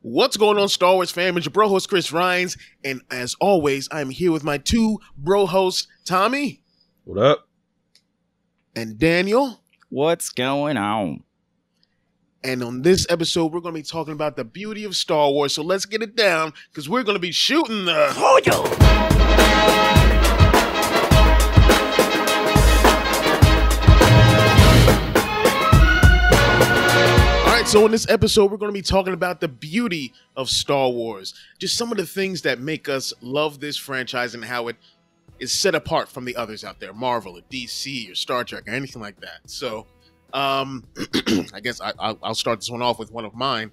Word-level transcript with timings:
What's 0.00 0.36
going 0.36 0.58
on, 0.58 0.68
Star 0.68 0.94
Wars 0.94 1.10
fam? 1.10 1.36
It's 1.36 1.46
your 1.46 1.52
bro 1.52 1.68
host, 1.68 1.88
Chris 1.88 2.12
Rhines. 2.12 2.56
And 2.84 3.02
as 3.10 3.34
always, 3.40 3.88
I'm 3.90 4.10
here 4.10 4.30
with 4.32 4.44
my 4.44 4.58
two 4.58 4.98
bro 5.16 5.46
hosts, 5.46 5.88
Tommy 6.04 6.62
What 7.04 7.18
up? 7.18 7.48
and 8.76 8.98
Daniel. 8.98 9.60
What's 9.88 10.30
going 10.30 10.76
on? 10.76 11.24
And 12.44 12.62
on 12.62 12.82
this 12.82 13.06
episode, 13.10 13.52
we're 13.52 13.60
going 13.60 13.74
to 13.74 13.80
be 13.80 13.86
talking 13.86 14.12
about 14.12 14.36
the 14.36 14.44
beauty 14.44 14.84
of 14.84 14.94
Star 14.94 15.30
Wars. 15.32 15.52
So 15.52 15.62
let's 15.62 15.84
get 15.84 16.02
it 16.02 16.14
down 16.14 16.52
because 16.70 16.88
we're 16.88 17.02
going 17.02 17.16
to 17.16 17.20
be 17.20 17.32
shooting 17.32 17.86
the. 17.86 18.14
All 18.16 20.07
so 27.68 27.84
in 27.84 27.92
this 27.92 28.08
episode, 28.08 28.50
we're 28.50 28.56
going 28.56 28.72
to 28.72 28.78
be 28.78 28.80
talking 28.80 29.12
about 29.12 29.42
the 29.42 29.48
beauty 29.48 30.14
of 30.36 30.48
Star 30.48 30.88
Wars. 30.88 31.34
Just 31.58 31.76
some 31.76 31.90
of 31.90 31.98
the 31.98 32.06
things 32.06 32.40
that 32.42 32.60
make 32.60 32.88
us 32.88 33.12
love 33.20 33.60
this 33.60 33.76
franchise 33.76 34.34
and 34.34 34.42
how 34.42 34.68
it 34.68 34.76
is 35.38 35.52
set 35.52 35.74
apart 35.74 36.08
from 36.08 36.24
the 36.24 36.34
others 36.34 36.64
out 36.64 36.80
there 36.80 36.94
Marvel 36.94 37.36
or 37.36 37.42
DC 37.50 38.10
or 38.10 38.14
Star 38.14 38.42
Trek 38.42 38.66
or 38.66 38.70
anything 38.70 39.02
like 39.02 39.20
that. 39.20 39.40
So, 39.44 39.86
um, 40.32 40.82
I 41.52 41.60
guess 41.62 41.78
I, 41.82 41.92
I'll, 41.98 42.18
I'll 42.22 42.34
start 42.34 42.60
this 42.60 42.70
one 42.70 42.80
off 42.80 42.98
with 42.98 43.12
one 43.12 43.26
of 43.26 43.34
mine. 43.34 43.70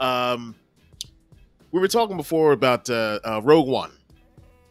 Um, 0.00 0.54
we 1.70 1.80
were 1.80 1.88
talking 1.88 2.16
before 2.16 2.52
about 2.52 2.88
uh, 2.88 3.20
uh, 3.22 3.40
Rogue 3.44 3.68
One 3.68 3.92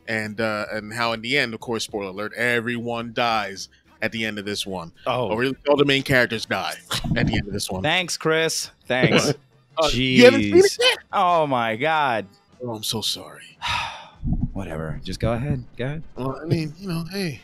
and 0.08 0.42
uh, 0.42 0.66
and 0.72 0.92
how 0.92 1.14
in 1.14 1.22
the 1.22 1.38
end, 1.38 1.54
of 1.54 1.60
course, 1.60 1.84
spoiler 1.84 2.08
alert, 2.08 2.34
everyone 2.34 3.14
dies 3.14 3.70
at 4.04 4.12
the 4.12 4.24
end 4.26 4.38
of 4.38 4.46
this 4.46 4.68
one. 4.68 4.92
Oh, 5.08 5.30
Or 5.30 5.40
really, 5.40 5.56
all 5.68 5.76
the 5.78 5.86
main 5.86 6.04
characters 6.04 6.46
die 6.46 6.76
at 7.16 7.26
the 7.26 7.34
end 7.38 7.48
of 7.48 7.54
this 7.54 7.72
one. 7.72 7.82
thanks, 7.82 8.18
Chris. 8.18 8.70
Thanks. 8.88 9.34
Uh, 9.76 9.88
Jeez. 9.88 10.18
you 10.18 10.24
haven't 10.26 10.42
seen 10.44 10.56
it 10.60 10.78
yet? 10.80 10.98
Oh 11.12 11.48
my 11.48 11.76
God. 11.76 12.28
Oh, 12.64 12.76
I'm 12.76 12.84
so 12.84 13.02
sorry. 13.02 13.58
Whatever. 14.54 15.02
Just 15.04 15.20
go 15.20 15.34
ahead. 15.34 15.64
Go 15.78 15.86
ahead. 15.86 16.04
Well, 16.16 16.40
I 16.40 16.46
mean, 16.46 16.76
you 16.78 16.90
know, 16.90 17.04
hey, 17.12 17.42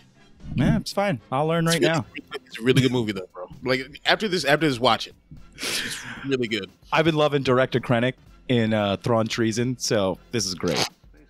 Yeah, 0.54 0.78
it's 0.78 0.92
fine. 0.94 1.20
I'll 1.32 1.48
learn 1.48 1.66
right 1.66 1.78
it's 1.78 1.82
really- 1.88 1.94
now. 1.98 2.06
It's 2.46 2.60
a 2.60 2.62
really 2.62 2.84
good 2.84 2.92
movie, 2.92 3.14
though, 3.14 3.28
bro. 3.34 3.48
Like 3.64 4.00
after 4.06 4.28
this, 4.28 4.46
after 4.46 4.68
this, 4.70 4.80
watch 4.80 5.08
it. 5.08 5.16
It's, 5.56 5.84
it's 5.84 5.98
really 6.28 6.48
good. 6.48 6.70
I've 6.94 7.06
been 7.06 7.16
loving 7.16 7.42
Director 7.42 7.80
Krennic 7.80 8.14
in 8.48 8.76
uh, 8.76 8.98
Thrawn 8.98 9.26
Treason, 9.28 9.76
so 9.80 10.20
this 10.32 10.46
is 10.46 10.54
great. 10.54 10.88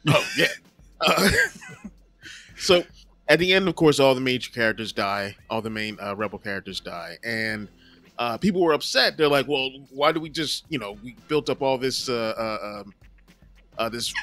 Oh 0.10 0.28
yeah. 0.38 0.48
Uh, 1.00 1.30
so 2.58 2.84
at 3.30 3.40
the 3.40 3.54
end, 3.54 3.68
of 3.70 3.76
course, 3.76 4.00
all 4.00 4.16
the 4.16 4.22
major 4.22 4.52
characters 4.52 4.92
die. 4.92 5.36
All 5.50 5.62
the 5.62 5.70
main 5.70 5.98
uh, 6.02 6.16
rebel 6.16 6.40
characters 6.40 6.80
die, 6.80 7.18
and 7.24 7.68
uh, 8.18 8.38
people 8.38 8.62
were 8.62 8.74
upset. 8.74 9.16
They're 9.18 9.28
like, 9.30 9.48
"Well, 9.48 9.70
why 9.92 10.12
do 10.12 10.20
we 10.20 10.30
just, 10.30 10.66
you 10.70 10.80
know, 10.80 10.98
we 11.04 11.16
built 11.28 11.50
up 11.50 11.62
all 11.62 11.78
this, 11.78 12.10
uh, 12.10 12.34
uh, 12.38 12.82
um, 12.82 12.94
uh, 13.78 13.88
this 13.90 14.14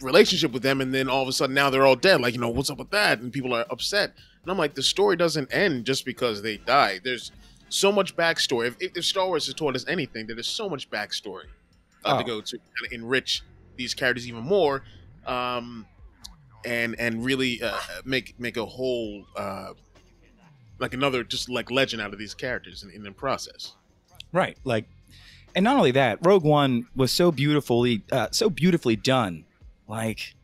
relationship 0.00 0.52
with 0.52 0.62
them, 0.62 0.80
and 0.80 0.92
then 0.92 1.08
all 1.08 1.22
of 1.22 1.28
a 1.28 1.32
sudden 1.32 1.54
now 1.54 1.70
they're 1.70 1.86
all 1.86 1.96
dead? 1.96 2.20
Like, 2.20 2.34
you 2.34 2.40
know, 2.40 2.48
what's 2.48 2.70
up 2.70 2.78
with 2.78 2.90
that?" 2.90 3.20
And 3.20 3.32
people 3.32 3.54
are 3.54 3.66
upset. 3.70 4.14
And 4.42 4.50
I'm 4.50 4.56
like, 4.56 4.74
the 4.74 4.82
story 4.82 5.16
doesn't 5.16 5.52
end 5.52 5.84
just 5.84 6.06
because 6.06 6.40
they 6.40 6.56
die. 6.56 6.98
There's 7.04 7.30
so 7.68 7.92
much 7.92 8.16
backstory. 8.16 8.68
If, 8.68 8.76
if, 8.80 8.96
if 8.96 9.04
Star 9.04 9.26
Wars 9.26 9.44
has 9.46 9.54
taught 9.54 9.76
us 9.76 9.84
anything, 9.86 10.26
that 10.28 10.34
there's 10.34 10.48
so 10.48 10.66
much 10.68 10.88
backstory 10.90 11.44
uh, 12.06 12.16
to 12.16 12.24
Oh. 12.24 12.26
go 12.26 12.40
to 12.40 12.56
kind 12.56 12.86
of 12.86 12.92
enrich 12.92 13.42
these 13.76 13.92
characters 13.92 14.26
even 14.26 14.42
more, 14.42 14.82
um, 15.26 15.84
and 16.64 16.98
and 16.98 17.24
really 17.24 17.62
uh, 17.62 17.76
make 18.04 18.38
make 18.38 18.56
a 18.56 18.66
whole 18.66 19.24
uh, 19.36 19.72
like 20.78 20.94
another 20.94 21.24
just 21.24 21.48
like 21.48 21.70
legend 21.70 22.00
out 22.02 22.12
of 22.12 22.18
these 22.18 22.34
characters 22.34 22.82
in, 22.82 22.90
in 22.90 23.02
the 23.02 23.12
process. 23.12 23.74
Right. 24.32 24.56
Like, 24.64 24.84
and 25.56 25.64
not 25.64 25.76
only 25.76 25.90
that, 25.92 26.18
Rogue 26.24 26.44
One 26.44 26.86
was 26.94 27.10
so 27.12 27.32
beautifully, 27.32 28.02
uh, 28.12 28.28
so 28.30 28.48
beautifully 28.48 28.94
done. 28.96 29.44
Like, 29.88 30.34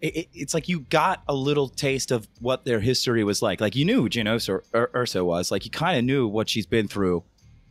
it, 0.00 0.16
it- 0.16 0.28
it's 0.32 0.54
like 0.54 0.68
you 0.68 0.80
got 0.80 1.22
a 1.28 1.34
little 1.34 1.68
taste 1.68 2.10
of 2.12 2.28
what 2.40 2.64
their 2.64 2.78
history 2.80 3.24
was 3.24 3.42
like. 3.42 3.60
Like 3.60 3.74
you 3.74 3.84
knew 3.84 4.08
Janos 4.08 4.48
or 4.48 4.62
Ur- 4.74 4.90
Erso 4.94 5.24
was. 5.24 5.50
Like 5.50 5.64
you 5.64 5.70
kind 5.70 5.98
of 5.98 6.04
knew 6.04 6.26
what 6.28 6.48
she's 6.48 6.66
been 6.66 6.86
through. 6.88 7.24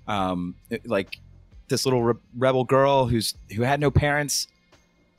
Um, 0.08 0.56
like 0.84 1.18
this 1.69 1.86
little 1.86 2.03
re- 2.03 2.13
rebel 2.38 2.66
girl 2.66 3.06
who's 3.06 3.36
who 3.56 3.62
had 3.62 3.80
no 3.80 3.90
parents, 3.90 4.47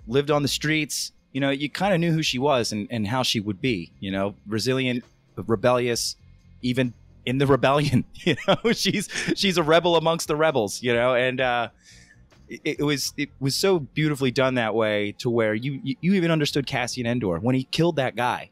lived 0.07 0.31
on 0.31 0.43
the 0.43 0.49
streets. 0.49 1.13
You 1.35 1.41
know, 1.41 1.51
you 1.51 1.69
kind 1.69 1.93
of 1.93 2.01
knew 2.01 2.13
who 2.13 2.23
she 2.23 2.39
was 2.39 2.73
and, 2.73 2.89
and 2.91 3.07
how 3.07 3.23
she 3.23 3.41
would 3.41 3.61
be. 3.61 3.93
You 4.01 4.11
know, 4.13 4.35
resilient, 4.47 5.05
rebellious, 5.37 6.17
even 6.63 6.95
in 7.27 7.37
the 7.39 7.47
rebellion. 7.47 8.05
You 8.25 8.37
know, 8.49 8.73
she's 8.73 9.09
she's 9.37 9.59
a 9.59 9.63
rebel 9.63 9.97
amongst 9.97 10.29
the 10.29 10.37
rebels. 10.37 10.83
You 10.83 10.95
know, 10.95 11.15
and 11.15 11.41
uh, 11.43 11.69
it, 12.49 12.77
it 12.79 12.83
was 12.83 13.13
it 13.19 13.29
was 13.41 13.55
so 13.55 13.81
beautifully 13.81 14.31
done 14.31 14.55
that 14.55 14.75
way 14.75 15.13
to 15.19 15.29
where 15.29 15.53
you 15.55 15.81
you, 15.83 15.97
you 16.01 16.15
even 16.15 16.31
understood 16.31 16.67
Cassian 16.67 17.07
Andor 17.07 17.39
when 17.39 17.55
he 17.55 17.65
killed 17.65 17.97
that 17.97 18.17
guy. 18.17 18.51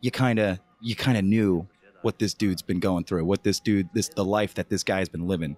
You 0.00 0.10
kind 0.10 0.38
of 0.40 0.58
you 0.80 0.96
kind 0.96 1.16
of 1.16 1.24
knew 1.24 1.68
what 2.02 2.18
this 2.18 2.34
dude's 2.34 2.62
been 2.62 2.80
going 2.80 3.04
through, 3.04 3.24
what 3.24 3.44
this 3.44 3.60
dude 3.60 3.88
this 3.94 4.08
the 4.08 4.24
life 4.24 4.54
that 4.54 4.68
this 4.68 4.82
guy's 4.82 5.08
been 5.08 5.26
living. 5.28 5.56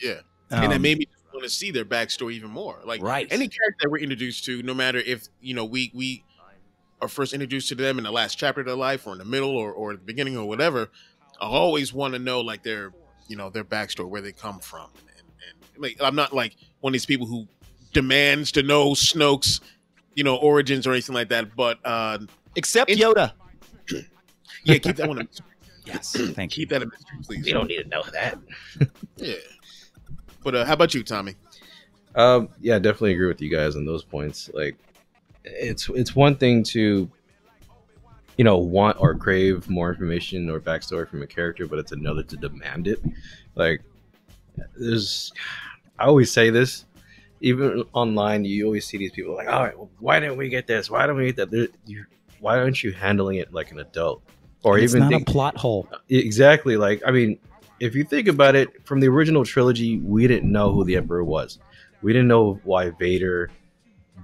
Yeah, 0.00 0.20
and 0.50 0.72
it 0.72 0.76
Um, 0.76 0.82
made 0.82 0.98
me 0.98 1.08
want 1.36 1.44
to 1.44 1.54
see 1.54 1.70
their 1.70 1.84
backstory 1.84 2.32
even 2.32 2.50
more. 2.50 2.80
Like 2.84 3.02
Right. 3.02 3.26
any 3.30 3.48
character 3.48 3.76
that 3.82 3.90
we're 3.90 3.98
introduced 3.98 4.44
to, 4.46 4.62
no 4.62 4.74
matter 4.74 4.98
if 4.98 5.28
you 5.40 5.54
know 5.54 5.64
we 5.64 5.90
we 5.94 6.24
are 7.00 7.08
first 7.08 7.32
introduced 7.34 7.68
to 7.68 7.74
them 7.74 7.98
in 7.98 8.04
the 8.04 8.10
last 8.10 8.36
chapter 8.38 8.60
of 8.60 8.66
their 8.66 8.74
life, 8.76 9.06
or 9.06 9.12
in 9.12 9.18
the 9.18 9.24
middle, 9.24 9.50
or 9.56 9.72
or 9.72 9.92
the 9.92 9.98
beginning, 9.98 10.36
or 10.36 10.46
whatever. 10.48 10.90
I 11.40 11.46
always 11.46 11.92
want 11.92 12.14
to 12.14 12.18
know 12.18 12.40
like 12.40 12.62
their 12.62 12.92
you 13.28 13.36
know 13.36 13.50
their 13.50 13.64
backstory, 13.64 14.08
where 14.08 14.22
they 14.22 14.32
come 14.32 14.58
from, 14.60 14.88
and, 15.16 15.26
and 15.48 15.82
like 15.82 15.96
I'm 16.00 16.14
not 16.16 16.32
like 16.32 16.56
one 16.80 16.90
of 16.90 16.94
these 16.94 17.06
people 17.06 17.26
who 17.26 17.46
demands 17.92 18.50
to 18.52 18.62
know 18.62 18.90
Snoke's 18.92 19.60
you 20.14 20.24
know 20.24 20.36
origins 20.36 20.86
or 20.86 20.92
anything 20.92 21.14
like 21.14 21.28
that. 21.28 21.54
But 21.54 21.78
uh, 21.84 22.18
except 22.56 22.90
it- 22.90 22.98
Yoda. 22.98 23.32
yeah, 24.64 24.78
keep 24.78 24.96
that 24.96 25.08
one. 25.08 25.20
A, 25.20 25.28
Yes, 25.84 26.16
thank 26.34 26.56
you. 26.56 26.62
keep 26.62 26.70
that 26.70 26.82
a 26.82 26.86
mystery, 26.86 27.18
please. 27.22 27.44
We 27.44 27.52
don't 27.52 27.68
need 27.68 27.80
to 27.80 27.88
know 27.88 28.02
that. 28.12 28.38
Yeah. 29.18 29.34
But 30.46 30.54
uh, 30.54 30.64
how 30.64 30.74
about 30.74 30.94
you, 30.94 31.02
Tommy? 31.02 31.34
Um, 32.14 32.48
yeah, 32.60 32.78
definitely 32.78 33.14
agree 33.14 33.26
with 33.26 33.42
you 33.42 33.50
guys 33.50 33.74
on 33.74 33.84
those 33.84 34.04
points. 34.04 34.48
Like, 34.54 34.76
it's 35.42 35.88
it's 35.88 36.14
one 36.14 36.36
thing 36.36 36.62
to, 36.62 37.10
you 38.36 38.44
know, 38.44 38.56
want 38.56 38.96
or 39.00 39.16
crave 39.16 39.68
more 39.68 39.90
information 39.90 40.48
or 40.48 40.60
backstory 40.60 41.08
from 41.08 41.22
a 41.22 41.26
character, 41.26 41.66
but 41.66 41.80
it's 41.80 41.90
another 41.90 42.22
to 42.22 42.36
demand 42.36 42.86
it. 42.86 43.00
Like, 43.56 43.82
there's, 44.76 45.32
I 45.98 46.04
always 46.04 46.30
say 46.30 46.50
this, 46.50 46.84
even 47.40 47.82
online, 47.92 48.44
you 48.44 48.66
always 48.66 48.86
see 48.86 48.98
these 48.98 49.10
people 49.10 49.34
like, 49.34 49.48
all 49.48 49.64
right, 49.64 49.76
well, 49.76 49.90
why 49.98 50.20
didn't 50.20 50.36
we 50.36 50.48
get 50.48 50.68
this? 50.68 50.88
Why 50.88 51.08
don't 51.08 51.16
we 51.16 51.26
get 51.26 51.36
that? 51.38 51.50
There- 51.50 51.66
You, 51.86 52.04
why 52.38 52.60
aren't 52.60 52.84
you 52.84 52.92
handling 52.92 53.38
it 53.38 53.52
like 53.52 53.72
an 53.72 53.80
adult? 53.80 54.22
Or 54.62 54.78
it's 54.78 54.94
even 54.94 55.00
not 55.00 55.10
think, 55.10 55.28
a 55.28 55.32
plot 55.32 55.56
hole. 55.56 55.88
Exactly. 56.08 56.76
Like, 56.76 57.02
I 57.04 57.10
mean, 57.10 57.40
if 57.80 57.94
you 57.94 58.04
think 58.04 58.28
about 58.28 58.54
it, 58.54 58.86
from 58.86 59.00
the 59.00 59.08
original 59.08 59.44
trilogy, 59.44 59.98
we 59.98 60.26
didn't 60.26 60.50
know 60.50 60.72
who 60.72 60.84
the 60.84 60.96
Emperor 60.96 61.24
was. 61.24 61.58
We 62.02 62.12
didn't 62.12 62.28
know 62.28 62.60
why 62.64 62.90
Vader 62.90 63.50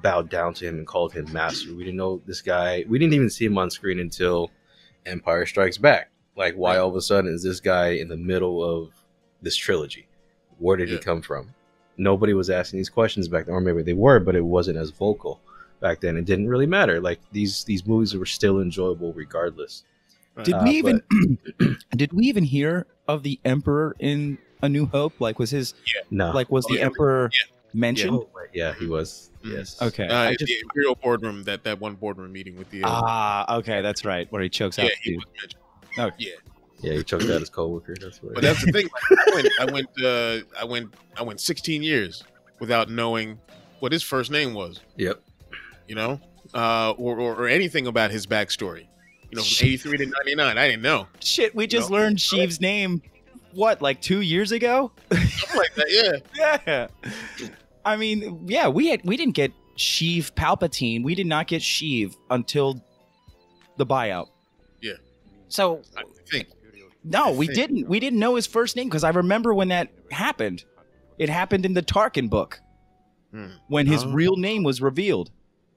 bowed 0.03 0.29
down 0.31 0.55
to 0.55 0.67
him 0.67 0.79
and 0.79 0.87
called 0.87 1.13
him 1.13 1.31
master. 1.33 1.71
We 1.75 1.85
didn't 1.85 1.97
know 1.97 2.21
this 2.27 2.41
guy. 2.41 2.85
We 2.89 2.99
didn't 2.99 3.15
even 3.15 3.31
see 3.31 3.45
him 3.45 3.59
on 3.59 3.71
screen 3.71 3.99
until 4.01 4.51
Empire 5.07 5.47
Strikes 5.47 5.79
Back. 5.79 6.11
Like, 6.37 6.55
why 6.55 6.79
all 6.79 6.89
of 6.89 6.97
a 6.97 7.01
sudden 7.03 7.33
is 7.33 7.43
this 7.43 7.61
guy 7.61 7.89
in 7.91 8.09
the 8.09 8.17
middle 8.17 8.65
of 8.65 8.91
this 9.43 9.57
trilogy? 9.57 10.07
Where 10.59 10.77
did 10.77 10.89
Yeah. 10.89 10.97
he 10.97 11.03
come 11.03 11.21
from? 11.23 11.55
Nobody 11.99 12.33
was 12.33 12.49
asking 12.49 12.79
these 12.79 12.89
questions 12.89 13.29
back 13.29 13.47
then, 13.47 13.55
or 13.55 13.61
maybe 13.61 13.83
they 13.83 13.93
were, 13.93 14.19
but 14.19 14.35
it 14.35 14.45
wasn't 14.45 14.79
as 14.79 14.91
vocal 14.91 15.41
back 15.81 16.01
then. 16.01 16.17
It 16.17 16.25
didn't 16.25 16.49
really 16.49 16.67
matter. 16.67 17.01
Like 17.01 17.21
these 17.33 17.65
these 17.65 17.87
movies 17.87 18.15
were 18.17 18.25
still 18.27 18.61
enjoyable 18.61 19.13
regardless. 19.13 19.85
Did 20.45 20.55
Uh, 20.55 20.63
we 20.65 20.71
even 20.73 21.03
did 21.97 22.13
we 22.13 22.25
even 22.27 22.45
hear 22.45 22.87
of 23.09 23.23
the 23.23 23.39
Emperor 23.45 23.95
in 23.99 24.39
A 24.63 24.69
New 24.69 24.87
Hope? 24.87 25.21
Like 25.21 25.39
was 25.39 25.51
his 25.51 25.75
yeah. 25.87 26.01
No, 26.11 26.31
like 26.33 26.51
was 26.51 26.65
Oh, 26.67 26.73
the 26.73 26.79
yeah. 26.81 26.87
Emperor 26.87 27.31
Yeah. 27.33 27.41
mentioned? 27.75 28.15
Oh, 28.17 28.29
right. 28.35 28.49
yeah, 28.55 28.75
he 28.75 28.87
was. 28.87 29.31
Mhm. 29.45 29.53
Yes. 29.59 29.81
Okay. 29.83 30.07
Uh, 30.07 30.31
just- 30.31 30.47
the 30.47 30.61
Imperial 30.63 30.95
boardroom, 30.95 31.43
that 31.45 31.65
that 31.65 31.81
one 31.81 31.95
boardroom 31.97 32.33
meeting 32.33 32.57
with 32.57 32.71
the. 32.71 32.83
Uh, 32.85 32.89
ah, 32.91 33.57
okay, 33.59 33.83
that's 33.83 34.05
right. 34.05 34.31
Where 34.33 34.41
he 34.43 34.49
chokes 34.49 34.79
out. 34.79 34.85
yeah, 34.85 34.91
out 34.93 34.97
he 35.03 35.15
was 35.17 35.25
mentioned. 35.41 35.55
Oh. 35.99 36.11
yeah. 36.19 36.31
Yeah, 36.81 36.95
he 36.95 37.03
choked 37.05 37.25
out 37.25 37.39
his 37.39 37.49
coworker. 37.51 37.95
That's 38.01 38.21
what. 38.23 38.35
But 38.35 38.43
that's 38.43 38.65
the 38.65 38.73
thing. 38.73 38.89
Like, 39.11 39.21
I 39.21 39.35
went, 39.35 39.49
I 39.61 39.73
went, 39.73 39.89
uh, 40.05 40.39
I 40.61 40.65
went, 40.65 40.95
I 41.17 41.23
went 41.23 41.39
16 41.41 41.81
years 41.81 42.25
without 42.59 42.91
knowing 42.91 43.39
what 43.79 43.93
his 43.93 44.03
first 44.03 44.33
name 44.33 44.53
was. 44.53 44.81
Yep. 44.97 45.21
You 45.87 45.95
know, 45.95 46.21
uh, 46.55 46.91
or, 46.97 47.21
or 47.21 47.35
or 47.37 47.47
anything 47.47 47.87
about 47.87 48.11
his 48.11 48.27
backstory. 48.27 48.87
You 49.33 49.37
know, 49.39 49.45
from 49.45 49.67
83 49.67 49.97
to 49.99 50.07
99, 50.07 50.59
I 50.59 50.69
didn't 50.69 50.83
know. 50.83 51.07
Shit, 51.21 51.55
we 51.55 51.67
just 51.67 51.89
No. 51.91 51.97
learned 51.97 52.19
Sheev's 52.19 52.61
name 52.61 53.01
what, 53.53 53.81
like 53.81 54.03
2 54.03 54.21
years 54.21 54.53
ago? 54.53 54.93
Something 55.11 55.57
like 55.57 55.75
that. 55.77 56.23
Yeah. 56.37 56.59
yeah. 57.41 57.49
I 57.85 57.97
mean, 57.97 58.45
yeah, 58.47 58.69
we 58.69 58.89
had 58.89 59.01
we 59.05 59.17
didn't 59.17 59.35
get 59.35 59.53
Sheev 59.79 60.33
Palpatine. 60.33 61.03
We 61.03 61.15
did 61.15 61.27
not 61.27 61.47
get 61.49 61.63
Sheev 61.63 62.15
until 62.31 62.85
the 63.79 63.87
buyout. 63.87 64.29
Yeah. 64.83 64.93
So 65.49 65.81
I 65.97 66.03
think. 66.31 66.49
no, 67.03 67.29
I 67.29 67.33
we 67.33 67.47
think- 67.47 67.57
didn't. 67.57 67.89
We 67.89 68.01
didn't 68.01 68.19
know 68.19 68.35
his 68.35 68.47
first 68.47 68.77
name 68.77 68.89
because 68.89 69.03
I 69.03 69.11
remember 69.11 69.55
when 69.55 69.69
that 69.69 69.89
happened. 70.11 70.65
It 71.19 71.31
happened 71.31 71.65
in 71.65 71.73
the 71.75 71.83
Tarkin 71.83 72.29
book. 72.29 72.61
Hmm. 73.33 73.47
when 73.69 73.87
his 73.87 74.05
Oh. 74.05 74.13
real 74.13 74.37
name 74.37 74.63
was 74.63 74.83
revealed. 74.83 75.31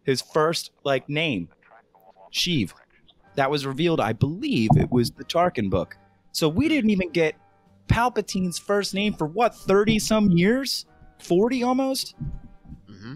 His 0.04 0.22
first 0.22 0.72
like 0.84 1.08
name, 1.08 1.48
Sheev. 2.34 2.74
That 3.36 3.52
was 3.52 3.66
revealed, 3.66 4.00
I 4.00 4.14
believe 4.14 4.70
it 4.78 4.92
was 4.92 5.12
the 5.12 5.26
Tarkin 5.26 5.70
book. 5.70 5.98
So 6.32 6.48
we 6.50 6.68
didn't 6.68 6.90
even 6.90 7.10
get 7.10 7.36
Palpatine's 7.88 8.58
first 8.58 8.94
name 8.94 9.14
for 9.14 9.26
what, 9.26 9.56
30 9.56 10.00
some 10.00 10.32
years? 10.32 10.86
40 11.20 11.64
almost? 11.64 12.16
hmm 12.88 13.16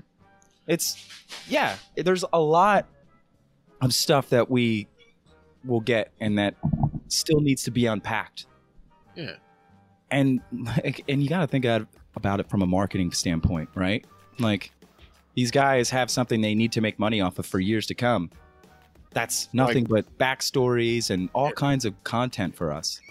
It's 0.68 1.06
yeah, 1.48 1.76
there's 1.96 2.24
a 2.32 2.40
lot 2.40 2.88
of 3.82 3.94
stuff 3.94 4.30
that 4.30 4.50
we 4.50 4.88
will 5.66 5.82
get 5.82 6.12
and 6.20 6.38
that 6.38 6.56
still 7.08 7.42
needs 7.42 7.64
to 7.64 7.72
be 7.72 7.86
unpacked. 7.86 8.46
Yeah. 9.16 9.36
And 10.12 10.42
like, 10.54 11.04
and 11.08 11.22
you 11.22 11.30
got 11.30 11.42
to 11.42 11.48
think 11.48 11.66
about 12.16 12.40
it 12.40 12.50
from 12.50 12.62
a 12.62 12.68
marketing 12.68 13.12
standpoint, 13.12 13.70
right? 13.76 14.06
Like 14.40 14.72
these 15.36 15.52
guys 15.52 15.90
have 15.90 16.10
something 16.10 16.42
they 16.42 16.56
need 16.56 16.72
to 16.74 16.82
make 16.82 17.00
money 17.00 17.22
off 17.22 17.40
of 17.40 17.46
for 17.46 17.60
years 17.60 17.86
to 17.88 17.96
come. 17.96 18.30
That's 19.12 19.50
nothing 19.54 19.86
but 19.86 20.06
backstories 20.18 21.10
and 21.10 21.30
all 21.34 21.52
kinds 21.52 21.86
of 21.86 22.02
content 22.04 22.56
for 22.56 22.72
us. 22.72 23.02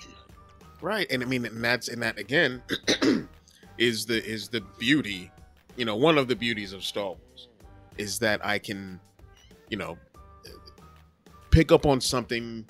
Right, 0.81 1.07
and 1.11 1.23
I 1.23 1.27
mean, 1.27 1.45
and 1.45 1.65
that's 1.65 1.89
and 1.89 2.03
that 2.03 2.19
again 2.19 2.63
is 3.79 4.07
the 4.07 4.25
is 4.25 4.49
the 4.49 4.61
beauty, 4.79 5.31
you 5.77 5.85
know, 5.85 5.97
one 5.97 6.19
of 6.19 6.29
the 6.29 6.37
beauties 6.37 6.73
of 6.73 6.85
Star 6.85 7.07
Wars 7.07 7.49
is 7.97 8.19
that 8.21 8.45
I 8.47 8.59
can, 8.59 9.01
you 9.71 9.77
know, 9.77 9.99
pick 11.51 11.73
up 11.73 11.85
on 11.85 12.01
something, 12.01 12.65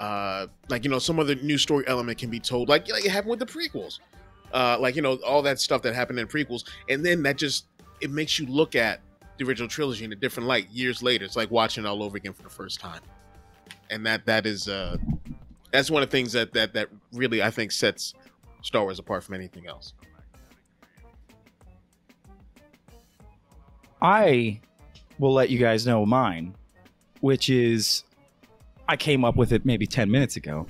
uh, 0.00 0.48
like 0.68 0.84
you 0.84 0.90
know, 0.90 0.98
some 0.98 1.20
other 1.20 1.36
new 1.36 1.56
story 1.56 1.84
element 1.86 2.18
can 2.18 2.30
be 2.30 2.40
told, 2.40 2.68
like 2.68 2.88
like 2.90 3.04
it 3.04 3.12
happened 3.12 3.30
with 3.30 3.38
the 3.38 3.46
prequels, 3.46 4.00
uh, 4.52 4.76
like 4.80 4.96
you 4.96 5.02
know, 5.02 5.14
all 5.24 5.42
that 5.42 5.60
stuff 5.60 5.82
that 5.82 5.94
happened 5.94 6.18
in 6.18 6.26
prequels, 6.26 6.64
and 6.88 7.06
then 7.06 7.22
that 7.22 7.36
just 7.36 7.66
it 8.00 8.10
makes 8.10 8.40
you 8.40 8.46
look 8.46 8.74
at 8.74 9.00
the 9.38 9.44
original 9.44 9.68
trilogy 9.68 10.04
in 10.04 10.12
a 10.12 10.16
different 10.16 10.48
light 10.48 10.70
years 10.70 11.02
later. 11.02 11.24
It's 11.24 11.36
like 11.36 11.50
watching 11.50 11.84
it 11.84 11.86
all 11.86 12.02
over 12.02 12.16
again 12.16 12.32
for 12.32 12.42
the 12.42 12.50
first 12.50 12.80
time, 12.80 13.00
and 13.90 14.04
that 14.06 14.26
that 14.26 14.46
is 14.46 14.68
uh 14.68 14.96
that's 15.72 15.90
one 15.90 16.02
of 16.02 16.10
the 16.10 16.16
things 16.16 16.32
that 16.32 16.52
that 16.52 16.72
that 16.74 16.88
really 17.12 17.42
I 17.42 17.50
think 17.50 17.72
sets 17.72 18.14
Star 18.62 18.82
Wars 18.82 18.98
apart 18.98 19.24
from 19.24 19.34
anything 19.34 19.66
else. 19.66 19.92
I 24.00 24.60
will 25.18 25.32
let 25.32 25.50
you 25.50 25.58
guys 25.58 25.86
know 25.86 26.04
mine, 26.04 26.54
which 27.20 27.48
is 27.48 28.04
I 28.86 28.96
came 28.96 29.24
up 29.24 29.36
with 29.36 29.52
it 29.52 29.64
maybe 29.64 29.86
10 29.86 30.10
minutes 30.10 30.36
ago. 30.36 30.66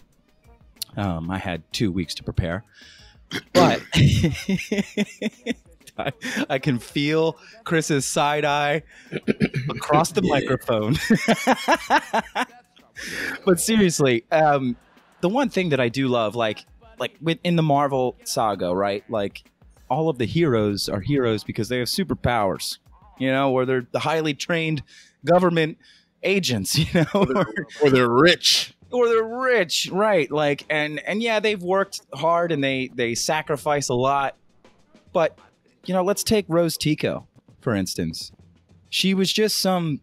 Um, 0.97 1.31
I 1.31 1.39
had 1.39 1.63
two 1.73 1.91
weeks 1.91 2.15
to 2.15 2.23
prepare, 2.23 2.63
but 3.53 3.83
I, 5.99 6.13
I 6.51 6.59
can 6.59 6.79
feel 6.79 7.39
Chris's 7.65 8.05
side 8.05 8.45
eye 8.45 8.83
across 9.69 10.13
the 10.13 10.23
microphone. 10.23 10.97
but 13.45 13.61
seriously, 13.61 14.25
um, 14.31 14.77
the 15.21 15.29
one 15.29 15.49
thing 15.49 15.71
that 15.71 15.81
I 15.81 15.89
do 15.89 16.09
love, 16.09 16.35
like, 16.35 16.65
like 16.99 17.17
within 17.21 17.57
the 17.57 17.63
Marvel 17.63 18.17
saga, 18.25 18.75
right? 18.75 19.05
Like, 19.09 19.45
all 19.91 20.09
of 20.09 20.19
the 20.19 20.25
heroes 20.25 20.89
are 20.89 21.01
heroes 21.01 21.45
because 21.45 21.69
they 21.69 21.79
have 21.79 21.89
superpowers 21.89 22.79
you 23.19 23.31
know, 23.31 23.53
or 23.53 23.65
they're 23.65 23.87
the 23.93 24.01
highly 24.01 24.35
trained 24.35 24.83
government 25.25 25.79
agents, 26.23 26.79
you 26.95 27.01
know, 27.01 27.07
or, 27.15 27.47
Or 27.83 27.91
they're 27.91 28.09
rich. 28.09 28.75
or 28.91 29.09
they're 29.09 29.23
rich, 29.23 29.89
right? 29.93 30.31
Like, 30.31 30.65
and 30.71 31.01
and 31.01 31.23
yeah, 31.23 31.41
they've 31.41 31.63
worked 31.63 32.03
hard 32.13 32.53
and 32.53 32.63
they 32.63 32.91
they 32.95 33.15
sacrifice 33.15 33.89
a 33.89 33.95
lot, 33.95 34.37
but 35.13 35.39
you 35.87 35.95
know, 35.95 36.03
let's 36.03 36.23
take 36.23 36.45
Rose 36.49 36.77
Tico 36.77 37.27
for 37.61 37.75
instance. 37.75 38.31
She 38.91 39.15
was 39.15 39.33
just 39.33 39.59
some, 39.59 40.01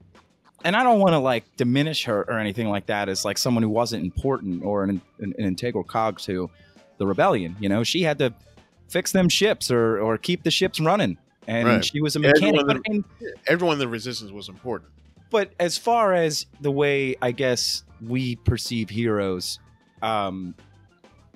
and 0.66 0.76
I 0.76 0.84
don't 0.84 1.00
want 1.00 1.14
to 1.14 1.20
like 1.20 1.44
diminish 1.58 2.06
her 2.06 2.22
or 2.24 2.40
anything 2.40 2.68
like 2.70 2.88
that 2.88 3.08
as 3.08 3.24
like 3.24 3.38
someone 3.38 3.62
who 3.64 3.70
wasn't 3.70 4.04
important 4.04 4.64
or 4.64 4.84
an, 4.84 5.02
an, 5.20 5.34
an 5.38 5.46
integral 5.46 5.84
cog 5.84 6.20
to 6.22 6.50
the 6.98 7.06
rebellion. 7.06 7.56
You 7.60 7.70
know, 7.70 7.84
she 7.84 8.02
had 8.02 8.18
to 8.20 8.34
fix 8.90 9.12
them 9.12 9.30
ships 9.30 9.70
or 9.72 10.00
or 10.00 10.18
keep 10.18 10.44
the 10.44 10.52
ships 10.52 10.80
running. 10.80 11.18
And 11.48 11.68
Right. 11.68 11.86
she 11.86 12.02
was 12.02 12.16
a 12.16 12.20
mechanic, 12.20 12.62
Everyone- 12.62 12.68
but, 12.68 12.82
and 12.94 13.04
Everyone 13.48 13.74
in 13.74 13.80
the 13.80 13.88
resistance 13.88 14.32
was 14.32 14.50
important. 14.50 14.90
but 15.30 15.54
as 15.60 15.78
far 15.78 16.14
as 16.14 16.46
the 16.62 16.72
way 16.72 17.16
I 17.22 17.32
guess 17.32 17.84
we 18.06 18.36
perceive 18.38 18.90
heroes, 18.90 19.60
um, 20.02 20.54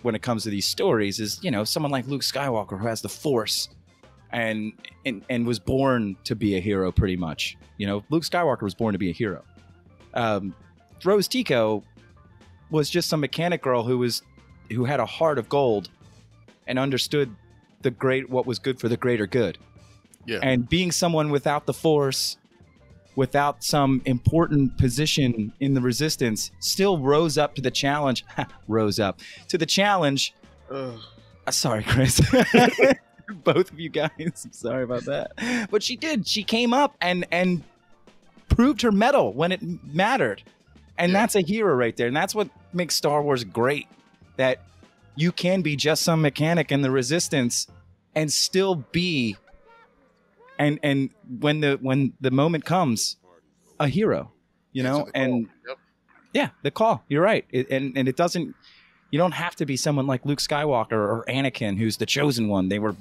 when 0.01 0.13
it 0.15 0.21
comes 0.21 0.44
to 0.44 0.50
these 0.50 0.68
stories, 0.68 1.19
is 1.19 1.39
you 1.44 1.51
know 1.51 1.63
someone 1.63 1.91
like 1.91 2.07
Luke 2.07 2.21
Skywalker 2.24 2.80
who 2.80 2.88
has 2.88 3.01
the 3.01 3.09
Force, 3.09 3.69
and 4.35 4.73
and 5.05 5.23
and 5.29 5.47
was 5.47 5.59
born 5.59 6.17
to 6.25 6.35
be 6.35 6.57
a 6.57 6.59
hero, 6.59 6.91
pretty 6.91 7.15
much. 7.15 7.57
You 7.77 7.87
know, 7.87 8.03
Luke 8.09 8.23
Skywalker 8.23 8.63
was 8.63 8.75
born 8.75 8.93
to 8.93 8.99
be 8.99 9.09
a 9.09 9.13
hero. 9.13 9.43
Um, 10.13 10.53
Rose 11.03 11.27
Tico 11.27 11.83
was 12.69 12.89
just 12.89 13.07
some 13.09 13.21
mechanic 13.21 13.63
girl 13.63 13.83
who 13.83 13.97
was 13.97 14.21
who 14.71 14.83
had 14.83 14.99
a 14.99 15.05
heart 15.05 15.39
of 15.39 15.47
gold, 15.47 15.89
and 16.67 16.77
understood 16.77 17.33
the 17.81 17.91
great 17.91 18.29
what 18.29 18.45
was 18.45 18.59
good 18.59 18.77
for 18.79 18.89
the 18.89 18.97
greater 18.97 19.25
good. 19.25 19.57
Yeah. 20.25 20.39
And 20.43 20.67
being 20.67 20.91
someone 20.91 21.29
without 21.29 21.65
the 21.65 21.73
Force 21.73 22.38
without 23.15 23.63
some 23.63 24.01
important 24.03 24.77
position 24.77 25.53
in 25.61 25.73
the 25.73 25.79
resistance, 25.79 26.51
still 26.59 26.97
rose 26.97 27.38
up 27.38 27.55
to 27.55 27.61
the 27.61 27.71
challenge. 27.71 28.25
rose 28.67 28.99
up 28.99 29.21
to 29.47 29.57
the 29.57 29.65
challenge. 29.65 30.33
Ugh. 30.69 30.99
Uh, 31.47 31.51
sorry, 31.51 31.83
Chris. 31.83 32.19
Both 33.44 33.72
of 33.72 33.80
you 33.80 33.89
guys. 33.89 34.10
I'm 34.19 34.51
sorry 34.51 34.83
about 34.83 35.06
that. 35.06 35.68
But 35.72 35.83
she 35.83 35.95
did. 35.95 36.27
She 36.27 36.44
came 36.44 36.74
up 36.74 36.95
and 37.01 37.25
and 37.31 37.63
proved 38.50 38.81
her 38.83 38.92
mettle 38.92 39.33
when 39.33 39.51
it 39.51 39.62
mattered. 39.83 40.44
And 40.98 41.12
Yeah. 41.12 41.19
that's 41.22 41.36
a 41.36 41.42
hero 41.42 41.74
right 41.75 41.95
there. 41.98 42.07
And 42.07 42.16
that's 42.16 42.33
what 42.36 42.50
makes 42.74 42.95
Star 42.95 43.22
Wars 43.22 43.44
great. 43.44 43.88
That 44.38 44.60
you 45.16 45.31
can 45.31 45.62
be 45.62 45.75
just 45.75 46.04
some 46.04 46.22
mechanic 46.22 46.72
in 46.72 46.81
the 46.81 46.92
resistance 46.92 47.68
and 48.16 48.31
still 48.31 48.75
be 48.75 49.38
and 50.60 50.80
and 50.83 51.10
when 51.39 51.60
the 51.62 51.77
when 51.81 52.13
the 52.22 52.31
moment 52.31 52.63
comes 52.66 53.18
a 53.80 53.88
hero 53.89 54.31
you 54.72 54.83
know 54.83 55.07
and 55.13 55.50
Yep. 55.68 55.77
yeah 56.33 56.50
the 56.63 56.72
call 56.72 57.04
you're 57.10 57.22
right 57.22 57.45
it, 57.50 57.69
and 57.69 57.98
and 57.98 58.07
it 58.07 58.16
doesn't 58.16 58.56
you 59.12 59.18
don't 59.19 59.33
have 59.33 59.56
to 59.57 59.66
be 59.66 59.75
someone 59.75 60.07
like 60.07 60.25
luke 60.25 60.39
skywalker 60.39 60.94
or 60.94 61.25
anakin 61.27 61.77
who's 61.77 61.98
the 61.98 62.06
chosen 62.06 62.48
one 62.48 62.69
they 62.69 62.80
were 62.80 62.95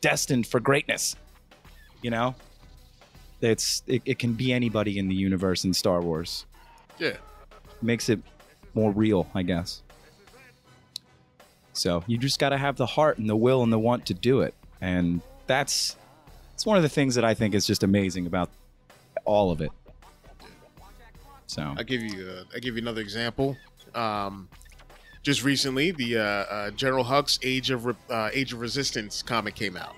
destined 0.00 0.46
for 0.46 0.60
greatness 0.60 1.16
you 2.02 2.10
know? 2.10 2.34
It's 3.40 3.82
it, 3.86 4.02
it 4.04 4.18
can 4.18 4.34
be 4.34 4.52
anybody 4.52 4.98
in 4.98 5.08
the 5.08 5.14
universe 5.14 5.64
in 5.64 5.74
star 5.74 6.00
wars. 6.00 6.46
Yeah. 6.98 7.16
makes 7.82 8.08
it 8.08 8.20
more 8.74 8.90
real 8.92 9.28
i 9.34 9.42
guess. 9.42 9.82
So 11.72 12.02
you 12.06 12.16
just 12.16 12.38
got 12.38 12.50
to 12.50 12.56
have 12.56 12.76
the 12.76 12.86
heart 12.86 13.18
and 13.18 13.28
the 13.28 13.36
will 13.36 13.62
and 13.62 13.72
the 13.72 13.78
want 13.78 14.06
to 14.06 14.14
do 14.14 14.40
it. 14.40 14.54
And 14.80 15.20
that's 15.46 15.96
it's 16.54 16.64
one 16.64 16.76
of 16.76 16.82
the 16.82 16.88
things 16.88 17.16
that 17.16 17.24
i 17.24 17.34
think 17.34 17.54
is 17.54 17.66
just 17.66 17.82
amazing 17.82 18.26
about 18.26 18.50
all 19.24 19.50
of 19.50 19.60
it. 19.60 19.72
So. 21.48 21.74
I 21.76 21.82
give 21.82 22.02
you 22.02 22.28
uh, 22.28 22.44
I 22.54 22.60
give 22.60 22.76
you 22.76 22.82
another 22.82 23.00
example. 23.00 23.56
Um, 23.94 24.48
just 25.26 25.42
recently, 25.42 25.90
the 25.90 26.18
uh, 26.18 26.22
uh, 26.22 26.70
General 26.70 27.02
Hux 27.04 27.40
Age 27.42 27.72
of 27.72 27.84
Re- 27.84 27.94
uh, 28.08 28.30
Age 28.32 28.52
of 28.52 28.60
Resistance 28.60 29.22
comic 29.22 29.56
came 29.56 29.76
out. 29.76 29.96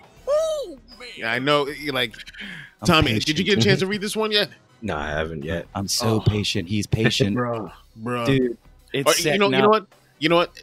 Yeah, 1.18 1.30
I 1.30 1.38
know. 1.38 1.68
Like 1.92 2.16
I'm 2.80 2.86
Tommy, 2.86 3.08
patient. 3.08 3.26
did 3.26 3.38
you 3.38 3.44
get 3.44 3.58
a 3.58 3.60
chance 3.60 3.80
to 3.80 3.86
read 3.86 4.00
this 4.00 4.16
one 4.16 4.30
yet, 4.32 4.48
No, 4.80 4.96
I 4.96 5.08
haven't 5.08 5.44
yet. 5.44 5.66
i'm 5.74 5.86
so 5.86 6.14
Oh. 6.14 6.20
patient 6.20 6.66
he's 6.68 6.86
patient 6.86 7.34
bro? 7.36 7.70
Bro, 7.96 8.24
dude 8.26 8.56
it's 8.94 9.06
Or, 9.26 9.30
you 9.30 9.38
know, 9.38 9.50
setting 9.50 9.52
you 9.52 9.62
know 9.62 9.68
what? 9.68 9.86
You 10.18 10.28
know 10.30 10.36
what? 10.36 10.62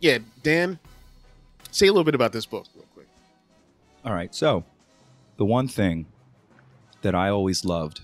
Yeah, 0.00 0.18
Dan, 0.42 0.78
say 1.70 1.86
a 1.86 1.90
little 1.90 2.04
bit 2.04 2.14
about 2.14 2.32
this 2.32 2.44
book 2.44 2.66
real 2.74 2.84
quick. 2.94 3.06
All 4.04 4.12
right. 4.12 4.34
So, 4.34 4.62
the 5.38 5.46
one 5.46 5.68
thing 5.68 6.04
that 7.00 7.14
I 7.14 7.30
always 7.30 7.64
loved 7.64 8.02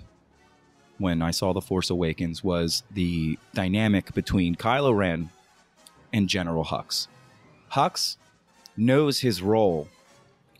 when 0.96 1.20
I 1.20 1.32
saw 1.32 1.52
The 1.52 1.60
Force 1.60 1.90
Awakens 1.90 2.42
was 2.42 2.82
the 2.90 3.38
dynamic 3.52 4.14
between 4.14 4.54
Kylo 4.54 4.96
Ren 4.96 5.28
and 6.12 6.28
General 6.28 6.64
Hux. 6.64 7.08
Hux 7.72 8.16
knows 8.76 9.20
his 9.20 9.42
role 9.42 9.88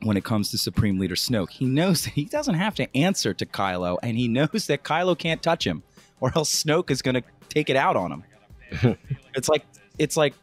when 0.02 0.16
it 0.16 0.25
comes 0.25 0.50
to 0.50 0.59
Supreme 0.59 0.99
Leader 0.99 1.14
Snoke. 1.14 1.50
He 1.50 1.64
knows 1.64 2.04
that 2.04 2.12
he 2.14 2.25
doesn't 2.25 2.54
have 2.54 2.75
to 2.76 2.97
answer 2.97 3.35
to 3.35 3.47
Kylo, 3.47 3.99
and 4.02 4.16
he 4.16 4.28
knows 4.28 4.66
that 4.66 4.82
Kylo 4.82 5.16
can't 5.16 5.42
touch 5.42 5.66
him, 5.66 5.82
or 6.21 6.32
else 6.35 6.62
Snoke 6.62 6.90
is 6.90 7.02
going 7.02 7.14
to 7.14 7.23
take 7.49 7.71
it 7.71 7.76
out 7.76 7.97
on 7.97 8.12
him. 8.12 8.97
it's 9.35 9.49
like 9.49 9.64
it's 9.99 10.16
like 10.16 10.35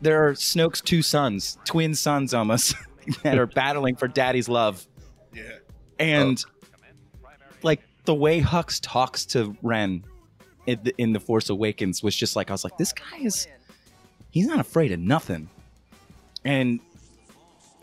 there 0.00 0.26
are 0.26 0.32
Snoke's 0.32 0.80
two 0.80 1.02
sons, 1.02 1.58
twin 1.64 1.94
sons 1.94 2.34
almost, 2.34 2.74
that 3.22 3.38
are 3.38 3.46
battling 3.46 3.96
for 3.96 4.08
Daddy's 4.08 4.48
love, 4.48 4.86
Yeah, 5.32 5.44
and 5.98 6.44
oh. 6.46 7.28
like 7.62 7.80
the 8.04 8.14
way 8.14 8.40
Hux 8.40 8.78
talks 8.82 9.24
to 9.26 9.56
Ren 9.62 10.04
in 10.66 10.80
the, 10.82 10.94
in 10.98 11.12
the 11.12 11.20
Force 11.20 11.48
Awakens 11.48 12.02
was 12.02 12.14
just 12.14 12.36
like 12.36 12.50
I 12.50 12.52
was 12.52 12.64
like, 12.64 12.76
this 12.76 12.92
guy 12.92 13.18
is 13.20 13.48
he's 14.34 14.46
not 14.48 14.58
afraid 14.58 14.90
of 14.90 14.98
nothing, 14.98 15.48
and 16.44 16.80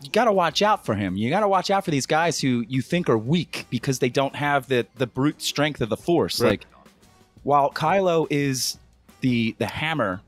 you 0.02 0.10
got 0.10 0.26
to 0.26 0.32
watch 0.32 0.60
out 0.60 0.84
for 0.84 0.94
him. 0.94 1.16
You 1.16 1.30
got 1.30 1.40
to 1.40 1.48
watch 1.48 1.70
out 1.70 1.84
for 1.84 1.90
these 1.90 2.04
guys 2.06 2.38
who 2.38 2.64
you 2.68 2.82
think 2.82 3.08
are 3.08 3.16
weak 3.16 3.66
because 3.70 3.98
they 3.98 4.10
don't 4.10 4.36
have 4.36 4.68
the 4.68 4.86
the 4.96 5.06
brute 5.06 5.40
strength 5.40 5.80
of 5.80 5.88
the 5.88 5.96
Force. 5.96 6.40
Right. 6.40 6.50
Like 6.50 6.66
while 7.42 7.70
Kylo 7.70 8.26
is 8.28 8.78
the 9.22 9.56
the 9.58 9.66
hammer, 9.66 10.20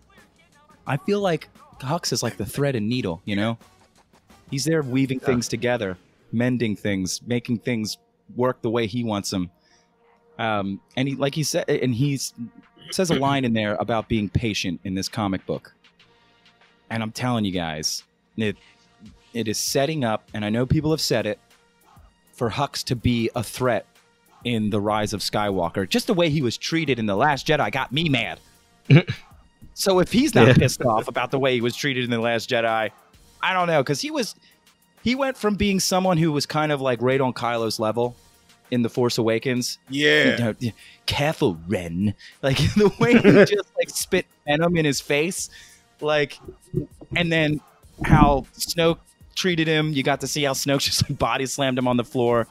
I 0.86 0.96
feel 0.96 1.20
like 1.20 1.48
Hux 1.80 2.12
is 2.12 2.22
like 2.22 2.38
the 2.38 2.46
thread 2.46 2.74
and 2.74 2.88
needle. 2.88 3.20
You 3.26 3.36
know, 3.36 3.58
he's 4.50 4.64
there 4.64 4.82
weaving 4.82 5.20
Yeah. 5.20 5.26
things 5.26 5.46
together, 5.48 5.98
mending 6.32 6.74
things, 6.74 7.20
making 7.26 7.58
things 7.58 7.98
work 8.34 8.62
the 8.62 8.70
way 8.70 8.86
he 8.86 9.04
wants 9.04 9.28
them. 9.30 9.50
Um, 10.38 10.80
and 10.96 11.06
he, 11.06 11.14
like 11.14 11.34
he 11.34 11.42
said, 11.42 11.68
and 11.68 11.94
he's 11.94 12.32
says 12.90 13.10
a 13.10 13.14
line 13.14 13.44
in 13.44 13.52
there 13.52 13.74
about 13.76 14.08
being 14.08 14.28
patient 14.28 14.80
in 14.84 14.94
this 14.94 15.08
comic 15.08 15.44
book. 15.46 15.72
And 16.90 17.02
I'm 17.02 17.12
telling 17.12 17.44
you 17.44 17.52
guys, 17.52 18.04
it 18.36 18.56
it 19.32 19.48
is 19.48 19.58
setting 19.58 20.04
up, 20.04 20.28
and 20.32 20.44
I 20.44 20.50
know 20.50 20.64
people 20.66 20.90
have 20.92 21.00
said 21.00 21.26
it, 21.26 21.38
for 22.32 22.50
Hux 22.50 22.84
to 22.84 22.96
be 22.96 23.30
a 23.34 23.42
threat 23.42 23.86
in 24.44 24.70
the 24.70 24.80
Rise 24.80 25.12
of 25.12 25.20
Skywalker. 25.20 25.88
Just 25.88 26.06
the 26.06 26.14
way 26.14 26.28
he 26.30 26.42
was 26.42 26.56
treated 26.56 26.98
in 26.98 27.06
the 27.06 27.16
Last 27.16 27.46
Jedi 27.46 27.70
got 27.72 27.90
me 27.92 28.08
mad. 28.08 28.38
so 29.74 29.98
if 30.00 30.12
he's 30.12 30.34
not 30.34 30.46
Yeah. 30.48 30.54
pissed 30.54 30.82
off 30.82 31.08
about 31.08 31.30
the 31.30 31.38
way 31.38 31.54
he 31.54 31.60
was 31.60 31.74
treated 31.74 32.04
in 32.04 32.10
the 32.10 32.18
Last 32.18 32.48
Jedi, 32.50 32.90
I 33.42 33.52
don't 33.52 33.66
know 33.66 33.82
because 33.82 34.00
he 34.00 34.10
was 34.10 34.34
he 35.02 35.14
went 35.14 35.36
from 35.36 35.54
being 35.56 35.80
someone 35.80 36.16
who 36.16 36.32
was 36.32 36.46
kind 36.46 36.72
of 36.72 36.80
like 36.80 37.00
right 37.02 37.20
on 37.20 37.32
Kylo's 37.32 37.78
level 37.80 38.16
in 38.70 38.82
the 38.82 38.88
Force 38.88 39.18
Awakens 39.18 39.78
Yeah. 39.88 40.24
you 40.38 40.44
know, 40.44 40.54
yeah, 40.58 40.70
careful, 41.06 41.58
Ren. 41.66 42.14
Like 42.42 42.56
the 42.76 42.92
way 42.98 43.12
he 43.14 43.20
just 43.44 43.70
like 43.78 43.88
spit 43.90 44.26
venom 44.46 44.76
in 44.76 44.84
his 44.84 45.00
face, 45.00 45.50
like, 46.00 46.38
and 47.16 47.30
then 47.30 47.60
how 48.04 48.46
Snoke 48.54 48.98
treated 49.34 49.66
him. 49.66 49.92
You 49.92 50.02
got 50.02 50.20
to 50.20 50.26
see 50.26 50.42
how 50.44 50.52
Snoke 50.52 50.80
just 50.80 51.08
like 51.08 51.18
body 51.18 51.46
slammed 51.46 51.78
him 51.78 51.88
on 51.88 51.96
the 51.96 52.04
floor. 52.04 52.46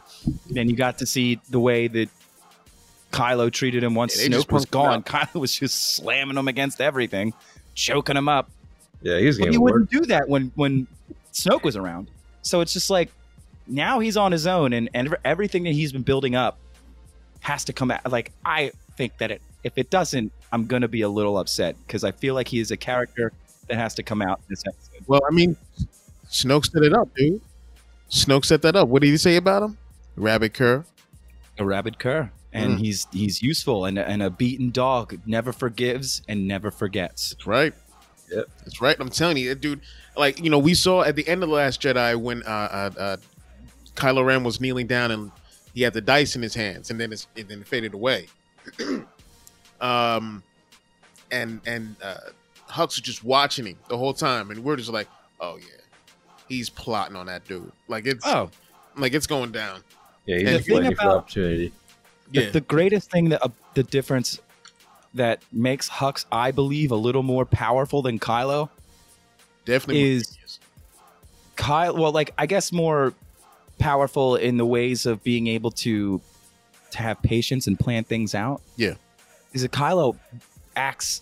Then 0.50 0.70
you 0.70 0.76
got 0.76 1.00
to 1.00 1.06
see 1.06 1.40
the 1.50 1.60
way 1.60 1.88
that 1.88 2.10
Kylo 3.12 3.52
treated 3.52 3.84
him 3.84 3.96
once 3.96 4.18
Snoke 4.18 4.52
was 4.52 4.66
gone. 4.66 5.04
Kylo 5.04 5.40
was 5.40 5.56
just 5.56 5.96
slamming 5.96 6.38
him 6.38 6.48
against 6.48 6.82
everything, 6.82 7.34
choking 7.76 8.18
him 8.18 8.28
up. 8.28 8.50
Yeah, 9.02 9.20
he 9.20 9.28
was 9.28 9.38
But 9.38 9.46
getting 9.46 9.54
he 9.54 9.58
wouldn't 9.60 9.90
do 9.90 10.02
that 10.02 10.28
when 10.30 10.52
when 10.56 10.88
Snoke 11.34 11.64
was 11.64 11.76
around. 11.76 12.10
So 12.42 12.62
it's 12.62 12.74
just 12.74 12.90
like 12.90 13.12
now 13.68 14.00
he's 14.00 14.18
on 14.18 14.32
his 14.32 14.48
own, 14.48 14.74
and 14.74 14.90
and 14.94 15.16
everything 15.24 15.64
that 15.64 15.74
he's 15.74 15.92
been 15.92 16.04
building 16.04 16.36
up 16.36 16.58
has 17.42 17.66
to 17.66 17.74
come 17.74 17.92
out. 17.92 18.10
Like 18.12 18.32
I 18.46 18.72
think 18.98 19.18
that 19.20 19.32
it 19.32 19.42
if 19.64 19.78
it 19.78 19.90
doesn't, 19.90 20.32
I'm 20.54 20.68
gonna 20.68 20.88
be 20.88 21.02
a 21.02 21.10
little 21.10 21.38
upset 21.40 21.76
because 21.86 22.04
I 22.04 22.12
feel 22.12 22.36
like 22.36 22.48
he 22.48 22.60
is 22.60 22.70
a 22.72 22.78
character 22.78 23.34
that 23.68 23.76
has 23.76 23.94
to 23.96 24.04
come 24.04 24.22
out 24.22 24.38
in 24.40 24.46
this 24.50 24.64
episode. 24.68 25.04
Well, 25.08 25.22
I 25.30 25.34
mean, 25.34 25.58
Snoke 26.30 26.72
set 26.72 26.84
it 26.84 26.94
up, 26.94 27.10
dude. 27.16 27.42
Snoke 28.10 28.46
set 28.46 28.62
that 28.62 28.76
up. 28.76 28.88
What 28.88 29.02
did 29.02 29.10
he 29.10 29.18
say 29.18 29.36
about 29.36 29.64
him? 29.64 29.78
Rabbit 30.16 30.54
cur. 30.54 30.86
A 31.58 31.66
rabid 31.66 31.98
cur, 32.00 32.32
and 32.54 32.78
Mm. 32.78 32.80
he's 32.80 33.08
he's 33.12 33.42
useful, 33.42 33.86
and 33.86 33.98
and 33.98 34.22
a 34.22 34.30
beaten 34.30 34.70
dog 34.72 35.20
never 35.26 35.52
forgives 35.52 36.22
and 36.28 36.48
never 36.48 36.70
forgets. 36.72 37.32
That's 37.32 37.48
right. 37.48 37.74
Yep. 38.32 38.46
That's 38.60 38.82
right. 38.82 38.96
I'm 39.00 39.10
telling 39.10 39.38
you, 39.38 39.54
dude. 39.56 39.82
Like 40.16 40.40
you 40.40 40.50
know, 40.52 40.60
we 40.60 40.76
saw 40.76 41.02
at 41.02 41.16
the 41.16 41.28
end 41.28 41.42
of 41.44 41.50
the 41.50 41.56
Last 41.56 41.82
Jedi 41.82 42.16
when 42.16 42.44
uh, 42.44 42.90
uh, 42.96 43.00
uh, 43.00 43.18
Kylo 43.96 44.24
Ren 44.26 44.44
was 44.44 44.62
kneeling 44.62 44.86
down 44.88 45.10
and 45.10 45.32
he 45.74 45.82
had 45.82 45.94
the 45.94 46.02
dice 46.02 46.36
in 46.36 46.44
his 46.44 46.54
hands, 46.54 46.92
and 46.92 47.00
then 47.00 47.12
it's, 47.12 47.26
and 47.36 47.48
then 47.48 47.62
it 47.62 47.68
faded 47.68 47.94
away. 47.96 48.28
um, 49.84 50.42
and 51.32 51.62
and 51.68 51.96
uh, 52.02 52.16
Hux 52.70 52.88
was 52.88 53.02
just 53.02 53.24
watching 53.24 53.66
him 53.68 53.78
the 53.90 53.98
whole 53.98 54.14
time, 54.14 54.50
and 54.50 54.64
we're 54.64 54.76
just 54.78 54.90
like, 54.90 55.08
oh 55.40 55.58
yeah, 55.58 55.82
he's 56.50 56.70
plotting 56.70 57.16
on 57.16 57.28
that 57.28 57.46
dude. 57.48 57.72
Like 57.88 58.06
it's 58.08 58.26
Oh, 58.26 58.50
like 58.98 59.14
it's 59.14 59.28
going 59.28 59.52
down. 59.52 59.82
Yeah, 60.26 60.38
he's 60.38 60.46
the 60.46 60.52
just 60.58 60.66
thing 60.68 60.76
waiting 60.78 60.96
for 60.96 61.02
about- 61.04 61.18
opportunity. 61.18 61.72
the, 62.32 62.50
the 62.50 62.62
greatest 62.62 63.12
thing 63.12 63.30
that 63.30 63.44
uh, 63.44 63.50
the 63.76 63.84
difference 63.84 64.40
that 65.16 65.44
makes 65.52 65.90
Hux, 65.90 66.26
I 66.32 66.50
believe, 66.52 66.90
a 66.92 66.96
little 66.96 67.22
more 67.24 67.46
powerful 67.46 68.02
than 68.02 68.18
Kylo 68.20 68.70
definitely 69.66 70.02
is- 70.14 70.38
Kyle, 71.56 71.96
well, 71.96 72.12
like 72.12 72.34
I 72.38 72.46
guess 72.48 72.72
more 72.72 73.14
powerful 73.80 74.36
in 74.36 74.58
the 74.58 74.66
ways 74.66 75.06
of 75.06 75.24
being 75.24 75.48
able 75.48 75.72
to 75.72 76.20
to 76.92 76.98
have 76.98 77.22
patience 77.22 77.68
and 77.68 77.78
plan 77.80 78.04
things 78.04 78.34
out. 78.36 78.62
Yeah. 78.76 78.94
Is 79.54 79.62
that 79.64 79.72
Kylo 79.72 80.18
acts 80.76 81.22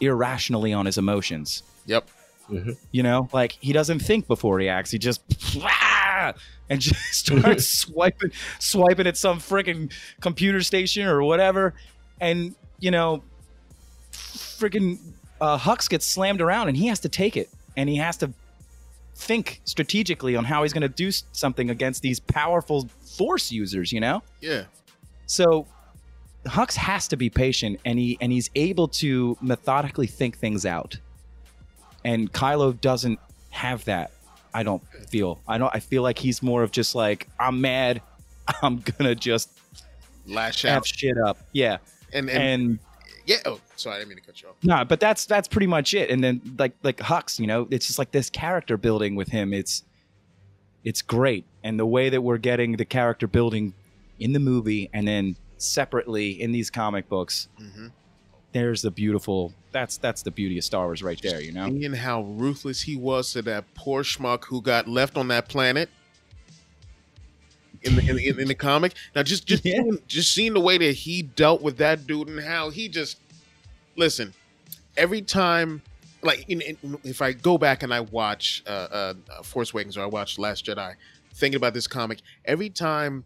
irrationally 0.00 0.72
on 0.72 0.86
his 0.86 0.98
emotions. 0.98 1.62
Yep. 1.86 2.08
You 2.90 3.02
know, 3.02 3.28
like 3.32 3.52
he 3.60 3.72
doesn't 3.72 4.00
think 4.00 4.26
before 4.26 4.58
he 4.58 4.68
acts. 4.68 4.90
He 4.90 4.98
just 4.98 5.22
and 6.68 6.80
just 6.80 7.00
starts 7.14 7.66
swiping, 7.78 8.30
swiping 8.58 9.06
at 9.06 9.16
some 9.16 9.38
freaking 9.38 9.90
computer 10.20 10.60
station 10.62 11.06
or 11.06 11.22
whatever, 11.22 11.72
and 12.20 12.54
you 12.78 12.90
know, 12.90 13.22
freaking 14.12 14.98
uh, 15.40 15.56
Hux 15.58 15.88
gets 15.88 16.06
slammed 16.06 16.40
around, 16.42 16.68
and 16.68 16.76
he 16.76 16.88
has 16.88 17.00
to 17.00 17.08
take 17.08 17.36
it, 17.36 17.48
and 17.76 17.88
he 17.88 17.96
has 17.96 18.16
to 18.18 18.32
think 19.14 19.60
strategically 19.64 20.36
on 20.36 20.44
how 20.44 20.62
he's 20.62 20.72
going 20.72 20.82
to 20.82 20.88
do 20.88 21.10
something 21.32 21.70
against 21.70 22.02
these 22.02 22.20
powerful 22.20 22.88
Force 23.16 23.50
users. 23.52 23.92
You 23.92 24.00
know, 24.00 24.22
Yeah. 24.40 24.64
so 25.26 25.66
Hux 26.44 26.74
has 26.74 27.08
to 27.08 27.16
be 27.16 27.30
patient, 27.30 27.80
and 27.84 27.98
he 27.98 28.18
and 28.20 28.32
he's 28.32 28.50
able 28.54 28.88
to 28.88 29.36
methodically 29.40 30.06
think 30.06 30.38
things 30.38 30.66
out. 30.66 30.96
And 32.04 32.32
Kylo 32.32 32.80
doesn't 32.80 33.20
have 33.50 33.84
that. 33.84 34.10
I 34.52 34.62
don't 34.64 34.82
feel. 35.08 35.40
I 35.46 35.58
don't. 35.58 35.74
I 35.74 35.80
feel 35.80 36.02
like 36.02 36.18
he's 36.18 36.42
more 36.42 36.62
of 36.62 36.72
just 36.72 36.94
like 36.94 37.28
I'm 37.38 37.60
mad. 37.60 38.02
I'm 38.62 38.80
gonna 38.80 39.14
just 39.14 39.50
Lash 40.26 40.64
out. 40.64 40.86
shit 40.86 41.16
up. 41.18 41.38
Yeah, 41.52 41.78
And 42.12 42.28
and, 42.28 42.42
and 42.42 42.78
yeah. 43.24 43.36
Oh, 43.46 43.60
sorry, 43.76 43.96
I 43.96 43.98
didn't 44.00 44.08
mean 44.10 44.18
to 44.18 44.24
cut 44.24 44.42
you 44.42 44.48
off. 44.48 44.56
no, 44.64 44.84
but 44.84 44.98
that's 45.00 45.26
that's 45.26 45.46
pretty 45.46 45.68
much 45.68 45.94
it. 45.94 46.10
And 46.10 46.22
then 46.24 46.40
like 46.58 46.72
like 46.82 46.98
Hux, 46.98 47.38
you 47.38 47.46
know, 47.46 47.68
it's 47.70 47.86
just 47.86 47.98
like 47.98 48.10
this 48.10 48.28
character 48.30 48.76
building 48.76 49.14
with 49.14 49.28
him. 49.28 49.52
It's 49.52 49.84
it's 50.84 51.02
great, 51.02 51.44
and 51.62 51.78
the 51.78 51.86
way 51.86 52.08
that 52.08 52.20
we're 52.22 52.38
getting 52.38 52.72
the 52.76 52.84
character 52.84 53.28
building 53.28 53.74
in 54.18 54.32
the 54.32 54.40
movie, 54.40 54.90
and 54.92 55.06
then 55.06 55.36
separately 55.62 56.40
in 56.40 56.52
these 56.52 56.70
comic 56.70 57.08
books, 57.08 57.48
Mm-hmm. 57.60 57.88
there's 58.52 58.82
the 58.82 58.90
beautiful. 58.90 59.52
That's 59.72 59.96
that's 59.96 60.22
the 60.22 60.30
beauty 60.30 60.58
of 60.58 60.64
Star 60.64 60.84
Wars 60.86 61.02
right 61.02 61.20
there. 61.22 61.40
You 61.40 61.52
know. 61.52 61.64
and 61.64 61.96
how 61.96 62.22
ruthless 62.22 62.82
he 62.82 62.96
was 62.96 63.32
to 63.32 63.42
that 63.42 63.64
poor 63.74 64.02
schmuck 64.02 64.44
who 64.44 64.60
got 64.60 64.86
left 64.88 65.16
on 65.16 65.28
that 65.28 65.48
planet 65.48 65.88
in 67.82 67.96
the 67.96 68.08
in 68.08 68.16
the, 68.16 68.42
in 68.42 68.48
the 68.48 68.54
comic. 68.54 68.92
Now, 69.14 69.22
just 69.22 69.46
just 69.46 69.64
Yeah. 69.64 69.76
seeing, 69.82 69.98
just 70.06 70.34
seeing 70.34 70.54
the 70.54 70.60
way 70.60 70.78
that 70.78 70.92
he 70.92 71.22
dealt 71.22 71.62
with 71.62 71.78
that 71.78 72.06
dude 72.06 72.28
and 72.28 72.40
how 72.40 72.70
he 72.70 72.88
just 72.88 73.18
listen 73.96 74.34
every 74.96 75.22
time. 75.22 75.82
Like 76.24 76.44
in, 76.48 76.60
in, 76.60 76.76
if 77.02 77.20
I 77.20 77.32
go 77.32 77.58
back 77.58 77.82
and 77.82 77.92
I 77.92 77.98
watch 78.00 78.62
uh, 78.68 78.70
uh, 78.70 79.14
uh, 79.28 79.42
Force 79.42 79.72
Awakens 79.72 79.96
or 79.96 80.02
I 80.02 80.06
watch 80.06 80.38
Last 80.38 80.64
Jedi, 80.64 80.94
thinking 81.34 81.56
about 81.56 81.74
this 81.74 81.88
comic, 81.88 82.20
every 82.44 82.70
time 82.70 83.24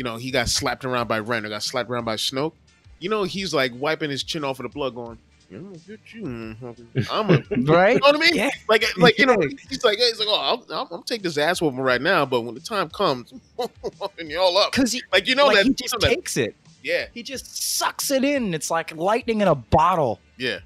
you 0.00 0.04
know 0.04 0.16
he 0.16 0.30
got 0.30 0.48
slapped 0.48 0.86
around 0.86 1.08
by 1.08 1.18
Ren 1.18 1.44
or 1.44 1.50
got 1.50 1.62
slapped 1.62 1.90
around 1.90 2.06
by 2.06 2.16
Snoke, 2.16 2.54
you 3.00 3.10
know 3.10 3.24
he's 3.24 3.52
like 3.52 3.70
wiping 3.74 4.08
his 4.08 4.22
chin 4.22 4.44
off 4.44 4.58
of 4.58 4.62
the 4.62 4.70
blood, 4.70 4.94
going, 4.94 5.18
"I'm 5.52 5.64
gonna 5.64 5.76
get 5.86 6.00
you, 6.14 6.22
motherfucker. 6.22 7.06
I'm 7.10 7.28
a 7.28 7.34
Right. 7.70 7.92
you 7.96 8.00
know 8.00 8.06
what 8.06 8.16
I 8.16 8.18
mean? 8.18 8.34
Yeah. 8.34 8.48
Like, 8.66 8.82
uh, 8.82 8.86
like 8.96 9.18
you 9.18 9.26
know, 9.26 9.36
he's 9.68 9.84
like, 9.84 9.98
he's 9.98 10.18
like, 10.18 10.26
oh, 10.30 10.40
I'll, 10.40 10.64
I'll, 10.74 10.88
I'll 10.90 11.02
take 11.02 11.20
this 11.22 11.36
ass 11.36 11.60
whooping 11.60 11.80
right 11.80 12.00
now, 12.00 12.24
but 12.24 12.40
when 12.40 12.54
the 12.54 12.60
time 12.62 12.88
comes, 12.88 13.34
and 14.18 14.30
y'all 14.30 14.56
up, 14.56 14.72
Because 14.72 14.92
he, 14.92 15.02
like 15.12 15.28
you 15.28 15.34
know 15.34 15.48
like, 15.48 15.56
that, 15.56 15.62
he 15.64 15.68
you 15.68 15.74
just 15.74 15.92
know 15.92 15.98
that- 16.00 16.14
takes 16.14 16.38
it. 16.38 16.56
yeah, 16.82 17.04
He 17.12 17.22
just 17.22 17.76
sucks 17.76 18.10
it 18.10 18.24
in. 18.24 18.54
It's 18.54 18.70
like 18.70 18.96
lightning 18.96 19.42
in 19.42 19.48
a 19.48 19.54
bottle. 19.54 20.18
yeah, 20.38 20.60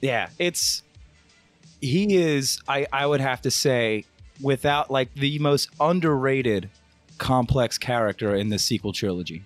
Yeah, 0.00 0.30
it's 0.38 0.82
he 1.82 2.16
is. 2.16 2.60
I 2.66 2.86
I 2.90 3.04
would 3.04 3.20
have 3.20 3.42
to 3.42 3.50
say, 3.50 4.06
without 4.40 4.90
like 4.90 5.12
the 5.14 5.38
most 5.38 5.68
underrated 5.78 6.70
complex 7.18 7.78
character 7.78 8.34
in 8.34 8.48
the 8.48 8.58
sequel 8.58 8.92
trilogy. 8.92 9.42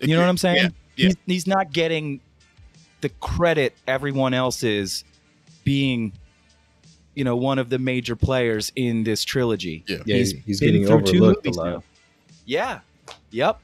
You 0.00 0.14
know 0.14 0.20
what 0.20 0.28
I'm 0.28 0.38
saying? 0.38 0.56
Yeah, 0.56 0.68
yeah. 0.96 1.06
He's, 1.06 1.16
he's 1.26 1.46
not 1.46 1.72
getting 1.72 2.20
the 3.00 3.08
credit 3.08 3.74
everyone 3.86 4.34
else 4.34 4.62
is 4.62 5.04
being, 5.64 6.12
you 7.14 7.24
know, 7.24 7.36
one 7.36 7.58
of 7.58 7.70
the 7.70 7.78
major 7.78 8.16
players 8.16 8.72
in 8.76 9.04
this 9.04 9.24
trilogy. 9.24 9.84
Yeah. 9.86 9.98
Yeah, 10.06 10.16
He's 10.16 10.32
he's, 10.44 10.60
getting 10.60 10.90
overlooked 10.90 11.46
a 11.46 11.50
lot. 11.50 11.64
now. 11.66 11.82
Yeah. 12.46 12.80
Yep. 13.30 13.60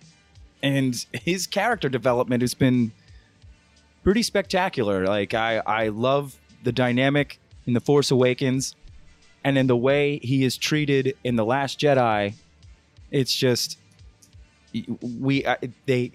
And 0.63 1.07
his 1.13 1.47
character 1.47 1.89
development 1.89 2.43
has 2.43 2.55
been 2.55 2.93
pretty 4.03 4.23
spectacular. 4.23 5.07
Like 5.07 5.35
I 5.35 5.59
I 5.59 5.89
love 5.89 6.39
the 6.65 6.73
dynamic 6.73 7.39
in 7.67 7.73
The 7.75 7.81
Force 7.81 8.11
Awakens 8.11 8.75
and 9.47 9.57
in 9.57 9.69
the 9.69 9.77
way 9.77 10.19
he 10.25 10.43
is 10.43 10.57
treated 10.57 11.17
in 11.23 11.37
The 11.37 11.45
Last 11.45 11.79
Jedi. 11.79 12.35
It's 13.13 13.33
just 13.35 13.79
we 15.01 15.47
I- 15.47 15.59
they 15.87 16.11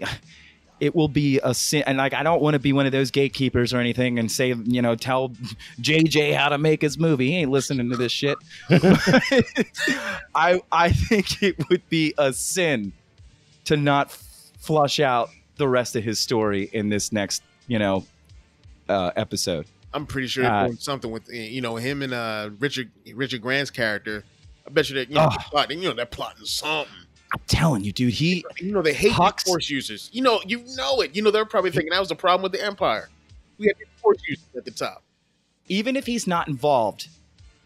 it 0.82 0.94
will 0.94 1.08
be 1.08 1.40
a 1.44 1.54
sin. 1.54 1.84
And 1.86 1.98
like, 1.98 2.14
I 2.14 2.24
don't 2.24 2.42
want 2.42 2.56
to 2.56 2.60
be 2.60 2.74
one 2.74 2.86
of 2.88 2.92
those 2.92 3.10
gatekeepers 3.10 3.72
or 3.74 3.78
anything 3.78 4.20
and 4.20 4.30
say, 4.30 4.54
you 4.54 4.82
know, 4.82 4.96
tell 4.96 5.30
JJ 5.80 6.36
how 6.36 6.50
to 6.50 6.58
make 6.58 6.82
his 6.82 6.98
movie. 6.98 7.28
He 7.30 7.38
ain't 7.38 7.52
listening 7.52 7.90
to 7.92 7.96
this 7.96 8.12
shit. 8.12 8.38
I 10.36 10.62
I 10.72 10.92
think 10.92 11.42
it 11.42 11.70
would 11.70 11.88
be 11.88 12.14
a 12.18 12.34
sin 12.34 12.92
to 13.66 13.78
not 13.78 14.12
flush 14.12 15.00
out 15.00 15.30
the 15.56 15.70
rest 15.70 15.96
of 15.96 16.04
his 16.04 16.20
story 16.20 16.70
in 16.74 16.90
this 16.90 17.14
next, 17.14 17.44
you 17.68 17.80
know, 17.80 18.06
uh, 18.90 19.12
episode. 19.16 19.68
I'm 19.94 20.06
pretty 20.06 20.28
sure 20.28 20.46
Uh, 20.46 20.66
doing 20.68 20.78
something 20.78 21.12
with 21.12 21.28
you 21.32 21.62
know 21.62 21.76
him 21.76 22.02
and 22.02 22.14
uh 22.14 22.50
Richard 22.60 22.92
Richard 23.14 23.42
Grant's 23.42 23.72
character. 23.72 24.24
I 24.66 24.70
bet 24.72 24.90
you 24.90 24.96
that 24.96 25.10
you 25.10 25.16
know 25.16 25.26
Oh. 25.26 25.30
they're 25.30 25.46
plotting. 25.50 25.82
You 25.82 25.90
know 25.90 25.96
they're 25.96 26.06
plotting 26.06 26.46
something. 26.46 26.94
I'm 27.34 27.42
telling 27.48 27.84
you, 27.84 27.92
dude. 27.92 28.14
He 28.14 28.44
You 28.60 28.72
know 28.74 28.82
they 28.82 28.94
hate 28.94 29.12
Hux- 29.14 29.44
force 29.46 29.70
users. 29.70 30.10
You 30.14 30.22
know 30.22 30.42
you 30.46 30.64
know 30.76 31.02
it. 31.02 31.16
You 31.16 31.22
know 31.22 31.32
they're 31.32 31.46
probably 31.46 31.72
thinking 31.72 31.92
that 31.92 32.00
was 32.00 32.10
the 32.10 32.16
problem 32.16 32.44
with 32.44 32.52
the 32.52 32.64
Empire. 32.64 33.10
We 33.58 33.68
had 33.68 33.76
these 33.78 33.88
force 34.02 34.18
users 34.28 34.46
at 34.58 34.66
the 34.66 34.72
top. 34.72 35.04
even 35.68 35.96
if 35.96 36.06
he's 36.06 36.26
not 36.28 36.48
involved 36.48 37.08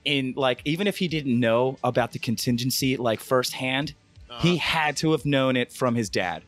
in 0.03 0.33
like, 0.35 0.61
even 0.65 0.85
if 0.85 0.97
he 0.97 1.07
didn't 1.07 1.39
know 1.39 1.77
about 1.83 2.11
the 2.11 2.19
contingency 2.19 2.95
like 2.97 3.19
firsthand, 3.19 3.93
Uh, 4.29 4.39
he 4.41 4.57
had 4.57 4.95
to 4.97 5.11
have 5.13 5.25
known 5.25 5.55
it 5.55 5.71
from 5.73 5.95
his 5.95 6.09
dad. 6.09 6.43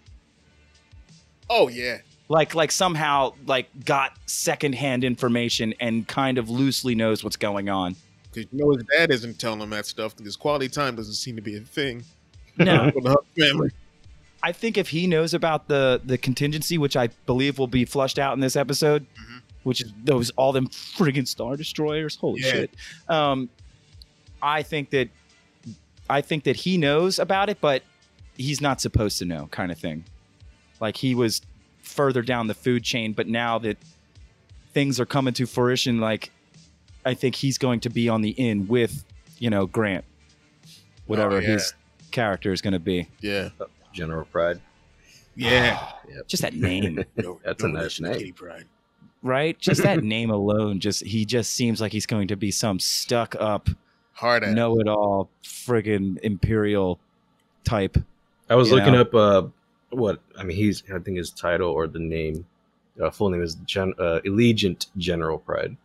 oh 1.49 1.67
yeah, 1.67 1.97
like 2.29 2.53
like 2.55 2.71
somehow 2.71 3.33
like 3.45 3.69
got 3.85 4.13
secondhand 4.25 5.03
information 5.03 5.73
and 5.79 6.07
kind 6.07 6.37
of 6.37 6.49
loosely 6.49 6.95
knows 6.95 7.23
what's 7.23 7.37
going 7.37 7.69
on. 7.69 7.95
because 8.33 8.51
you 8.51 8.59
know 8.59 8.71
his 8.71 8.83
dad 8.97 9.11
isn't 9.11 9.39
telling 9.39 9.61
him 9.61 9.69
that 9.69 9.85
stuff 9.85 10.15
because 10.15 10.35
quality 10.35 10.67
time 10.69 10.95
doesn't 10.95 11.13
seem 11.13 11.35
to 11.35 11.41
be 11.41 11.55
a 11.57 11.61
thing. 11.61 12.03
No, 12.57 12.91
For 12.93 13.01
the 13.01 13.09
Hux 13.09 13.49
family. 13.49 13.69
I 14.43 14.51
think 14.51 14.77
if 14.77 14.89
he 14.89 15.07
knows 15.07 15.33
about 15.33 15.67
the 15.67 16.01
the 16.05 16.17
contingency, 16.17 16.77
which 16.77 16.95
I 16.97 17.07
believe 17.25 17.57
will 17.59 17.67
be 17.67 17.85
flushed 17.85 18.19
out 18.19 18.33
in 18.33 18.39
this 18.39 18.55
episode, 18.55 19.05
Mhm. 19.15 19.41
which 19.63 19.81
is 19.81 19.93
those 20.03 20.29
all 20.31 20.51
them 20.51 20.67
friggin' 20.67 21.27
star 21.27 21.55
destroyers. 21.55 22.15
Holy 22.17 22.41
Yeah. 22.41 22.51
shit! 22.51 22.71
Um, 23.07 23.49
I 24.41 24.63
think 24.63 24.89
that 24.91 25.09
I 26.09 26.21
think 26.21 26.43
that 26.45 26.55
he 26.55 26.77
knows 26.77 27.19
about 27.19 27.49
it, 27.49 27.57
but 27.61 27.83
he's 28.37 28.61
not 28.61 28.79
supposed 28.79 29.17
to 29.19 29.25
know, 29.25 29.47
kind 29.51 29.71
of 29.71 29.77
thing. 29.79 30.05
Like 30.79 30.95
he 30.97 31.15
was 31.15 31.41
further 31.87 32.21
down 32.21 32.47
the 32.47 32.53
food 32.53 32.83
chain, 32.83 33.13
but 33.13 33.27
now 33.27 33.57
that 33.59 33.77
things 34.73 34.99
are 34.99 35.05
coming 35.05 35.33
to 35.35 35.45
fruition, 35.45 35.99
like 35.99 36.31
I 37.05 37.13
think 37.13 37.35
he's 37.35 37.57
going 37.57 37.79
to 37.81 37.89
be 37.89 38.09
on 38.09 38.21
the 38.21 38.31
in 38.31 38.67
with 38.67 39.03
you 39.39 39.49
know 39.49 39.65
Grant, 39.65 40.05
whatever 41.05 41.37
Oh, 41.37 41.39
yeah. 41.39 41.47
his 41.49 41.73
character 42.11 42.51
is 42.53 42.61
going 42.61 42.73
to 42.73 42.79
be. 42.79 43.07
Yeah, 43.21 43.49
General 43.93 44.25
Pride. 44.25 44.59
yeah. 45.35 45.91
Just 46.27 46.41
that 46.43 46.53
name, 46.55 47.03
No, 47.17 47.39
That's 47.45 47.63
a 47.63 47.67
nice 47.67 47.99
name. 47.99 48.13
Kitty 48.13 48.31
Pryde. 48.31 48.65
right? 49.23 49.59
Just 49.59 49.83
that 49.83 50.03
name 50.15 50.29
alone, 50.29 50.79
just 50.79 51.03
he 51.03 51.25
just 51.25 51.53
seems 51.53 51.81
like 51.81 51.91
he's 51.91 52.05
going 52.05 52.29
to 52.29 52.35
be 52.37 52.49
some 52.51 52.79
stuck 52.79 53.35
up, 53.39 53.69
Hard 54.13 54.43
know 54.55 54.79
it 54.79 54.87
all, 54.87 55.29
friggin' 55.43 56.17
imperial 56.19 56.99
type. 57.65 57.97
I 58.49 58.55
was 58.55 58.71
looking 58.71 58.93
know? 58.93 59.01
up 59.01 59.13
uh 59.13 59.43
what 59.89 60.19
I 60.37 60.43
mean 60.43 60.57
he's 60.57 60.83
I 60.93 60.99
think 60.99 61.17
his 61.17 61.31
title 61.31 61.69
or 61.69 61.87
the 61.87 61.99
name 61.99 62.45
uh, 63.01 63.09
full 63.09 63.29
name 63.29 63.41
is 63.41 63.55
Gen- 63.65 63.93
uh, 63.99 64.19
Allegiant 64.25 64.87
General 64.97 65.37
Pride. 65.37 65.77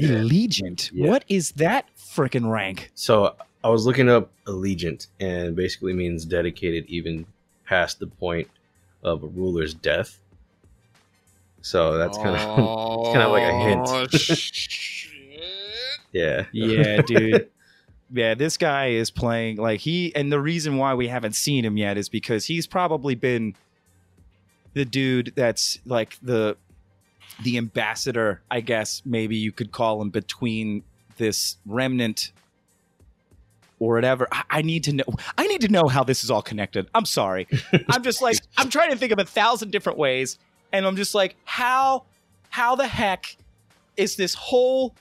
Allegiant. 0.00 0.90
Yeah. 0.92 1.08
What 1.10 1.24
is 1.28 1.52
that 1.52 1.88
freaking 1.96 2.50
rank? 2.50 2.90
So 2.94 3.34
I 3.64 3.68
was 3.68 3.84
looking 3.86 4.08
up 4.08 4.30
Allegiant 4.46 5.06
and 5.20 5.54
basically 5.54 5.92
means 5.92 6.24
dedicated 6.24 6.86
even 6.86 7.26
past 7.66 7.98
the 8.00 8.06
point 8.06 8.48
of 9.02 9.22
a 9.22 9.26
ruler's 9.26 9.74
death. 9.74 10.18
So 11.60 11.96
that's 11.98 12.16
kind 12.18 12.36
of 12.36 12.58
Oh, 12.58 13.12
kinda 13.12 13.28
like 13.28 13.42
a 13.44 13.58
hint. 13.58 14.12
shit. 14.20 15.40
yeah. 16.12 16.46
Yeah, 16.52 17.02
dude. 17.02 17.48
Yeah, 18.12 18.34
this 18.34 18.56
guy 18.56 18.88
is 18.88 19.10
playing 19.10 19.56
like 19.56 19.80
he, 19.80 20.14
and 20.14 20.30
the 20.30 20.40
reason 20.40 20.76
why 20.76 20.94
we 20.94 21.08
haven't 21.08 21.34
seen 21.34 21.64
him 21.64 21.76
yet 21.76 21.96
is 21.96 22.08
because 22.08 22.44
he's 22.44 22.66
probably 22.66 23.14
been 23.14 23.54
the 24.74 24.84
dude 24.84 25.32
that's 25.34 25.78
like 25.86 26.18
the 26.22 26.56
the 27.42 27.56
ambassador, 27.56 28.42
I 28.50 28.60
guess 28.60 29.02
maybe 29.04 29.36
you 29.36 29.52
could 29.52 29.72
call 29.72 30.00
him 30.00 30.10
between 30.10 30.84
this 31.16 31.56
remnant 31.66 32.32
or 33.78 33.94
whatever. 33.94 34.28
I, 34.30 34.42
I 34.50 34.62
need 34.62 34.84
to 34.84 34.92
know. 34.92 35.04
I 35.38 35.46
need 35.46 35.62
to 35.62 35.68
know 35.68 35.88
how 35.88 36.04
this 36.04 36.24
is 36.24 36.30
all 36.30 36.42
connected. 36.42 36.88
I'm 36.94 37.04
sorry. 37.04 37.48
I'm 37.88 38.02
just 38.02 38.22
like 38.22 38.38
I'm 38.56 38.70
trying 38.70 38.90
to 38.90 38.96
think 38.96 39.12
of 39.12 39.18
a 39.18 39.24
thousand 39.24 39.70
different 39.70 39.98
ways, 39.98 40.38
and 40.72 40.86
I'm 40.86 40.96
just 40.96 41.14
like, 41.14 41.36
how, 41.44 42.04
how 42.50 42.76
the 42.76 42.86
heck 42.86 43.36
is 43.96 44.16
this 44.16 44.34
whole 44.34 44.94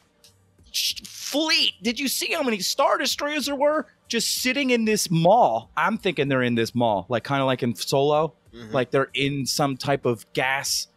fleet? 0.73 1.73
Did 1.81 1.99
you 1.99 2.07
see 2.07 2.34
how 2.34 2.43
many 2.43 2.60
star 2.60 2.97
destroyers 2.97 3.45
there 3.45 3.55
were 3.55 3.88
just 4.07 4.36
sitting 4.41 4.69
in 4.71 4.86
this 4.86 5.10
mall? 5.12 5.69
I'm 5.77 5.97
thinking 5.97 6.27
they're 6.27 6.41
in 6.43 6.55
this 6.55 6.73
mall, 6.75 7.05
like 7.10 7.23
kind 7.23 7.41
of 7.41 7.47
like 7.47 7.63
in 7.63 7.75
Solo, 7.75 8.34
Mhm. 8.53 8.73
like 8.73 8.91
they're 8.91 9.10
in 9.13 9.45
some 9.45 9.77
type 9.77 10.05
of 10.05 10.25
gas, 10.34 10.88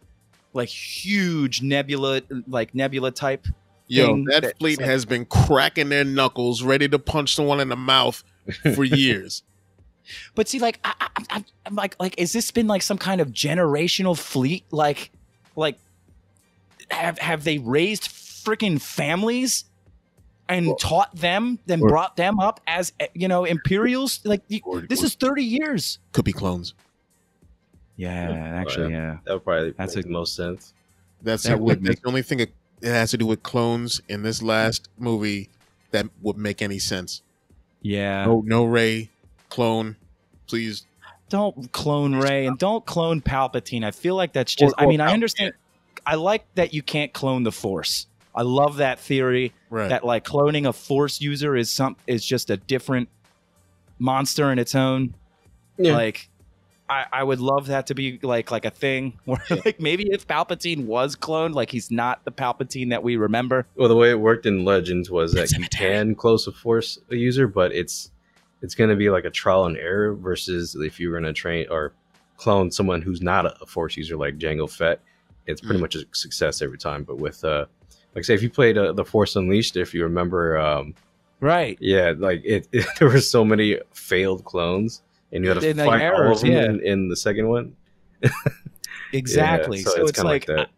like 0.53 0.69
huge 0.69 1.61
nebula, 1.61 2.21
like 2.47 2.73
nebula 2.75 3.11
type. 3.11 3.47
Yo, 3.87 4.07
thing 4.07 4.25
that 4.25 4.57
fleet 4.57 4.79
like- 4.79 4.87
has 4.87 5.05
been 5.05 5.25
cracking 5.25 5.89
their 5.89 6.03
knuckles, 6.03 6.63
ready 6.63 6.89
to 6.89 6.97
punch 6.97 7.35
someone 7.35 7.59
in 7.59 7.69
the 7.69 7.75
mouth 7.75 8.23
for 8.73 8.83
years. 8.83 9.43
But 10.33 10.47
see, 10.47 10.59
like, 10.59 10.79
I, 10.83 10.93
I, 10.99 11.07
I'm- 11.29 11.45
I'm 11.65 11.75
like, 11.75 11.95
like, 11.99 12.15
is 12.17 12.33
this 12.33 12.49
been 12.51 12.67
like 12.67 12.81
some 12.81 12.97
kind 12.97 13.21
of 13.21 13.29
generational 13.29 14.17
fleet? 14.17 14.65
Like, 14.71 15.11
like, 15.55 15.77
have 16.89 17.17
have 17.19 17.43
they 17.43 17.57
raised 17.59 18.07
freaking 18.45 18.79
families 18.81 19.65
and 20.47 20.67
Well- 20.67 20.75
taught 20.75 21.15
them, 21.15 21.59
then 21.65 21.81
Or- 21.81 21.89
brought 21.89 22.15
them 22.15 22.39
up 22.39 22.61
as 22.67 22.93
eh, 22.99 23.07
you 23.13 23.27
know 23.27 23.43
Imperials? 23.45 24.19
Like, 24.23 24.43
Or- 24.63 24.81
this 24.81 25.01
or- 25.01 25.05
is 25.07 25.15
thirty 25.15 25.43
years. 25.43 25.99
Could 26.11 26.25
be 26.25 26.33
clones. 26.33 26.73
Yeah, 27.97 28.29
actually, 28.59 28.91
yeah. 28.91 29.17
That 29.25 29.33
would 29.33 29.43
probably 29.43 29.71
That's 29.71 29.95
make 29.95 30.05
a- 30.05 30.07
the 30.07 30.13
most 30.13 30.35
sense. 30.35 30.73
That's 31.21 31.43
That 31.43 31.59
would 31.59 31.83
That's 31.83 31.99
the 32.01 32.07
only 32.07 32.21
thing 32.21 32.39
it, 32.41 32.53
it 32.81 32.89
has 32.89 33.11
to 33.11 33.17
do 33.17 33.25
with 33.25 33.41
clones 33.41 34.01
in 34.09 34.21
this 34.23 34.41
last 34.43 34.89
movie 34.97 35.49
that 35.91 36.05
would 36.21 36.37
make 36.37 36.61
any 36.61 36.77
sense. 36.77 37.21
Yeah. 37.81 38.25
No, 38.25 38.41
no 38.45 38.65
Rey 38.65 39.09
clone, 39.49 39.95
please. 40.47 40.85
Don't 41.29 41.71
clone 41.71 42.15
Rey 42.15 42.45
and 42.45 42.57
don't 42.59 42.85
clone 42.85 43.21
Palpatine. 43.21 43.83
I 43.83 43.91
feel 43.91 44.15
like 44.15 44.33
that's 44.33 44.53
just. 44.53 44.73
Or- 44.77 44.81
I 44.81 44.85
or 44.85 44.89
mean, 44.89 45.01
I 45.01 45.13
understand. 45.13 45.53
I 46.05 46.15
like 46.15 46.45
that 46.55 46.73
you 46.73 46.83
can't 46.83 47.13
clone 47.13 47.43
the 47.43 47.51
Force. 47.51 48.05
I 48.35 48.41
love 48.41 48.77
that 48.77 48.99
theory. 48.99 49.53
Right. 49.69 49.89
that 49.89 50.05
like 50.05 50.23
cloning 50.25 50.67
a 50.67 50.73
force 50.73 51.19
user 51.21 51.55
is 51.55 51.69
some 51.71 51.95
is 52.07 52.25
just 52.25 52.49
a 52.49 52.57
different 52.57 53.09
monster 53.99 54.51
in 54.51 54.59
its 54.59 54.75
own 54.75 55.13
Yeah. 55.77 55.93
like 55.93 56.29
I, 56.87 57.05
I 57.11 57.23
would 57.23 57.39
love 57.39 57.67
that 57.67 57.87
to 57.87 57.95
be 57.95 58.19
like 58.21 58.51
like 58.51 58.65
a 58.65 58.69
thing 58.69 59.13
where 59.25 59.41
like 59.49 59.79
maybe 59.79 60.07
if 60.11 60.27
palpatine 60.27 60.85
was 60.85 61.15
cloned 61.15 61.53
like 61.55 61.71
he's 61.71 61.89
not 61.91 62.23
the 62.25 62.31
palpatine 62.31 62.89
that 62.91 63.01
we 63.03 63.15
remember 63.15 63.65
Well, 63.75 63.87
the 63.89 63.95
way 63.95 64.11
it 64.11 64.19
worked 64.19 64.45
in 64.45 64.63
Legends 64.65 65.09
was 65.09 65.33
that 65.33 65.41
you 65.41 65.47
cemetery. 65.47 65.91
can 65.91 66.15
close 66.15 66.45
a 66.47 66.51
force 66.51 66.99
a 67.09 67.15
user, 67.15 67.47
but 67.47 67.71
it's 67.73 68.11
it's 68.61 68.75
going 68.75 68.89
to 68.89 68.95
be 68.95 69.09
like 69.09 69.25
a 69.25 69.29
trial 69.31 69.65
and 69.65 69.77
error 69.77 70.13
versus 70.13 70.75
if 70.75 70.99
you 70.99 71.09
were 71.09 71.19
going 71.19 71.33
to 71.33 71.39
train 71.39 71.65
or 71.69 71.93
clone 72.37 72.69
someone 72.71 73.01
who's 73.01 73.21
not 73.21 73.45
a, 73.45 73.55
a 73.61 73.65
force 73.65 73.95
user 73.97 74.15
like 74.17 74.37
Jango 74.37 74.69
Fett. 74.69 74.99
It's 75.47 75.61
pretty 75.61 75.77
Mm. 75.77 75.81
much 75.81 75.95
a 75.95 76.05
success 76.13 76.61
every 76.61 76.77
time. 76.79 77.03
But 77.03 77.17
with 77.17 77.43
uh, 77.43 77.65
like 78.15 78.23
say 78.25 78.33
if 78.33 78.41
you 78.41 78.49
played 78.49 78.77
uh, 78.77 78.93
the 78.93 79.05
Force 79.05 79.35
Unleashed, 79.35 79.75
if 79.77 79.93
you 79.93 80.03
remember, 80.03 80.57
um, 80.57 80.95
right 81.41 81.77
yeah, 81.81 82.13
like 82.17 82.41
it, 82.45 82.67
it 82.73 82.85
there 82.99 83.07
were 83.09 83.19
so 83.21 83.43
many 83.45 83.79
failed 83.93 84.43
clones, 84.45 85.01
and 85.31 85.43
you 85.43 85.49
had 85.51 85.59
to 85.61 85.69
And, 85.69 85.77
like, 85.79 85.87
fight 85.87 86.01
all 86.13 86.21
errors, 86.21 86.37
of 86.43 86.49
them 86.49 86.51
yeah. 86.53 86.63
in, 86.65 86.79
in 86.81 87.09
the 87.09 87.15
second 87.15 87.47
one. 87.49 87.75
exactly 89.13 89.79
Yeah, 89.79 89.83
so, 89.83 90.01
it's, 90.07 90.11
kinda 90.13 90.29
like, 90.31 90.45
that. 90.47 90.69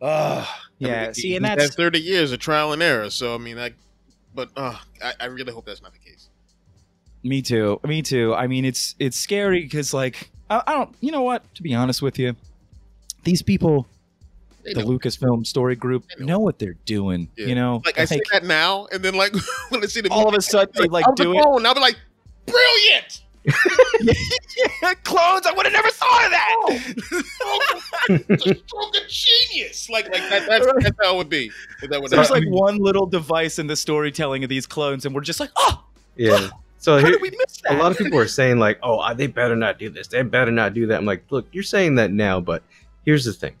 uh, 0.00 0.44
I 0.46 0.56
yeah 0.78 1.04
mean, 1.04 1.14
see 1.14 1.28
he- 1.28 1.36
and 1.36 1.44
that's 1.44 1.62
had 1.64 1.74
thirty 1.74 2.00
years 2.00 2.32
of 2.32 2.38
trial 2.40 2.72
and 2.72 2.82
error. 2.82 3.10
So 3.10 3.34
I 3.34 3.38
mean, 3.38 3.58
I, 3.58 3.72
but 4.34 4.50
uh, 4.56 4.76
I, 5.02 5.12
I 5.20 5.24
really 5.26 5.52
hope 5.52 5.66
that's 5.66 5.82
not 5.82 5.92
the 5.92 5.98
case. 5.98 6.28
me 7.22 7.40
too 7.40 7.80
me 7.84 8.02
too 8.02 8.34
i 8.34 8.46
mean 8.46 8.64
it's 8.66 8.94
it's 8.98 9.16
scary 9.16 9.62
because 9.62 9.94
like 9.94 10.30
I, 10.50 10.62
I 10.66 10.72
don't 10.74 10.94
you 11.00 11.10
know 11.10 11.22
what 11.22 11.42
to 11.54 11.62
be 11.62 11.72
honest 11.74 12.02
with 12.02 12.18
you 12.18 12.36
these 13.22 13.40
people 13.40 13.86
They 13.86 14.03
the 14.64 14.82
lucasfilm 14.82 15.46
story 15.46 15.76
group 15.76 16.04
know. 16.18 16.26
know 16.26 16.38
what 16.38 16.58
they're 16.58 16.76
doing 16.86 17.28
Yeah. 17.36 17.46
you 17.46 17.54
know 17.54 17.82
Like 17.84 17.98
I 17.98 18.06
say 18.06 18.20
that 18.32 18.44
now, 18.44 18.86
and 18.92 19.04
then 19.04 19.14
like 19.14 19.34
when 19.68 19.82
I 19.82 19.86
see 19.86 20.00
the 20.00 20.08
all 20.10 20.28
of 20.28 20.34
a 20.34 20.40
sudden 20.40 20.72
they 20.76 20.88
like 20.88 21.06
I'm 21.06 21.14
the 21.16 21.24
do 21.24 21.38
it 21.38 21.42
clone. 21.42 21.66
I'll 21.66 21.74
be 21.74 21.80
like, 21.80 21.96
brilliant. 22.46 23.20
clones. 25.04 25.46
I 25.46 25.52
would 25.54 25.66
have 25.66 25.72
never 25.72 25.90
thought 25.90 26.24
of 26.24 26.30
that. 26.30 26.56
the 28.28 28.36
stroke 28.66 28.96
of 28.96 29.08
genius. 29.08 29.90
Like, 29.90 30.06
like 30.10 30.22
that, 30.30 30.48
that's, 30.48 30.66
that's 30.82 30.96
how 31.02 31.14
it 31.14 31.16
would 31.18 31.28
be. 31.28 31.50
That 31.88 32.00
would 32.00 32.10
There's 32.10 32.30
like 32.30 32.44
one 32.48 32.78
little 32.78 33.06
device 33.06 33.58
in 33.58 33.66
the 33.66 33.76
storytelling 33.76 34.44
of 34.44 34.48
these 34.48 34.66
clones, 34.66 35.04
and 35.04 35.14
we're 35.14 35.20
just 35.20 35.40
like, 35.40 35.50
oh, 35.56 35.84
Yeah. 36.16 36.48
So 36.78 36.96
How 36.96 37.00
here, 37.00 37.12
did 37.12 37.22
we 37.22 37.30
miss 37.30 37.62
a 37.66 37.76
lot 37.76 37.92
of 37.92 37.98
people 37.98 38.18
are 38.18 38.28
saying 38.28 38.58
like, 38.58 38.78
"Oh, 38.82 38.98
uh, 38.98 39.14
they 39.14 39.26
better 39.26 39.56
not 39.56 39.78
do 39.78 39.88
this. 39.88 40.06
They 40.06 40.20
better 40.22 40.50
not 40.50 40.74
do 40.74 40.86
that." 40.88 40.98
I'm 40.98 41.06
like, 41.06 41.24
"Look, 41.30 41.46
you're 41.50 41.62
saying 41.62 41.94
that 41.94 42.10
now, 42.10 42.40
but 42.40 42.62
here's 43.06 43.24
the 43.24 43.32
thing: 43.32 43.54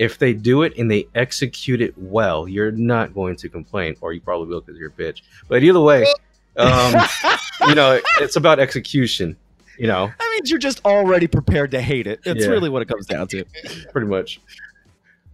if 0.00 0.16
they 0.18 0.32
do 0.32 0.62
it 0.62 0.72
and 0.78 0.90
they 0.90 1.06
execute 1.14 1.82
it 1.82 1.92
well, 1.98 2.48
you're 2.48 2.72
not 2.72 3.12
going 3.12 3.36
to 3.36 3.48
complain, 3.50 3.94
or 4.00 4.14
you 4.14 4.20
probably 4.22 4.48
will 4.48 4.62
because 4.62 4.78
you're 4.80 4.88
a 4.88 4.92
bitch. 4.92 5.20
But 5.46 5.62
either 5.62 5.78
way, 5.80 6.06
um, 6.56 6.94
you 7.68 7.74
know, 7.74 8.00
it's 8.18 8.36
about 8.36 8.58
execution. 8.58 9.36
You 9.78 9.86
know, 9.88 10.06
That 10.18 10.30
means 10.32 10.50
you're 10.50 10.58
just 10.58 10.84
already 10.86 11.26
prepared 11.26 11.70
to 11.72 11.80
hate 11.82 12.06
it. 12.06 12.20
It's 12.24 12.40
Yeah. 12.44 12.50
really 12.50 12.70
what 12.70 12.80
it 12.82 12.88
comes 12.88 13.04
down 13.06 13.28
to. 13.28 13.44
pretty 13.92 14.06
much. 14.06 14.40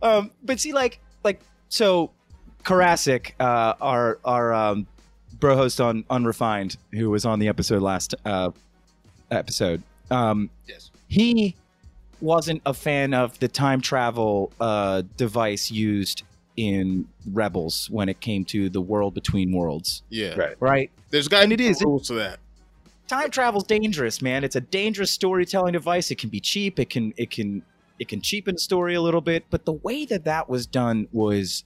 Um, 0.02 0.30
but 0.44 0.58
see, 0.60 0.72
like, 0.72 0.98
like 1.24 1.40
so, 1.68 2.10
Karasik, 2.64 3.32
uh, 3.38 3.74
our 3.80 4.18
our 4.24 4.52
um, 4.52 4.86
bro 5.38 5.54
host 5.56 5.80
on 5.80 6.04
Unrefined, 6.10 6.76
who 6.92 7.08
was 7.10 7.24
on 7.24 7.38
the 7.38 7.46
episode 7.48 7.82
last 7.82 8.14
uh, 8.24 8.50
episode, 9.30 9.82
um, 10.10 10.50
Yes. 10.66 10.90
he 11.08 11.54
wasn't 12.20 12.62
a 12.66 12.74
fan 12.74 13.14
of 13.14 13.38
the 13.38 13.48
time 13.48 13.80
travel 13.80 14.52
uh, 14.60 15.02
device 15.16 15.70
used 15.70 16.22
in 16.56 17.06
Rebels 17.32 17.90
when 17.90 18.08
it 18.08 18.20
came 18.20 18.44
to 18.46 18.70
the 18.70 18.80
world 18.80 19.12
between 19.14 19.52
worlds, 19.52 20.02
Yeah. 20.08 20.34
Right. 20.36 20.56
right? 20.60 20.90
There's 21.10 21.28
got 21.28 21.42
And 21.44 21.52
it 21.52 21.60
is. 21.60 21.82
rules 21.82 22.06
to 22.08 22.14
that. 22.14 22.38
time 23.08 23.30
travel's 23.30 23.64
dangerous, 23.64 24.22
man. 24.22 24.42
It's 24.44 24.56
a 24.56 24.60
dangerous 24.62 25.10
storytelling 25.10 25.72
device. 25.74 26.10
It 26.10 26.16
can 26.16 26.30
be 26.30 26.40
cheap. 26.40 26.78
It 26.80 26.88
can 26.90 27.12
it 27.18 27.30
can 27.30 27.62
it 27.98 28.08
can 28.08 28.20
cheapen 28.20 28.54
the 28.56 28.60
story 28.60 28.94
a 28.94 29.00
little 29.02 29.20
bit, 29.20 29.44
but 29.50 29.64
the 29.64 29.72
way 29.72 30.04
that 30.06 30.24
that 30.24 30.48
was 30.48 30.66
done 30.66 31.08
was 31.12 31.64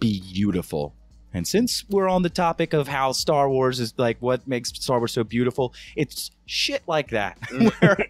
beautiful. 0.00 0.94
And 1.34 1.46
since 1.46 1.84
we're 1.90 2.08
on 2.08 2.22
the 2.22 2.30
topic 2.30 2.72
of 2.72 2.88
how 2.88 3.12
Star 3.12 3.50
Wars 3.50 3.80
is 3.80 3.92
like 3.98 4.16
what 4.20 4.46
makes 4.48 4.70
Star 4.70 4.98
Wars 4.98 5.12
so 5.12 5.24
beautiful, 5.24 5.74
it's 5.94 6.30
shit 6.46 6.82
like 6.86 7.10
that 7.10 7.38
where 7.80 8.06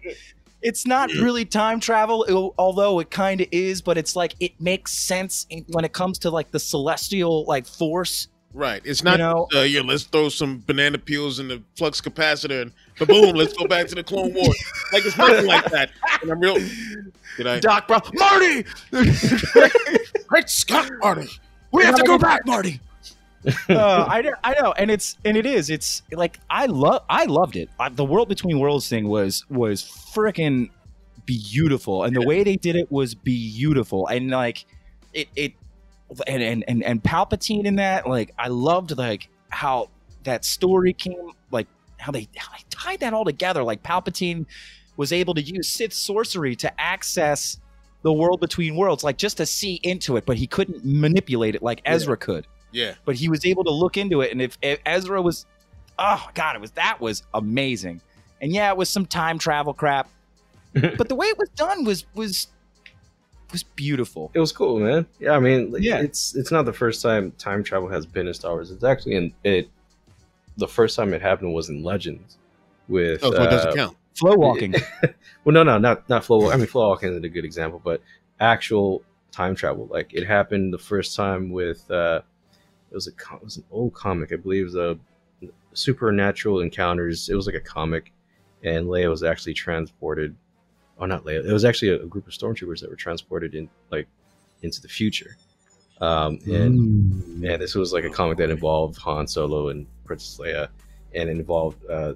it's 0.61 0.85
not 0.85 1.09
really 1.13 1.45
time 1.45 1.79
travel, 1.79 2.25
al- 2.29 2.53
although 2.57 2.99
it 2.99 3.09
kind 3.11 3.41
of 3.41 3.47
is, 3.51 3.81
but 3.81 3.97
it's 3.97 4.15
like 4.15 4.35
it 4.39 4.59
makes 4.59 4.91
sense 4.93 5.45
in- 5.49 5.65
when 5.69 5.85
it 5.85 5.93
comes 5.93 6.19
to 6.19 6.29
like 6.29 6.51
the 6.51 6.59
celestial 6.59 7.45
like 7.45 7.65
force. 7.65 8.27
Right. 8.51 8.81
It's 8.83 9.03
not, 9.03 9.19
You 9.19 9.25
know- 9.25 9.47
uh, 9.55 9.59
yeah, 9.61 9.81
let's 9.81 10.03
throw 10.03 10.27
some 10.29 10.63
banana 10.65 10.97
peels 10.97 11.39
in 11.39 11.47
the 11.47 11.61
flux 11.77 12.01
capacitor 12.01 12.63
and 12.63 13.07
boom, 13.07 13.35
let's 13.35 13.53
go 13.53 13.67
back 13.67 13.87
to 13.87 13.95
the 13.95 14.03
Clone 14.03 14.33
Wars. 14.33 14.57
Like, 14.91 15.05
it's 15.05 15.17
nothing 15.17 15.45
like 15.45 15.65
that. 15.71 15.91
And 16.23 16.31
I'm 16.31 16.39
real. 16.39 16.57
Did 17.37 17.45
I? 17.47 17.59
Doc 17.59 17.87
Brown, 17.87 18.01
Marty, 18.15 18.65
Great 20.27 20.49
Scott, 20.49 20.89
Marty. 20.99 21.27
we 21.71 21.83
have 21.83 21.95
to 21.95 22.03
go 22.03 22.17
back, 22.17 22.45
Marty. 22.45 22.79
Uh, 23.45 23.53
I, 24.09 24.21
know- 24.21 24.33
I 24.43 24.53
know, 24.61 24.71
and 24.73 24.91
it's 24.91 25.17
and 25.25 25.37
it 25.37 25.45
is. 25.45 25.69
It's 25.69 26.01
like 26.11 26.39
I 26.49 26.65
love 26.65 27.03
I 27.09 27.25
loved 27.25 27.55
it. 27.55 27.69
I, 27.79 27.89
the 27.89 28.05
World 28.05 28.29
Between 28.29 28.59
Worlds 28.59 28.87
thing 28.89 29.07
was 29.07 29.45
was 29.49 29.83
freaking 29.83 30.69
beautiful, 31.25 32.03
and 32.03 32.15
the 32.15 32.25
way 32.25 32.43
they 32.43 32.55
did 32.55 32.75
it 32.75 32.91
was 32.91 33.15
beautiful, 33.15 34.07
and 34.07 34.29
like 34.29 34.65
it 35.13 35.27
it 35.35 35.53
and 36.27 36.41
and 36.41 36.63
and, 36.67 36.83
and 36.83 37.03
Palpatine 37.03 37.65
in 37.65 37.75
that 37.75 38.07
like 38.07 38.33
I 38.37 38.47
loved 38.47 38.97
like 38.97 39.29
how 39.49 39.89
that 40.23 40.43
story 40.45 40.93
came 40.93 41.31
like 41.51 41.67
how 41.97 42.11
they 42.11 42.27
how 42.35 42.51
they 42.51 42.63
tied 42.69 42.99
that 43.01 43.13
all 43.13 43.25
together. 43.25 43.63
Like 43.63 43.83
Palpatine 43.83 44.45
was 44.97 45.13
able 45.13 45.33
to 45.35 45.41
use 45.41 45.69
Sith 45.69 45.93
sorcery 45.93 46.55
to 46.57 46.81
access 46.81 47.57
the 48.01 48.11
world 48.11 48.39
between 48.39 48.75
worlds, 48.75 49.03
like 49.03 49.17
just 49.17 49.37
to 49.37 49.45
see 49.45 49.79
into 49.83 50.17
it, 50.17 50.25
but 50.25 50.37
he 50.37 50.47
couldn't 50.47 50.83
manipulate 50.85 51.55
it 51.55 51.61
like 51.61 51.81
Ezra 51.85 52.15
could 52.17 52.47
Yeah. 52.71 52.93
but 53.05 53.15
he 53.15 53.29
was 53.29 53.45
able 53.45 53.63
to 53.63 53.71
look 53.71 53.97
into 53.97 54.21
it 54.21 54.31
and 54.31 54.41
if, 54.41 54.57
if 54.61 54.79
ezra 54.85 55.21
was 55.21 55.45
oh 55.97 56.29
god 56.35 56.55
it 56.55 56.61
was 56.61 56.71
that 56.71 56.99
was 57.01 57.23
amazing 57.33 57.99
and 58.41 58.51
yeah 58.51 58.69
it 58.71 58.77
was 58.77 58.89
some 58.89 59.05
time 59.05 59.37
travel 59.39 59.73
crap 59.73 60.07
but 60.73 61.09
the 61.09 61.15
way 61.15 61.27
it 61.27 61.37
was 61.37 61.49
done 61.49 61.83
was 61.83 62.05
was 62.13 62.47
was 63.51 63.63
beautiful 63.63 64.29
It 64.35 64.39
was 64.39 64.51
cool, 64.51 64.79
man. 64.79 65.07
Yeah, 65.19 65.31
I 65.31 65.39
mean, 65.39 65.73
Yeah. 65.79 65.99
it's 66.01 66.35
it's 66.35 66.51
not 66.51 66.65
the 66.65 66.73
first 66.73 67.01
time 67.01 67.31
time 67.39 67.63
travel 67.63 67.89
has 67.89 68.05
been 68.05 68.27
in 68.27 68.33
Star 68.35 68.51
Wars. 68.51 68.69
It's 68.69 68.83
actually 68.83 69.15
in 69.15 69.33
it. 69.43 69.67
The 70.57 70.67
first 70.67 70.95
time 70.95 71.13
it 71.15 71.21
happened 71.23 71.55
was 71.55 71.69
in 71.69 71.83
Legends 71.83 72.37
with. 72.87 73.21
Oh, 73.23 73.31
so 73.31 73.41
it 73.41 73.49
doesn't 73.49 73.71
uh, 73.71 73.75
count. 73.75 73.97
flow 74.13 74.35
walking 74.35 74.75
well, 75.43 75.53
no, 75.53 75.63
no, 75.63 75.79
not 75.79 76.07
not 76.07 76.23
flow. 76.25 76.37
Walking. 76.37 76.53
I 76.53 76.57
mean, 76.57 76.67
flow 76.67 76.89
walking 76.89 77.09
is 77.11 77.23
a 77.23 77.27
good 77.29 77.43
example, 77.45 77.81
but 77.83 78.03
actual 78.39 79.01
time 79.31 79.55
travel. 79.55 79.87
Like 79.89 80.13
it 80.13 80.27
happened 80.27 80.71
the 80.71 80.77
first 80.77 81.15
time 81.15 81.49
with. 81.49 81.89
uh 81.89 82.21
It 82.91 82.95
was 82.95 83.07
a 83.07 83.11
it 83.11 83.43
was 83.43 83.57
an 83.57 83.63
old 83.71 83.93
comic, 83.93 84.31
I 84.31 84.35
believe. 84.35 84.61
It 84.61 84.73
was 84.73 84.75
a 84.75 84.99
supernatural 85.73 86.61
encounters. 86.61 87.29
It 87.29 87.35
was 87.35 87.45
like 87.45 87.55
a 87.55 87.59
comic, 87.59 88.11
and 88.63 88.87
Leia 88.87 89.09
was 89.09 89.23
actually 89.23 89.53
transported. 89.53 90.35
Oh, 90.97 91.05
not 91.05 91.23
Leia. 91.23 91.45
It 91.45 91.53
was 91.53 91.65
actually 91.65 91.89
a, 91.89 92.03
a 92.03 92.07
group 92.07 92.27
of 92.27 92.33
stormtroopers 92.33 92.81
that 92.81 92.89
were 92.89 92.95
transported 92.95 93.55
in 93.55 93.69
like 93.91 94.07
into 94.61 94.81
the 94.81 94.87
future. 94.87 95.37
Um, 96.01 96.39
and 96.45 97.43
and 97.43 97.61
this 97.61 97.75
was 97.75 97.93
like 97.93 98.05
a 98.05 98.09
comic 98.09 98.37
that 98.37 98.49
involved 98.49 98.97
Han 98.99 99.27
Solo 99.27 99.69
and 99.69 99.85
Princess 100.05 100.37
Leia, 100.37 100.69
and 101.13 101.29
it 101.29 101.33
involved 101.33 101.77
uh, 101.89 102.13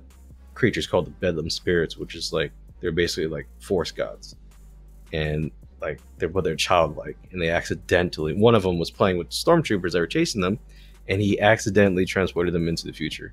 creatures 0.53 0.87
called 0.87 1.05
the 1.05 1.11
Bedlam 1.11 1.49
spirits, 1.49 1.97
which 1.97 2.15
is 2.15 2.31
like 2.31 2.51
they're 2.79 2.91
basically 2.91 3.27
like 3.27 3.47
force 3.59 3.91
gods, 3.91 4.35
and 5.11 5.51
like 5.83 5.99
they're 6.17 6.29
but 6.29 6.43
they're 6.43 6.55
childlike, 6.55 7.17
and 7.31 7.41
they 7.41 7.49
accidentally 7.49 8.33
one 8.33 8.55
of 8.55 8.63
them 8.63 8.79
was 8.79 8.89
playing 8.89 9.17
with 9.17 9.29
stormtroopers 9.29 9.91
that 9.91 9.99
were 9.99 10.07
chasing 10.07 10.41
them, 10.41 10.57
and 11.07 11.21
he 11.21 11.39
accidentally 11.39 12.05
transported 12.05 12.53
them 12.53 12.67
into 12.67 12.85
the 12.87 12.93
future, 12.93 13.31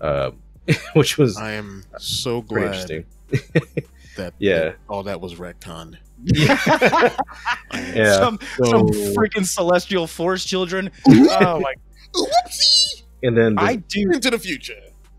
uh, 0.00 0.30
which 0.94 1.16
was 1.18 1.36
I 1.36 1.52
am 1.52 1.84
so 1.98 2.42
pretty 2.42 2.66
glad 2.68 2.90
interesting. 2.90 3.04
that 4.16 4.34
Yeah. 4.38 4.72
all 4.88 5.02
that 5.04 5.20
was 5.20 5.34
retconned. 5.34 5.96
Yeah. 6.34 8.16
some 8.16 8.38
So- 8.56 8.64
some 8.64 8.86
freaking 9.14 9.44
celestial 9.46 10.06
force 10.06 10.44
children 10.44 10.90
oh 11.08 11.60
my 11.60 11.74
Whoopsie! 12.14 13.02
And 13.22 13.36
then 13.36 13.54
the, 13.56 13.62
i 13.62 13.76
do 13.76 14.10
Into 14.12 14.30
the 14.30 14.38
future. 14.38 14.74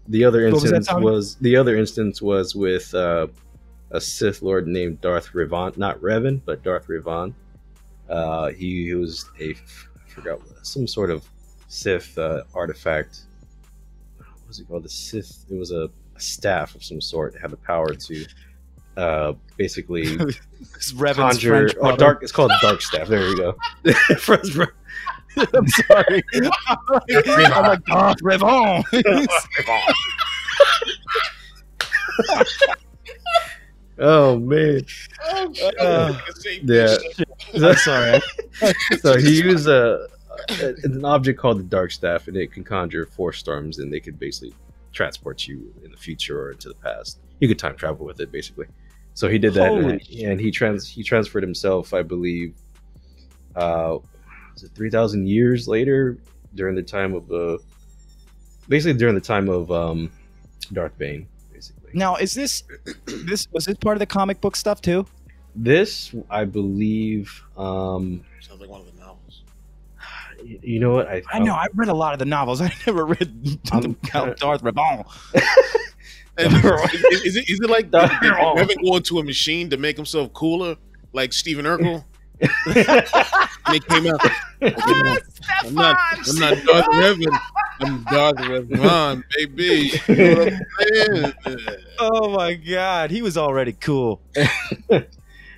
The 0.08 0.24
other 0.24 0.46
What 0.46 0.54
was 0.62 0.72
instance 0.72 1.02
was, 1.02 1.36
the 1.36 1.56
other 1.58 1.76
instance 1.76 2.22
was 2.22 2.56
with 2.56 2.94
uh, 2.94 3.28
a 3.92 4.02
Sith 4.02 4.42
Lord 4.42 4.68
named 4.68 5.02
Darth 5.02 5.32
Revan, 5.34 5.78
not 5.78 6.00
Revan, 6.02 6.42
but 6.46 6.64
Darth 6.64 6.88
Revan. 6.88 7.34
Uh, 8.10 8.50
he 8.50 8.68
used 8.68 9.28
a 9.40 9.52
I 9.52 10.10
forgot 10.10 10.40
some 10.64 10.88
sort 10.88 11.10
of 11.10 11.28
Sith 11.68 12.18
uh, 12.18 12.44
artifact. 12.54 13.22
What 14.18 14.48
was 14.48 14.60
it 14.60 14.68
called? 14.68 14.84
The 14.84 14.90
Sith. 14.90 15.46
It 15.50 15.56
was 15.56 15.72
a, 15.72 15.90
a 16.16 16.20
staff 16.20 16.76
of 16.76 16.84
some 16.84 17.02
sort. 17.02 17.36
It 17.36 17.42
had 17.42 17.52
the 17.52 17.58
power 17.58 17.94
to 17.94 18.26
uh, 18.98 19.34
basically 19.58 20.04
It's 20.76 20.94
Revan's 20.94 21.18
conjure. 21.18 21.70
French 21.70 21.76
Oh, 21.82 21.96
dark. 21.96 22.24
It's 22.24 22.32
called 22.32 22.52
dark 22.62 22.82
staff. 22.82 23.08
There 23.08 23.28
you 23.28 23.38
go. 23.38 23.56
I'm 25.54 25.68
sorry. 25.68 26.24
I'm 26.34 27.66
like, 27.66 27.82
oh, 27.90 28.14
Revon. 28.24 28.84
Oh 34.00 34.38
man. 34.40 34.82
Oh. 35.24 35.54
Uh, 35.80 36.20
Yeah. 36.64 36.98
I'm 37.54 37.76
sorry. 37.76 38.22
so 39.00 39.18
he 39.18 39.42
used 39.42 39.68
a, 39.68 40.08
a 40.62 40.74
an 40.84 41.06
object 41.06 41.40
called 41.40 41.60
the 41.60 41.64
dark 41.64 41.92
staff 41.92 42.28
and 42.28 42.38
it 42.38 42.52
can 42.52 42.64
conjure 42.64 43.06
force 43.06 43.40
storms 43.40 43.80
and 43.80 43.92
they 43.92 44.00
could 44.00 44.20
basically 44.20 44.54
transport 44.92 45.48
you 45.48 45.74
in 45.84 45.92
the 45.92 45.98
future 45.98 46.42
or 46.42 46.52
into 46.52 46.70
the 46.70 46.76
past 46.76 47.20
you 47.40 47.48
could 47.48 47.60
time 47.60 47.76
travel 47.76 48.06
with 48.06 48.20
it 48.22 48.32
basically 48.32 48.66
so 49.14 49.28
he 49.28 49.38
did 49.38 49.54
that 49.54 49.72
and, 49.72 50.02
and 50.24 50.40
he 50.40 50.50
trans 50.52 50.88
he 50.88 51.04
transferred 51.04 51.44
himself 51.44 51.94
i 51.94 52.02
believe 52.02 52.56
uh 53.58 53.98
was 54.54 54.64
it 54.64 54.72
3000 54.74 55.28
years 55.28 55.68
later 55.68 56.18
during 56.56 56.76
the 56.76 56.82
time 56.84 57.14
of 57.14 57.28
the 57.28 57.60
basically 58.70 58.98
during 58.98 59.16
the 59.16 59.22
time 59.22 59.50
of 59.50 59.70
um 59.70 60.10
darth 60.72 60.98
bane 60.98 61.28
basically 61.56 61.92
Now, 61.94 62.16
is 62.18 62.34
this 62.34 62.64
this 63.06 63.48
was 63.52 63.66
this 63.66 63.78
part 63.78 63.96
of 63.96 64.00
the 64.00 64.06
comic 64.06 64.42
book 64.42 64.56
stuff 64.56 64.82
too? 64.82 65.06
this 65.58 66.14
i 66.30 66.44
believe 66.44 67.42
um 67.58 68.24
Sounds 68.42 68.60
like 68.60 68.70
one 68.70 68.82
of 68.82 68.88
the 68.94 69.00
novels. 69.00 69.44
you 70.44 70.80
know 70.82 70.92
what 70.92 71.08
i 71.08 71.22
I 71.32 71.40
know. 71.40 71.54
I 71.54 71.68
read 71.74 71.88
a 71.90 71.94
lot 71.94 72.12
of 72.14 72.20
the 72.20 72.26
novels. 72.26 72.60
I 72.68 72.72
never 72.86 73.06
read 73.06 73.60
I'm- 73.72 73.96
Darth 74.38 74.62
Revon. 74.62 75.06
And 76.38 76.54
is, 77.14 77.22
is 77.24 77.36
it, 77.38 77.50
is 77.50 77.60
it 77.62 77.70
like 77.70 77.90
Darth 77.90 78.12
did 78.22 78.34
Maul. 78.34 78.58
Revan 78.58 78.84
go 78.84 78.98
into 78.98 79.20
a 79.20 79.24
machine 79.24 79.70
to 79.70 79.78
make 79.78 79.96
himself 79.96 80.34
cooler, 80.34 80.76
like 81.14 81.32
Stephen 81.32 81.64
Urkel? 81.64 82.04
and 82.42 83.76
it 83.76 83.88
came 83.88 84.06
out. 84.08 84.20
I'm 84.66 85.74
not. 85.76 85.98
I'm 86.28 86.36
not 86.40 86.58
Darth 86.66 86.86
Revan. 86.88 87.40
I'm 87.82 88.04
Darth 88.06 88.36
Revan, 88.38 89.24
baby. 89.36 89.92
You 90.08 90.16
know 90.16 90.36
what 90.44 90.54
I'm 91.46 91.58
saying? 91.58 91.78
Oh 92.00 92.30
my 92.30 92.54
god, 92.56 93.12
he 93.12 93.22
was 93.22 93.38
already 93.38 93.74
cool. 93.74 94.22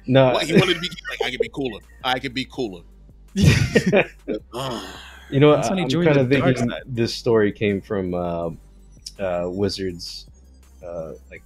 no 0.07 0.33
What, 0.33 0.43
he 0.45 0.53
wanted 0.53 0.75
to 0.75 0.79
be 0.79 0.89
like, 1.09 1.21
I 1.25 1.31
could 1.31 1.39
be 1.39 1.49
cooler. 1.49 1.81
I 2.03 2.19
could 2.19 2.33
be 2.33 2.45
cooler. 2.45 2.81
Ah. 4.53 5.01
You 5.29 5.39
know, 5.41 5.51
That's 5.55 5.69
when 5.69 5.79
I'm 5.79 5.89
joined 5.89 6.07
kind 6.07 6.17
of 6.19 6.29
thinking 6.29 6.71
this 6.85 7.13
story 7.13 7.51
came 7.51 7.81
from 7.81 8.13
uh, 8.13 8.49
uh, 9.19 9.49
Wizards, 9.49 10.25
uh, 10.85 11.13
like 11.29 11.43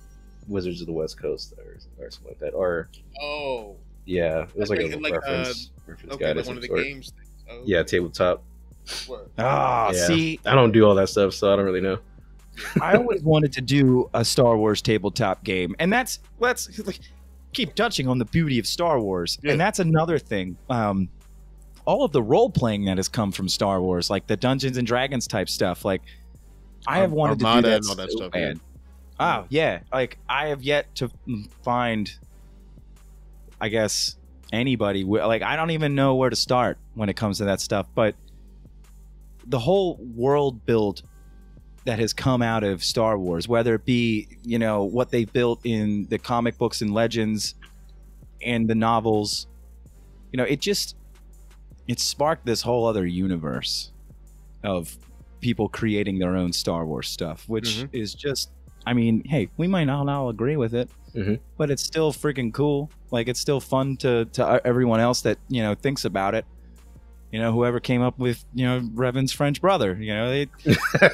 Wizards 0.47 0.81
of 0.81 0.87
the 0.87 0.93
West 0.93 1.19
Coast 1.19 1.53
or, 1.57 1.77
or 2.05 2.11
something 2.11 2.29
like 2.31 2.39
that. 2.39 2.53
Or 2.53 2.89
Oh, 3.21 3.75
yeah, 4.05 4.43
it 4.43 4.55
was 4.55 4.69
like 4.69 4.79
a 4.81 4.83
Like- 4.97 5.01
like, 5.01 5.13
reference 5.13 5.71
reference 5.87 6.13
okay, 6.13 6.33
like 6.33 6.45
one 6.45 6.55
of 6.57 6.61
the 6.61 6.67
sort. 6.67 6.83
games. 6.83 7.11
Things. 7.51 7.61
Oh, 7.63 7.67
Yeah, 7.67 7.83
tabletop. 7.83 8.43
word. 9.07 9.29
Ah, 9.37 9.91
Yeah. 9.91 10.07
see, 10.07 10.39
I 10.45 10.55
don't 10.55 10.71
do 10.71 10.85
all 10.85 10.95
that 10.95 11.09
stuff, 11.09 11.33
so 11.33 11.51
I 11.51 11.55
don't 11.55 11.65
really 11.65 11.81
know. 11.81 11.99
I 12.81 12.95
always 12.95 13.21
wanted 13.21 13.53
to 13.53 13.61
do 13.61 14.09
a 14.13 14.25
Star 14.25 14.57
Wars 14.57 14.81
tabletop 14.81 15.43
game, 15.43 15.75
and 15.79 15.91
that's 15.91 16.19
let's 16.39 16.77
like, 16.85 16.99
keep 17.53 17.75
touching 17.75 18.07
on 18.07 18.17
the 18.17 18.25
beauty 18.25 18.59
of 18.59 18.67
Star 18.67 18.99
Wars, 18.99 19.37
Yeah. 19.43 19.51
and 19.53 19.61
that's 19.61 19.79
another 19.79 20.17
thing. 20.19 20.57
Um, 20.69 21.09
all 21.85 22.03
of 22.03 22.11
the 22.11 22.21
role 22.21 22.49
playing 22.49 22.85
that 22.85 22.97
has 22.97 23.07
come 23.07 23.31
from 23.31 23.47
Star 23.49 23.81
Wars, 23.81 24.09
like 24.09 24.27
the 24.27 24.37
Dungeons 24.37 24.77
and 24.77 24.85
Dragons 24.85 25.27
type 25.27 25.49
stuff, 25.49 25.83
like 25.85 26.01
I 26.87 26.99
have 26.99 27.11
wanted 27.11 27.41
Armada 27.43 27.61
to 27.61 27.67
do 27.67 27.69
that, 27.69 27.75
and 27.77 27.89
all 27.89 27.95
that 27.95 28.11
so 28.11 28.17
stuff, 28.17 28.31
yeah. 28.35 28.53
Oh 29.19 29.45
yeah, 29.49 29.79
like 29.93 30.17
I 30.27 30.47
have 30.47 30.61
yet 30.63 30.93
to 30.95 31.09
find, 31.63 32.11
I 33.59 33.69
guess 33.69 34.17
anybody 34.51 35.03
like 35.03 35.41
I 35.41 35.55
don't 35.55 35.71
even 35.71 35.95
know 35.95 36.15
where 36.15 36.29
to 36.29 36.35
start 36.35 36.77
when 36.95 37.09
it 37.09 37.15
comes 37.15 37.37
to 37.39 37.45
that 37.45 37.61
stuff, 37.61 37.87
but 37.95 38.15
the 39.47 39.59
whole 39.59 39.97
world 40.15 40.65
build 40.65 41.01
that 41.85 41.97
has 41.99 42.13
come 42.13 42.41
out 42.41 42.63
of 42.63 42.83
Star 42.83 43.17
Wars, 43.17 43.47
whether 43.47 43.73
it 43.75 43.85
be 43.85 44.27
you 44.43 44.59
know 44.59 44.83
what 44.83 45.09
they 45.09 45.25
built 45.25 45.61
in 45.63 46.05
the 46.09 46.17
comic 46.19 46.57
books 46.57 46.81
and 46.81 46.93
legends 46.93 47.55
and 48.43 48.69
the 48.69 48.75
novels, 48.75 49.47
you 50.31 50.37
know, 50.37 50.43
it 50.43 50.59
just 50.61 50.95
it 51.87 51.99
sparked 51.99 52.45
this 52.45 52.61
whole 52.61 52.85
other 52.85 53.05
universe 53.05 53.91
of 54.63 54.95
people 55.41 55.67
creating 55.67 56.19
their 56.19 56.35
own 56.35 56.53
Star 56.53 56.85
Wars 56.85 57.07
stuff, 57.09 57.49
which 57.49 57.79
Mhm. 57.83 57.89
is 57.93 58.13
just, 58.13 58.51
I 58.85 58.93
mean, 58.93 59.23
hey, 59.25 59.49
we 59.57 59.67
might 59.67 59.85
not 59.85 60.07
all 60.09 60.29
agree 60.29 60.55
with 60.57 60.73
it, 60.73 60.89
Mhm. 61.15 61.39
but 61.57 61.69
it's 61.69 61.83
still 61.83 62.11
freaking 62.11 62.53
cool. 62.53 62.89
Like 63.11 63.27
it's 63.27 63.39
still 63.39 63.59
fun 63.59 63.97
to 63.97 64.25
to 64.33 64.61
everyone 64.65 64.99
else 64.99 65.21
that 65.21 65.37
you 65.49 65.61
know 65.61 65.75
thinks 65.75 66.05
about 66.05 66.35
it. 66.35 66.45
You 67.31 67.39
know, 67.39 67.51
whoever 67.53 67.79
came 67.79 68.01
up 68.01 68.17
with 68.19 68.43
you 68.53 68.65
know 68.65 68.81
Revan's 68.93 69.31
French 69.31 69.61
brother, 69.61 69.97
you 69.99 70.13
know, 70.13 70.29
they 70.29 70.47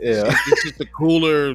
Yeah, 0.00 0.34
It's 0.48 0.64
just 0.64 0.80
a 0.80 0.86
cooler 0.86 1.54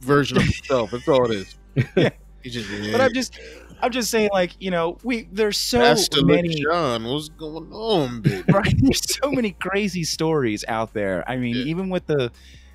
version 0.00 0.36
of 0.36 0.44
himself. 0.44 0.90
That's 0.92 1.08
all 1.08 1.30
it 1.30 1.36
is. 1.36 1.56
Yeah. 1.96 2.10
He's 2.42 2.54
just. 2.54 2.68
But 2.92 3.00
I'm 3.00 3.14
just, 3.14 3.38
I'm 3.80 3.90
just 3.92 4.10
saying, 4.10 4.30
like 4.32 4.52
you 4.60 4.70
know, 4.70 4.98
we 5.04 5.28
there's 5.32 5.56
so 5.58 5.78
Pastor 5.78 6.24
many, 6.24 6.62
John, 6.62 7.04
what's 7.04 7.28
going 7.30 7.72
on, 7.72 8.20
baby? 8.20 8.42
right? 8.52 8.74
There's 8.78 9.16
so 9.20 9.30
many 9.30 9.52
crazy 9.52 10.04
stories 10.04 10.64
out 10.68 10.92
there. 10.92 11.24
I 11.28 11.36
mean, 11.36 11.54
Yeah. 11.54 11.64
even 11.64 11.88
with 11.88 12.06
the 12.06 12.30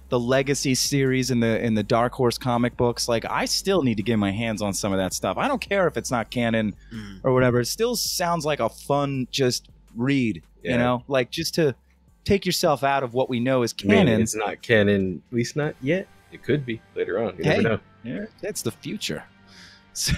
the 0.09 0.19
legacy 0.19 0.73
series 0.75 1.31
and 1.31 1.41
the 1.43 1.63
in 1.63 1.73
the 1.73 1.83
Dark 1.83 2.13
Horse 2.13 2.37
comic 2.37 2.77
books, 2.77 3.07
like 3.07 3.25
I 3.29 3.45
still 3.45 3.81
need 3.83 3.97
to 3.97 4.03
get 4.03 4.17
my 4.17 4.31
hands 4.31 4.61
on 4.61 4.73
some 4.73 4.91
of 4.93 4.97
that 4.99 5.13
stuff. 5.13 5.37
I 5.37 5.47
don't 5.47 5.61
care 5.61 5.87
if 5.87 5.97
it's 5.97 6.11
not 6.11 6.29
canon 6.29 6.75
Mm. 6.93 7.19
or 7.23 7.33
whatever. 7.33 7.59
It 7.59 7.65
still 7.65 7.95
sounds 7.95 8.45
like 8.45 8.59
a 8.59 8.69
fun 8.69 9.27
just 9.31 9.69
read. 9.95 10.41
You 10.63 10.77
know, 10.77 11.03
like 11.07 11.31
just 11.31 11.55
to 11.55 11.75
take 12.25 12.45
yourself 12.45 12.83
out 12.83 13.01
of 13.01 13.13
what 13.13 13.29
we 13.29 13.39
know 13.39 13.63
is 13.63 13.73
I 13.83 13.87
mean, 13.87 13.97
canon. 13.99 14.21
it's 14.21 14.35
not 14.35 14.61
canon, 14.61 15.21
at 15.31 15.33
least 15.35 15.55
not 15.55 15.75
yet. 15.81 16.07
It 16.33 16.43
could 16.43 16.65
be 16.65 16.81
later 16.93 17.23
on. 17.23 17.37
You 17.37 17.43
Hey. 17.45 17.49
never 17.57 17.61
know. 17.63 17.79
Yeah, 18.03 18.25
that's 18.41 18.61
the 18.61 18.71
future. 18.71 19.23
So, 19.93 20.13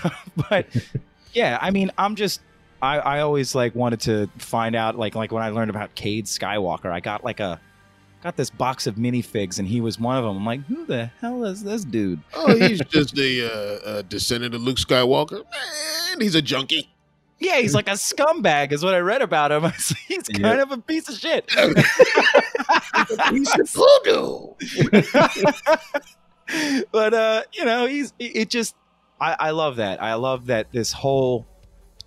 but 0.49 0.65
yeah, 1.34 1.58
I 1.62 1.71
mean, 1.71 1.89
I'm 1.97 2.15
just 2.15 2.41
I, 2.82 2.97
I 2.99 3.19
always 3.21 3.56
like 3.56 3.75
wanted 3.75 4.02
to 4.02 4.28
find 4.38 4.75
out 4.75 4.97
like 4.97 5.15
like 5.15 5.32
when 5.32 5.41
I 5.43 5.49
learned 5.49 5.69
about 5.69 5.93
Cade 5.95 6.25
Skywalker, 6.25 6.91
I 6.91 6.99
got 6.99 7.23
like 7.23 7.39
a 7.39 7.62
got 8.23 8.36
this 8.36 8.49
box 8.49 8.86
of 8.88 8.95
minifigs 8.95 9.60
and 9.60 9.67
he 9.67 9.79
was 9.82 9.99
one 9.99 10.17
of 10.17 10.23
them. 10.23 10.38
I'm 10.38 10.45
like, 10.45 10.63
who 10.65 10.86
the 10.86 11.05
hell 11.21 11.45
is 11.45 11.63
this 11.63 11.84
dude? 11.86 12.19
Oh, 12.34 12.55
he's 12.55 12.79
just 12.89 13.17
a, 13.17 13.45
uh, 13.45 13.97
a 13.99 14.03
descendant 14.03 14.53
of 14.55 14.62
Luke 14.62 14.77
Skywalker, 14.77 15.43
and 16.12 16.21
he's 16.21 16.36
a 16.36 16.41
junkie. 16.41 16.89
Yeah, 17.41 17.58
he's 17.62 17.73
like 17.73 17.88
a 17.88 17.91
scumbag, 17.93 18.73
is 18.73 18.84
what 18.84 18.93
I 18.93 18.99
read 18.99 19.21
about 19.21 19.51
him. 19.53 19.63
he's 20.08 20.23
kind 20.27 20.39
Yeah. 20.58 20.62
of 20.62 20.71
a 20.71 20.77
piece 20.77 21.08
of 21.08 21.15
shit. 21.15 21.49
he's 23.32 23.49
a 23.58 23.63
voodoo. 23.63 24.47
but 26.91 27.13
uh, 27.13 27.43
you 27.53 27.63
know, 27.65 27.86
he's 27.86 28.13
it 28.19 28.36
it 28.36 28.49
just 28.49 28.75
I, 29.21 29.36
I 29.39 29.49
love 29.51 29.77
that. 29.77 30.01
I 30.01 30.15
love 30.15 30.47
that 30.47 30.71
this 30.71 30.91
whole 30.91 31.45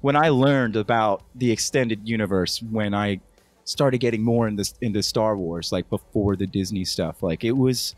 when 0.01 0.17
I 0.17 0.29
learned 0.31 0.77
about 0.77 1.23
the 1.35 1.51
extended 1.51 2.09
universe 2.09 2.61
when 2.63 2.93
I 2.95 3.21
started 3.65 3.99
getting 3.99 4.23
more 4.23 4.49
in 4.49 4.57
this 4.57 4.75
into 4.81 5.03
Star 5.03 5.37
Wars, 5.37 5.73
like 5.73 5.89
before 5.89 6.37
the 6.37 6.47
Disney 6.47 6.85
stuff, 6.85 7.23
like 7.23 7.45
it 7.45 7.53
was 7.53 7.95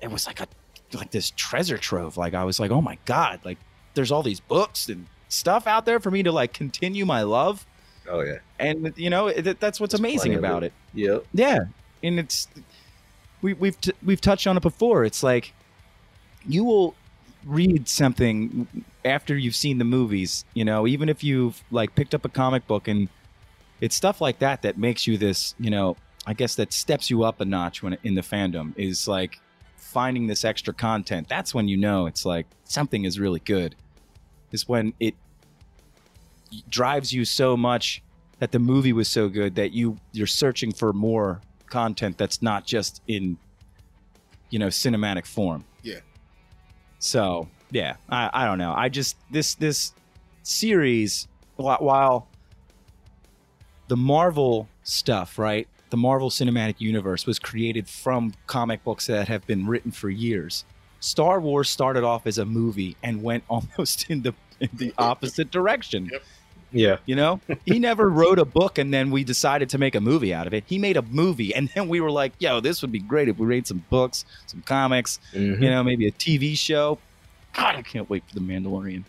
it 0.00 0.10
was 0.10 0.26
like 0.26 0.40
a 0.40 0.46
like 0.92 1.10
this 1.10 1.30
treasure 1.30 1.78
trove. 1.78 2.16
Like 2.16 2.34
I 2.34 2.44
was 2.44 2.60
like, 2.60 2.70
oh 2.70 2.80
my 2.80 2.98
god, 3.04 3.40
like 3.44 3.58
there's 3.94 4.10
all 4.10 4.22
these 4.22 4.40
books 4.40 4.88
and 4.88 5.06
stuff 5.28 5.66
out 5.66 5.86
there 5.86 6.00
for 6.00 6.10
me 6.10 6.22
to 6.22 6.32
like 6.32 6.52
continue 6.52 7.04
my 7.04 7.22
love. 7.22 7.66
Oh 8.08 8.20
yeah. 8.20 8.38
And 8.58 8.92
you 8.96 9.10
know, 9.10 9.28
it, 9.28 9.60
that's 9.60 9.80
what's 9.80 9.92
There's 9.92 10.00
amazing 10.00 10.34
about 10.34 10.62
it. 10.62 10.72
it. 10.94 11.00
Yep. 11.00 11.26
Yeah, 11.32 11.64
and 12.02 12.18
it's 12.18 12.48
we, 13.42 13.54
we've 13.54 13.80
t- 13.80 13.94
we've 14.04 14.20
touched 14.20 14.46
on 14.46 14.56
it 14.56 14.62
before. 14.62 15.04
It's 15.04 15.22
like 15.22 15.52
you 16.46 16.64
will 16.64 16.94
read 17.44 17.88
something 17.88 18.66
after 19.04 19.36
you've 19.36 19.56
seen 19.56 19.78
the 19.78 19.84
movies. 19.84 20.44
You 20.54 20.64
know, 20.64 20.86
even 20.86 21.08
if 21.08 21.24
you've 21.24 21.62
like 21.70 21.94
picked 21.94 22.14
up 22.14 22.24
a 22.24 22.28
comic 22.28 22.66
book, 22.66 22.88
and 22.88 23.08
it's 23.84 23.94
stuff 23.94 24.20
like 24.20 24.38
that 24.38 24.62
that 24.62 24.78
makes 24.78 25.06
you 25.06 25.18
this. 25.18 25.54
You 25.58 25.70
know, 25.70 25.96
I 26.26 26.32
guess 26.34 26.54
that 26.56 26.72
steps 26.72 27.10
you 27.10 27.22
up 27.24 27.40
a 27.40 27.44
notch 27.44 27.82
when 27.82 27.96
in 28.02 28.14
the 28.14 28.22
fandom 28.22 28.72
is 28.78 29.06
like 29.06 29.40
finding 29.76 30.26
this 30.26 30.44
extra 30.44 30.72
content. 30.72 31.28
That's 31.28 31.54
when 31.54 31.68
you 31.68 31.76
know 31.76 32.06
it's 32.06 32.24
like 32.24 32.46
something 32.64 33.04
is 33.04 33.20
really 33.20 33.40
good. 33.40 33.74
Is 34.52 34.66
when 34.68 34.94
it 35.00 35.14
drives 36.68 37.12
you 37.12 37.24
so 37.24 37.56
much 37.56 38.02
that 38.38 38.52
the 38.52 38.58
movie 38.58 38.92
was 38.92 39.08
so 39.08 39.28
good 39.28 39.54
that 39.56 39.72
you 39.72 39.98
you're 40.12 40.26
searching 40.26 40.72
for 40.72 40.92
more 40.92 41.40
content 41.66 42.16
that's 42.16 42.40
not 42.42 42.64
just 42.64 43.02
in 43.08 43.36
you 44.50 44.58
know 44.60 44.68
cinematic 44.68 45.26
form 45.26 45.64
Yeah. 45.82 45.98
so 47.00 47.48
yeah 47.72 47.96
i, 48.08 48.30
I 48.32 48.44
don't 48.46 48.58
know 48.58 48.72
i 48.76 48.88
just 48.88 49.16
this 49.32 49.54
this 49.56 49.92
series 50.44 51.26
whi- 51.56 51.78
while 51.80 52.28
the 53.88 53.96
marvel 53.96 54.68
stuff 54.82 55.38
right 55.38 55.66
the 55.90 55.96
marvel 55.96 56.30
cinematic 56.30 56.76
universe 56.80 57.26
was 57.26 57.38
created 57.38 57.88
from 57.88 58.32
comic 58.46 58.82
books 58.84 59.06
that 59.06 59.28
have 59.28 59.46
been 59.46 59.66
written 59.66 59.90
for 59.90 60.08
years 60.10 60.64
star 61.00 61.38
wars 61.40 61.68
started 61.68 62.02
off 62.04 62.26
as 62.26 62.38
a 62.38 62.44
movie 62.44 62.96
and 63.02 63.22
went 63.22 63.44
almost 63.48 64.08
in 64.10 64.22
the 64.22 64.34
in 64.60 64.68
the 64.74 64.92
opposite 64.98 65.50
direction 65.50 66.08
Yep. 66.12 66.22
Yeah. 66.76 66.96
you 67.06 67.14
know, 67.14 67.38
he 67.64 67.78
never 67.78 68.08
wrote 68.10 68.40
a 68.40 68.44
book 68.44 68.78
and 68.78 68.92
then 68.92 69.12
we 69.12 69.22
decided 69.22 69.68
to 69.68 69.78
make 69.78 69.94
a 69.94 70.00
movie 70.00 70.34
out 70.34 70.48
of 70.48 70.54
it. 70.54 70.64
He 70.66 70.76
made 70.76 70.96
a 70.96 71.02
movie 71.02 71.54
and 71.54 71.68
then 71.72 71.86
we 71.88 72.00
were 72.00 72.10
like, 72.10 72.32
yo, 72.40 72.58
this 72.58 72.82
would 72.82 72.90
be 72.90 72.98
great 72.98 73.28
if 73.28 73.38
we 73.38 73.46
made 73.46 73.64
some 73.64 73.84
books, 73.90 74.24
some 74.46 74.60
comics, 74.62 75.20
Mhm. 75.32 75.62
you 75.62 75.70
know, 75.70 75.84
maybe 75.84 76.08
a 76.08 76.10
TV 76.10 76.56
show. 76.58 76.98
God, 77.52 77.76
I 77.76 77.82
can't 77.82 78.10
wait 78.10 78.24
for 78.26 78.34
The 78.34 78.40
Mandalorian. 78.40 79.04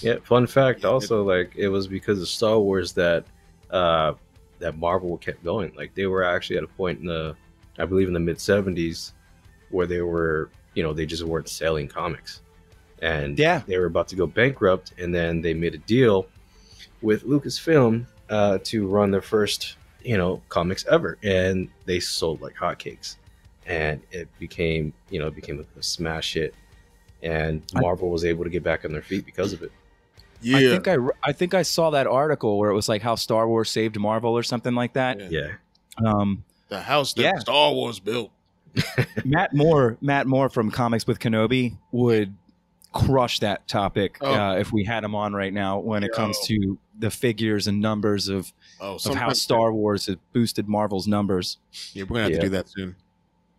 Yeah. 0.00 0.16
Fun 0.24 0.48
fact. 0.48 0.84
Also, 0.84 1.22
like 1.22 1.52
it 1.54 1.68
was 1.68 1.86
because 1.86 2.20
of 2.20 2.26
Star 2.26 2.58
Wars 2.58 2.92
that 2.94 3.24
uh 3.70 4.14
that 4.58 4.76
Marvel 4.76 5.16
kept 5.18 5.44
going. 5.44 5.72
Like 5.76 5.94
they 5.94 6.06
were 6.06 6.24
actually 6.24 6.56
at 6.56 6.64
a 6.64 6.68
point 6.68 6.98
in 6.98 7.06
the, 7.06 7.36
I 7.78 7.84
believe 7.84 8.08
in 8.08 8.14
the 8.14 8.20
mid 8.20 8.38
'70s, 8.38 9.12
where 9.70 9.86
they 9.86 10.00
were, 10.00 10.50
you 10.74 10.82
know, 10.82 10.92
they 10.92 11.06
just 11.06 11.22
weren't 11.22 11.48
selling 11.48 11.86
comics, 11.88 12.40
and 13.00 13.38
Yeah. 13.38 13.62
they 13.66 13.78
were 13.78 13.86
about 13.86 14.08
to 14.08 14.16
go 14.16 14.26
bankrupt, 14.26 14.94
and 14.98 15.14
then 15.14 15.40
they 15.42 15.54
made 15.54 15.74
a 15.74 15.78
deal 15.78 16.26
with 17.02 17.24
Lucasfilm 17.24 18.04
uh, 18.30 18.58
to 18.64 18.86
run 18.88 19.10
their 19.12 19.22
first, 19.22 19.76
you 20.02 20.16
know, 20.18 20.42
comics 20.48 20.84
ever, 20.90 21.16
and 21.22 21.68
they 21.86 22.00
sold 22.00 22.40
like 22.40 22.56
hotcakes, 22.56 23.16
and 23.66 24.00
it 24.10 24.28
became, 24.40 24.92
you 25.10 25.20
know, 25.20 25.28
it 25.28 25.36
became 25.36 25.60
a, 25.60 25.78
a 25.78 25.82
smash 25.84 26.34
hit, 26.34 26.52
and 27.22 27.62
I- 27.76 27.80
Marvel 27.80 28.10
was 28.10 28.24
able 28.24 28.42
to 28.42 28.50
get 28.50 28.64
back 28.64 28.84
on 28.84 28.90
their 28.90 29.02
feet 29.02 29.24
because 29.24 29.52
of 29.52 29.62
it. 29.62 29.70
Yeah. 30.40 30.56
I 30.56 30.60
think 30.60 30.88
I, 30.88 30.96
I 31.24 31.32
think 31.32 31.54
I 31.54 31.62
saw 31.62 31.90
that 31.90 32.06
article 32.06 32.58
where 32.58 32.70
it 32.70 32.74
was 32.74 32.88
like 32.88 33.02
how 33.02 33.14
Star 33.14 33.48
Wars 33.48 33.70
saved 33.70 33.98
Marvel 33.98 34.36
or 34.36 34.42
something 34.42 34.74
like 34.74 34.92
that. 34.94 35.18
Yeah. 35.20 35.28
Yeah, 36.00 36.10
Um, 36.12 36.44
the 36.68 36.80
house 36.80 37.12
that 37.14 37.22
Yeah. 37.22 37.38
Star 37.38 37.72
Wars 37.72 37.98
built. 38.00 38.30
Matt 39.24 39.54
Moore, 39.54 39.96
Matt 40.00 40.26
Moore 40.26 40.48
from 40.48 40.70
Comics 40.70 41.06
with 41.06 41.18
Kenobi 41.18 41.76
would 41.92 42.34
crush 42.92 43.40
that 43.40 43.66
topic 43.68 44.16
Oh. 44.20 44.32
uh, 44.32 44.54
if 44.56 44.72
we 44.72 44.84
had 44.84 45.04
him 45.04 45.14
on 45.14 45.32
right 45.34 45.52
now 45.52 45.78
when 45.78 46.02
it 46.02 46.12
comes 46.12 46.38
to 46.46 46.78
the 46.98 47.10
figures 47.10 47.66
and 47.66 47.80
numbers 47.80 48.28
of 48.28 48.52
Oh, 48.80 48.94
of 49.04 49.14
how 49.14 49.32
Star 49.32 49.72
Wars 49.72 50.06
has 50.06 50.16
boosted 50.32 50.68
Marvel's 50.68 51.06
numbers. 51.08 51.58
Yeah, 51.92 52.04
we're 52.04 52.08
gonna 52.16 52.22
have 52.22 52.30
Yeah. 52.32 52.36
to 52.38 52.42
do 52.44 52.48
that 52.50 52.68
soon. 52.68 52.96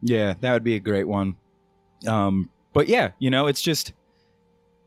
Yeah, 0.02 0.34
that 0.40 0.54
would 0.54 0.64
be 0.64 0.76
a 0.76 0.80
great 0.80 1.08
one. 1.08 1.36
Um, 2.08 2.50
but 2.74 2.88
yeah, 2.88 3.12
you 3.20 3.30
know, 3.30 3.48
it's 3.48 3.62
just 3.62 3.94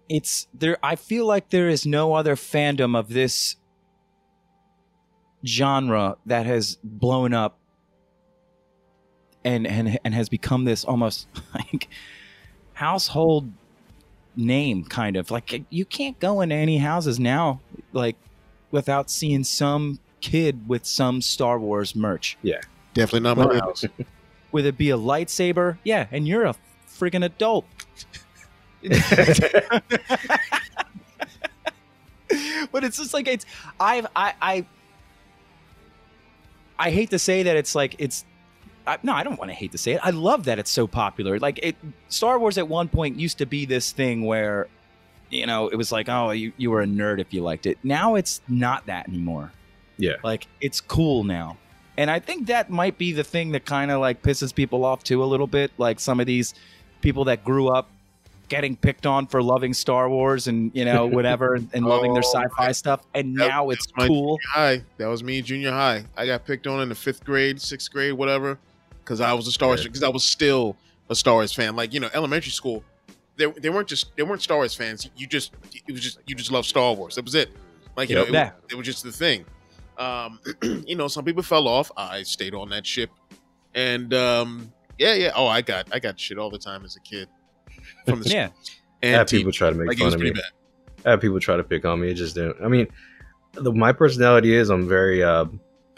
it's 0.09 0.49
there. 0.55 0.79
I 0.83 0.97
feel 0.97 1.27
like 1.27 1.51
there 1.51 1.69
is 1.69 1.87
no 1.87 2.15
other 2.15 2.37
fandom 2.37 2.97
of 2.97 3.09
this 3.09 3.57
genre 5.45 6.17
that 6.27 6.47
has 6.47 6.79
blown 6.85 7.35
up 7.35 7.59
and 9.45 9.67
and 9.67 9.99
and 10.05 10.15
has 10.15 10.29
become 10.29 10.65
this 10.65 10.85
almost 10.85 11.27
like 11.55 11.89
household 12.75 13.51
name 14.37 14.85
kind 14.85 15.17
of 15.17 15.31
like 15.31 15.65
you 15.69 15.85
can't 15.85 16.19
go 16.21 16.41
into 16.41 16.55
any 16.55 16.79
houses 16.79 17.19
now 17.19 17.61
like 17.93 18.17
without 18.71 19.11
seeing 19.11 19.45
some 19.45 19.99
kid 20.23 20.67
with 20.67 20.87
some 20.87 21.21
Star 21.21 21.59
Wars 21.59 21.95
merch. 21.95 22.39
Yeah. 22.43 22.61
Definitely 22.95 23.29
not 23.29 23.37
my 23.37 23.59
house. 23.59 23.85
Whether 24.51 24.69
it 24.71 24.79
be 24.79 24.91
a 24.91 24.99
lightsaber, 24.99 25.79
yeah, 25.85 26.07
and 26.11 26.27
you're 26.27 26.45
a 26.45 26.55
freaking 26.89 27.25
adult. 27.25 27.65
But 32.73 32.85
it's 32.85 32.99
just 32.99 33.15
like 33.15 33.29
it's 33.29 33.47
I've 33.79 34.07
I 34.17 34.35
I 34.41 34.67
I 36.79 36.91
hate 36.91 37.11
to 37.11 37.19
say 37.19 37.45
that 37.45 37.57
it's 37.57 37.75
like 37.75 37.97
it's 37.99 38.25
I, 38.87 38.99
no, 39.03 39.13
I 39.13 39.23
don't 39.23 39.39
want 39.39 39.51
to 39.51 39.55
hate 39.55 39.73
to 39.73 39.79
say 39.79 39.93
it. 39.93 40.01
I 40.03 40.11
love 40.11 40.45
that 40.45 40.59
it's 40.59 40.71
so 40.71 40.87
popular. 40.87 41.39
Like 41.39 41.61
it, 41.63 41.77
Star 42.09 42.39
Wars 42.39 42.59
at 42.59 42.69
one 42.69 42.89
point 42.89 43.19
used 43.19 43.39
to 43.39 43.47
be 43.47 43.65
this 43.65 43.93
thing 43.93 44.25
where, 44.25 44.69
you 45.31 45.47
know, 45.47 45.69
it 45.69 45.77
was 45.77 45.93
like, 45.93 46.09
oh, 46.09 46.31
you, 46.31 46.53
you 46.57 46.71
were 46.71 46.83
a 46.83 46.87
nerd 46.87 47.21
if 47.21 47.33
you 47.33 47.43
liked 47.43 47.67
it. 47.67 47.79
Now 47.83 48.17
it's 48.17 48.41
not 48.49 48.87
that 48.87 49.09
anymore. 49.09 49.53
Yeah. 49.99 50.17
Like 50.25 50.49
it's 50.61 50.81
cool 50.81 51.23
now. 51.25 51.59
And 51.97 52.11
I 52.11 52.19
think 52.19 52.49
that 52.49 52.71
might 52.71 52.99
be 52.99 53.13
the 53.13 53.25
thing 53.25 53.53
that 53.53 53.65
kind 53.65 53.91
of 53.91 54.01
like 54.01 54.23
pisses 54.23 54.55
people 54.55 54.85
off 54.85 55.05
too 55.05 55.23
a 55.23 55.27
little 55.27 55.47
bit. 55.47 55.71
Like 55.79 56.01
some 56.01 56.19
of 56.19 56.27
these 56.27 56.55
people 57.03 57.25
that 57.27 57.45
grew 57.45 57.69
up 57.69 57.89
getting 58.53 58.77
picked 58.77 59.07
on 59.07 59.27
for 59.27 59.43
loving 59.43 59.73
Star 59.73 60.11
Wars 60.11 60.47
and, 60.47 60.71
you 60.75 60.85
know, 60.85 61.07
whatever, 61.17 61.55
and, 61.55 61.71
and 61.73 61.87
loving 61.87 62.13
their 62.13 62.23
Oh, 62.23 62.33
sci 62.45 62.49
fi 62.55 62.71
stuff. 62.73 63.01
And 63.15 63.35
That- 63.39 63.49
now 63.49 63.71
it's 63.71 63.87
cool. 63.87 64.39
High. 64.47 64.85
That 64.99 65.07
was 65.07 65.25
me, 65.25 65.41
junior 65.41 65.71
high. 65.71 66.05
I 66.19 66.27
got 66.27 66.45
picked 66.45 66.67
on 66.67 66.83
in 66.83 66.91
the 66.91 66.95
fifth 66.95 67.25
grade, 67.25 67.61
sixth 67.63 67.91
grade, 67.91 68.13
whatever, 68.13 68.59
because 69.01 69.23
I 69.23 69.33
was 69.33 69.47
a 69.49 69.53
Star 69.53 69.69
Wars 69.71 69.83
because 69.83 70.03
I 70.03 70.11
was 70.11 70.23
still 70.23 70.77
a 71.09 71.15
Star 71.15 71.33
Wars 71.33 71.55
fan. 71.55 71.75
Like 71.75 71.95
you 71.95 72.01
know, 72.01 72.11
elementary 72.13 72.53
school, 72.53 72.85
they, 73.37 73.47
they 73.47 73.71
weren't 73.71 73.89
just 73.89 74.15
they 74.17 74.23
weren't 74.23 74.43
Star 74.43 74.59
Wars 74.59 74.75
fans. 74.75 75.09
You 75.17 75.27
just 75.27 75.53
it 75.89 75.91
was 75.93 76.03
just 76.03 76.19
you 76.27 76.35
just 76.35 76.53
love 76.53 76.67
Star 76.67 76.93
Wars. 76.95 77.15
That 77.15 77.25
was 77.25 77.35
it. 77.35 77.51
Like 77.97 78.11
you 78.11 78.17
know, 78.17 78.23
it, 78.25 78.31
was, 78.33 78.51
it 78.73 78.75
was 78.75 78.87
just 78.87 79.03
the 79.03 79.13
thing. 79.13 79.47
Um, 79.97 80.39
you 80.87 80.95
know, 80.97 81.09
some 81.09 81.25
people 81.25 81.43
fell 81.43 81.67
off. 81.67 81.91
I 81.97 82.23
stayed 82.23 82.55
on 82.55 82.69
that 82.69 82.87
ship, 82.87 83.09
and 83.75 84.13
um, 84.13 84.71
yeah, 84.99 85.15
yeah. 85.15 85.33
Oh, 85.35 85.47
I 85.47 85.63
got 85.63 85.89
I 85.91 85.99
got 85.99 86.21
shit 86.21 86.37
all 86.37 86.51
the 86.51 86.59
time 86.59 86.85
as 86.85 86.97
a 86.97 87.01
kid 87.01 87.29
from 88.07 88.23
the 88.23 88.29
Yeah. 88.35 88.49
I 89.03 89.07
and 89.07 89.17
have 89.17 89.27
TV. 89.27 89.39
people 89.39 89.53
try 89.53 89.71
to 89.71 89.77
make 89.77 89.89
like 89.89 89.99
fun 89.99 90.15
of 90.15 90.21
me. 90.21 90.31
bad. 90.31 90.43
I 91.05 91.11
have 91.11 91.21
people 91.21 91.41
try 91.41 91.57
to 91.57 91.65
pick 91.65 91.85
on 91.85 92.01
me. 92.01 92.11
It 92.11 92.15
just 92.15 92.35
didn't. 92.37 92.57
I 92.63 92.69
mean, 92.69 92.87
the, 93.55 93.73
my 93.73 93.93
personality 93.93 94.55
is 94.55 94.71
I'm 94.71 94.89
very. 94.89 95.23
Uh, 95.23 95.47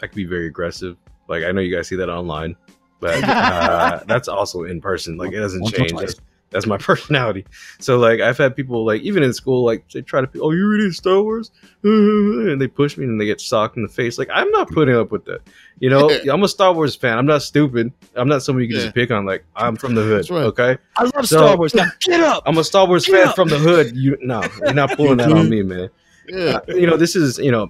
I 0.01 0.07
can 0.07 0.15
be 0.15 0.25
very 0.25 0.47
aggressive. 0.47 0.97
Like 1.27 1.43
I 1.43 1.51
know 1.51 1.61
you 1.61 1.75
guys 1.75 1.87
see 1.87 1.95
that 1.97 2.09
online, 2.09 2.55
but 2.99 3.23
uh, 3.27 4.03
that's 4.07 4.27
also 4.27 4.63
in 4.63 4.81
person. 4.81 5.17
Like 5.17 5.31
it 5.33 5.39
doesn't 5.39 5.65
change. 5.67 5.91
twice. 5.91 6.15
That's, 6.15 6.21
that's 6.51 6.65
my 6.65 6.77
personality. 6.89 7.45
So 7.79 7.97
like 7.97 8.21
I've 8.21 8.37
had 8.37 8.55
people 8.55 8.85
like 8.85 9.01
even 9.01 9.23
in 9.23 9.33
school 9.33 9.65
like 9.65 9.89
they 9.91 10.01
try 10.01 10.21
to 10.21 10.29
oh 10.41 10.51
you 10.51 10.67
reading 10.67 10.91
Star 10.91 11.21
Wars 11.21 11.51
and 11.83 12.61
they 12.61 12.67
push 12.67 12.97
me 12.97 13.05
and 13.05 13.19
they 13.19 13.25
get 13.25 13.41
socked 13.41 13.77
in 13.77 13.83
the 13.83 13.89
face. 13.89 14.17
Like 14.17 14.29
I'm 14.33 14.49
not 14.51 14.69
putting 14.69 14.95
up 14.95 15.11
with 15.11 15.25
that. 15.25 15.41
You 15.79 15.89
know 15.89 16.09
I'm 16.31 16.43
a 16.43 16.47
Star 16.47 16.73
Wars 16.73 16.95
fan. 16.95 17.17
I'm 17.17 17.25
not 17.25 17.41
stupid. 17.41 17.91
I'm 18.15 18.27
not 18.27 18.41
someone 18.43 18.63
you 18.63 18.69
can 18.69 18.77
Yeah. 18.77 18.83
just 18.83 18.95
pick 18.95 19.11
on. 19.11 19.25
Like 19.25 19.43
I'm 19.55 19.75
from 19.75 19.95
the 19.95 20.03
hood. 20.03 20.29
Right. 20.29 20.43
Okay. 20.43 20.77
I 20.97 21.03
love 21.03 21.27
So- 21.27 21.37
Star 21.37 21.57
Wars. 21.57 21.73
Now 21.75 21.85
get 22.01 22.21
up. 22.21 22.43
I'm 22.45 22.57
a 22.57 22.63
Star 22.63 22.87
Wars 22.87 23.05
Get 23.05 23.15
fan 23.19 23.27
up. 23.29 23.35
from 23.35 23.49
the 23.49 23.57
hood. 23.59 23.95
You 23.95 24.17
no, 24.21 24.41
you're 24.61 24.73
not 24.73 24.91
pulling 24.95 25.17
that 25.17 25.31
on 25.31 25.49
me, 25.49 25.63
man. 25.63 25.89
Yeah. 26.27 26.59
Uh, 26.69 26.73
you 26.75 26.87
know, 26.87 26.95
this 26.97 27.15
is 27.15 27.37
you 27.37 27.51
know, 27.51 27.69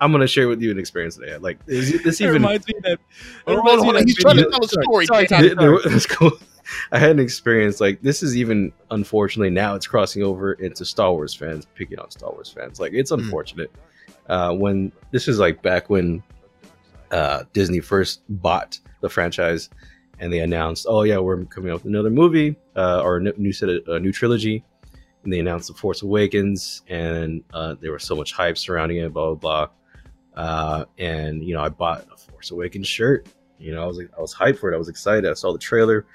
I'm 0.00 0.10
gonna 0.10 0.26
share 0.26 0.48
with 0.48 0.60
you 0.62 0.70
an 0.70 0.78
experience 0.78 1.16
that 1.16 1.28
I 1.28 1.32
had. 1.32 1.42
Like 1.42 1.58
is 1.66 2.02
this 2.02 2.20
It 2.20 2.24
even 2.24 2.34
reminds 2.34 2.66
me 2.66 2.74
of 2.78 2.82
that. 2.84 2.98
Hold 3.46 3.58
on, 3.68 3.80
me 3.82 3.88
of 3.90 3.94
that 3.96 4.04
He's 4.06 4.16
trying 4.16 4.36
to 4.38 4.48
tell 4.50 4.64
a 4.64 4.68
story. 4.68 5.06
Sorry, 5.06 5.26
sorry, 5.26 5.48
There- 5.48 5.54
there- 5.56 5.78
that's 5.90 6.06
cool. 6.06 6.32
I 6.92 6.98
had 6.98 7.10
an 7.10 7.18
experience 7.20 7.80
like 7.80 8.00
this 8.02 8.22
is 8.22 8.36
even 8.36 8.72
unfortunately 8.90 9.50
now 9.50 9.74
it's 9.74 9.86
crossing 9.86 10.22
over 10.22 10.52
into 10.54 10.84
Star 10.84 11.12
Wars 11.12 11.34
fans 11.34 11.66
picking 11.74 11.98
on 11.98 12.10
Star 12.10 12.30
Wars 12.32 12.50
fans. 12.50 12.80
Like 12.80 12.92
it's 12.92 13.10
Mm. 13.12 13.18
unfortunate. 13.20 13.70
Uh, 14.28 14.52
when 14.54 14.92
this 15.10 15.26
is 15.28 15.38
like 15.38 15.62
back 15.62 15.90
when 15.90 16.22
uh, 17.10 17.44
Disney 17.52 17.80
first 17.80 18.22
bought 18.28 18.78
the 19.00 19.08
franchise 19.08 19.68
and 20.18 20.32
they 20.32 20.38
announced, 20.40 20.86
"Oh 20.88 21.02
yeah, 21.02 21.18
we're 21.18 21.44
coming 21.46 21.70
out 21.70 21.74
with 21.82 21.86
another 21.86 22.10
movie 22.10 22.56
uh, 22.76 23.02
or 23.02 23.16
a 23.18 23.20
new 23.38 23.52
set 23.52 23.68
of 23.68 23.82
a 23.88 23.98
new 23.98 24.12
trilogy." 24.12 24.64
And 25.24 25.32
they 25.32 25.38
announced 25.40 25.68
The 25.68 25.74
Force 25.74 26.02
Awakens, 26.02 26.82
and 26.88 27.44
uh, 27.54 27.76
there 27.80 27.92
was 27.92 28.02
so 28.04 28.16
much 28.16 28.32
hype 28.32 28.58
surrounding 28.58 28.98
it, 28.98 29.12
blah 29.12 29.34
blah 29.34 29.66
blah. 30.36 30.42
Uh, 30.42 30.84
and 30.98 31.44
you 31.44 31.54
know, 31.54 31.62
I 31.62 31.68
bought 31.68 32.06
a 32.12 32.16
Force 32.16 32.50
Awakens 32.50 32.86
shirt. 32.88 33.26
You 33.58 33.72
know, 33.74 33.82
I 33.82 33.86
was 33.86 33.98
like, 33.98 34.10
I 34.16 34.20
was 34.20 34.34
hyped 34.34 34.58
for 34.58 34.72
it. 34.72 34.74
I 34.74 34.78
was 34.78 34.88
excited. 34.88 35.28
I 35.30 35.34
saw 35.34 35.52
the 35.52 35.58
trailer 35.58 36.06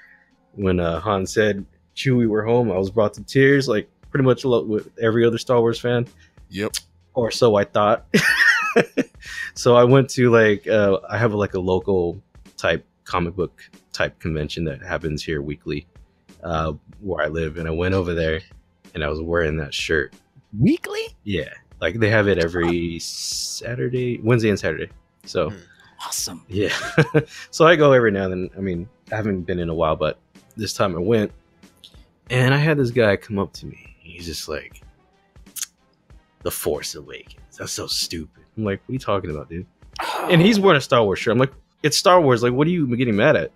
when 0.54 0.80
uh, 0.80 1.00
Han 1.00 1.26
said 1.26 1.64
Chewie 1.96 2.28
were 2.28 2.44
home. 2.44 2.70
I 2.70 2.78
was 2.78 2.90
brought 2.90 3.14
to 3.14 3.22
tears, 3.24 3.68
like 3.68 3.88
pretty 4.10 4.24
much 4.24 4.44
a 4.44 4.48
with 4.48 4.88
every 5.00 5.24
other 5.24 5.38
Star 5.38 5.60
Wars 5.60 5.78
fan, 5.80 6.06
Yep. 6.50 6.72
or 7.14 7.30
so 7.30 7.56
I 7.56 7.64
thought. 7.64 8.06
so 9.54 9.76
I 9.76 9.84
went 9.84 10.10
to 10.10 10.30
like 10.30 10.66
uh, 10.66 10.98
I 11.08 11.18
have 11.18 11.34
like 11.34 11.54
a 11.54 11.60
local 11.60 12.20
type 12.56 12.84
comic 13.04 13.34
book 13.36 13.62
type 13.92 14.18
convention 14.18 14.64
that 14.64 14.80
happens 14.82 15.22
here 15.24 15.40
weekly 15.42 15.86
uh, 16.42 16.72
where 17.00 17.24
I 17.24 17.28
live, 17.28 17.56
and 17.58 17.66
I 17.66 17.72
went 17.72 17.94
over 17.94 18.14
there 18.14 18.40
and 18.94 19.04
I 19.04 19.08
was 19.08 19.20
wearing 19.20 19.56
that 19.58 19.74
shirt. 19.74 20.14
Weekly? 20.58 21.02
Yeah, 21.24 21.52
like 21.80 21.98
they 21.98 22.10
have 22.10 22.28
it 22.28 22.38
every 22.38 22.98
Saturday, 23.00 24.18
Wednesday, 24.22 24.50
and 24.50 24.58
Saturday. 24.58 24.88
So. 25.24 25.50
Hmm. 25.50 25.56
Awesome. 26.06 26.44
Yeah. 26.46 26.72
so 27.50 27.66
I 27.66 27.74
go 27.74 27.90
every 27.90 28.12
now 28.12 28.26
and 28.30 28.32
then. 28.32 28.50
I 28.56 28.60
mean, 28.60 28.88
I 29.10 29.16
haven't 29.16 29.42
been 29.42 29.58
in 29.58 29.68
a 29.68 29.74
while, 29.74 29.96
but 29.96 30.16
this 30.58 30.72
time 30.74 30.94
I 30.94 30.98
went 30.98 31.32
and 32.30 32.52
I 32.52 32.58
had 32.58 32.76
this 32.76 32.90
guy 32.90 33.16
come 33.16 33.38
up 33.38 33.52
to 33.54 33.66
me. 33.66 33.96
He's 34.00 34.26
just 34.26 34.48
like, 34.48 34.82
The 36.42 36.50
Force 36.50 36.94
Awakens. 36.94 37.56
That's 37.58 37.72
so 37.72 37.86
stupid. 37.86 38.44
I'm 38.56 38.64
like, 38.64 38.80
What 38.86 38.90
are 38.90 38.92
you 38.94 38.98
talking 38.98 39.30
about, 39.30 39.48
dude? 39.48 39.66
And 40.24 40.42
he's 40.42 40.60
wearing 40.60 40.76
a 40.76 40.80
Star 40.80 41.02
Wars 41.04 41.18
shirt. 41.18 41.32
I'm 41.32 41.38
like, 41.38 41.52
It's 41.82 41.96
Star 41.96 42.20
Wars. 42.20 42.42
Like, 42.42 42.52
what 42.52 42.66
are 42.66 42.70
you 42.70 42.94
getting 42.96 43.16
mad 43.16 43.36
at? 43.36 43.52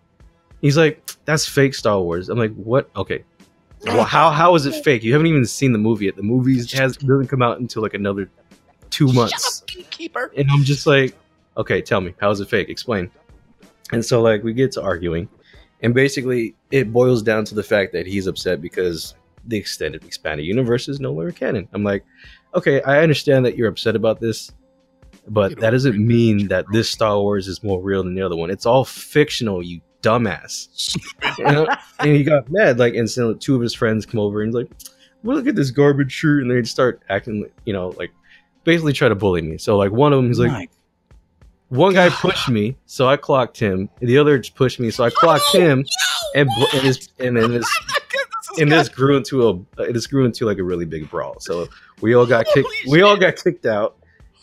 He's 0.61 0.77
like, 0.77 1.05
That's 1.25 1.47
fake 1.47 1.75
Star 1.75 2.01
Wars. 2.01 2.29
I'm 2.29 2.39
like, 2.39 2.55
What? 2.55 2.89
Okay. 2.97 3.25
Well, 3.85 4.05
how 4.05 4.31
how 4.31 4.55
is 4.55 4.65
it 4.67 4.85
fake? 4.85 5.03
You 5.03 5.13
haven't 5.13 5.27
even 5.27 5.45
seen 5.45 5.73
the 5.73 5.79
movie 5.79 6.05
yet. 6.05 6.15
The 6.15 6.23
movie 6.23 6.57
has 6.77 6.97
doesn't 6.97 7.27
come 7.27 7.43
out 7.43 7.59
until 7.59 7.83
like 7.83 7.95
another 7.95 8.31
two 8.91 9.13
months. 9.13 9.65
Shut 9.67 10.17
up. 10.17 10.31
And 10.37 10.49
I'm 10.53 10.63
just 10.63 10.87
like, 10.87 11.17
okay, 11.57 11.83
tell 11.83 12.01
me, 12.01 12.15
how 12.21 12.31
is 12.31 12.39
it 12.41 12.49
fake? 12.49 12.69
Explain. 12.69 13.11
And 13.91 14.05
so 14.05 14.23
like 14.23 14.45
we 14.45 14.53
get 14.53 14.71
to 14.73 14.83
arguing, 14.83 15.29
and 15.83 15.95
basically 15.95 16.55
it 16.71 16.93
boils 16.93 17.23
down 17.23 17.45
to 17.47 17.55
the 17.55 17.63
fact 17.63 17.93
that 17.93 18.07
he's 18.07 18.27
upset 18.27 18.61
because 18.61 19.15
the 19.47 19.57
extended 19.57 20.05
expanded 20.05 20.47
universe 20.47 20.89
is 20.89 21.01
no 21.01 21.13
longer 21.13 21.33
canon. 21.33 21.69
I'm 21.73 21.83
like, 21.83 22.05
okay, 22.55 22.81
I 22.83 23.03
understand 23.03 23.45
that 23.47 23.57
you're 23.57 23.69
upset 23.69 23.97
about 23.97 24.21
this, 24.21 24.53
but 25.29 25.59
that 25.59 25.71
doesn't 25.71 25.99
mean 25.99 26.49
that 26.49 26.65
this 26.73 26.89
Star 26.89 27.19
Wars 27.19 27.49
is 27.49 27.63
more 27.63 27.81
real 27.81 28.03
than 28.03 28.15
the 28.15 28.23
other 28.23 28.37
one. 28.37 28.51
It's 28.51 28.67
all 28.67 28.85
fictional, 28.85 29.63
you 29.63 29.81
dumbass. 30.03 30.97
You 31.39 31.45
know? 31.45 31.67
and 31.99 32.11
he 32.11 32.23
got 32.23 32.51
mad, 32.51 32.79
like, 32.79 32.95
and 32.95 33.11
so 33.11 33.35
two 33.35 33.57
of 33.57 33.63
his 33.63 33.75
friends 33.75 34.07
come 34.07 34.21
over 34.21 34.43
and 34.43 34.49
he's 34.49 34.55
like, 34.55 34.71
well, 35.23 35.37
look 35.37 35.47
at 35.47 35.57
this 35.57 35.71
garbage 35.71 36.13
shirt, 36.13 36.43
and 36.43 36.51
they 36.51 36.63
start 36.65 37.03
acting, 37.09 37.49
you 37.65 37.73
know, 37.73 37.91
like 37.91 38.11
basically 38.65 38.93
try 38.93 39.09
to 39.09 39.15
bully 39.15 39.43
me. 39.43 39.59
So 39.59 39.77
like 39.77 39.93
one 39.93 40.13
of 40.13 40.19
them, 40.19 40.29
he's 40.29 40.39
like, 40.39 40.71
one 41.73 41.95
guy 41.95 42.11
pushed 42.11 42.51
me, 42.51 42.77
so 42.85 43.09
I 43.09 43.17
clocked 43.17 43.59
him. 43.59 43.89
The 44.01 44.19
other 44.19 44.39
just 44.39 44.55
pushed 44.55 44.79
me, 44.79 44.91
so 44.91 45.05
I 45.05 45.11
clocked 45.11 45.55
him, 45.55 45.87
and 46.35 46.49
and, 46.75 46.83
this, 46.83 47.09
and 47.19 47.35
then 47.35 47.51
this 47.51 47.67
and 48.59 48.71
this 48.71 48.91
grew 48.91 49.17
into 49.17 49.49
a 49.49 49.83
it 49.83 49.95
just 49.95 50.11
grew 50.11 50.27
into 50.27 50.45
like 50.45 50.59
a 50.59 50.63
really 50.63 50.85
big 50.85 51.09
brawl. 51.09 51.41
So 51.41 51.69
we 52.03 52.15
all 52.15 52.27
got 52.27 52.45
kicked. 52.47 52.69
We 52.89 53.01
all 53.01 53.17
got 53.17 53.37
kicked 53.37 53.65
out, 53.65 53.97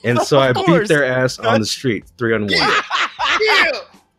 and 0.03 0.19
so 0.19 0.39
I 0.39 0.53
beat 0.53 0.87
their 0.87 1.05
ass 1.05 1.37
on 1.37 1.59
the 1.59 1.67
street, 1.67 2.05
three 2.17 2.33
on 2.33 2.47
one. 2.47 2.71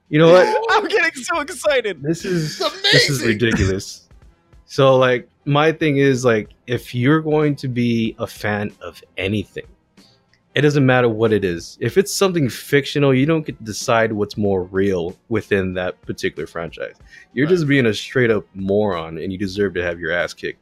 You 0.09 0.21
know 0.21 0.31
what? 0.31 0.65
I'm 0.71 0.87
getting 0.87 1.21
so 1.23 1.41
excited. 1.41 2.03
This 2.03 2.25
is 2.25 2.59
this 2.93 3.11
is 3.11 3.25
ridiculous. 3.25 4.09
So 4.67 4.97
like 4.97 5.29
my 5.47 5.73
thing 5.73 5.97
is 5.97 6.25
like 6.25 6.51
if 6.69 6.95
you're 6.95 7.21
going 7.21 7.57
to 7.57 7.67
be 7.67 8.15
a 8.21 8.27
fan 8.29 8.73
of 8.81 9.03
anything, 9.17 9.67
it 10.55 10.63
doesn't 10.63 10.85
matter 10.85 11.09
what 11.09 11.33
it 11.33 11.45
is. 11.45 11.79
If 11.81 11.97
it's 11.97 12.13
something 12.13 12.49
fictional, 12.49 13.15
you 13.15 13.25
don't 13.27 13.47
get 13.47 13.57
to 13.59 13.65
decide 13.65 14.13
what's 14.13 14.37
more 14.37 14.65
real 14.65 15.17
within 15.29 15.75
that 15.75 16.01
particular 16.03 16.47
franchise. 16.47 16.97
You're 17.35 17.47
Right. 17.47 17.53
just 17.55 17.69
being 17.69 17.87
a 17.87 17.95
straight 17.95 18.31
up 18.31 18.45
moron 18.55 19.19
and 19.19 19.31
you 19.33 19.39
deserve 19.39 19.75
to 19.75 19.83
have 19.83 20.01
your 20.01 20.11
ass 20.13 20.35
kicked. 20.35 20.59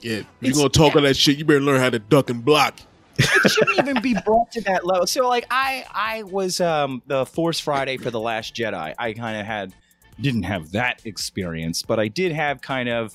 Yeah. 0.00 0.22
You're 0.40 0.54
gonna 0.54 0.68
talk 0.70 0.96
all 0.96 1.02
that 1.02 1.16
shit, 1.16 1.36
you 1.36 1.44
better 1.44 1.60
learn 1.60 1.80
how 1.80 1.90
to 1.90 1.98
duck 1.98 2.30
and 2.30 2.42
block. 2.44 2.78
it 3.18 3.50
shouldn't 3.50 3.78
even 3.78 4.00
be 4.00 4.14
brought 4.24 4.50
to 4.52 4.62
that 4.62 4.86
level. 4.86 5.06
So 5.06 5.28
like 5.28 5.44
I 5.50 5.84
I 5.92 6.22
was 6.22 6.58
um 6.60 7.02
the 7.06 7.26
Force 7.26 7.60
Friday 7.60 7.98
for 7.98 8.10
the 8.10 8.20
Last 8.20 8.54
Jedi. 8.54 8.94
I 8.98 9.12
kind 9.12 9.38
of 9.38 9.44
had 9.44 9.74
didn't 10.18 10.44
have 10.44 10.72
that 10.72 11.02
experience, 11.04 11.82
but 11.82 12.00
I 12.00 12.08
did 12.08 12.32
have 12.32 12.62
kind 12.62 12.88
of 12.88 13.12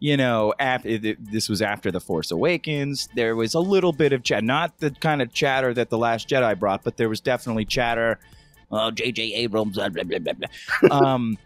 you 0.00 0.16
know 0.16 0.52
after 0.58 0.98
this 0.98 1.48
was 1.48 1.62
after 1.62 1.90
the 1.92 2.00
Force 2.00 2.30
Awakens. 2.30 3.08
There 3.14 3.36
was 3.36 3.54
a 3.54 3.60
little 3.60 3.92
bit 3.92 4.12
of 4.12 4.22
chat, 4.22 4.42
not 4.42 4.78
the 4.78 4.90
kind 4.90 5.22
of 5.22 5.32
chatter 5.32 5.72
that 5.74 5.90
the 5.90 5.98
Last 5.98 6.28
Jedi 6.28 6.58
brought, 6.58 6.82
but 6.82 6.96
there 6.96 7.08
was 7.08 7.20
definitely 7.20 7.66
chatter. 7.66 8.18
Oh, 8.72 8.90
J.J. 8.90 9.34
Abrams, 9.34 9.76
blah, 9.76 9.88
blah, 9.88 10.04
blah, 10.04 10.90
um, 10.90 11.36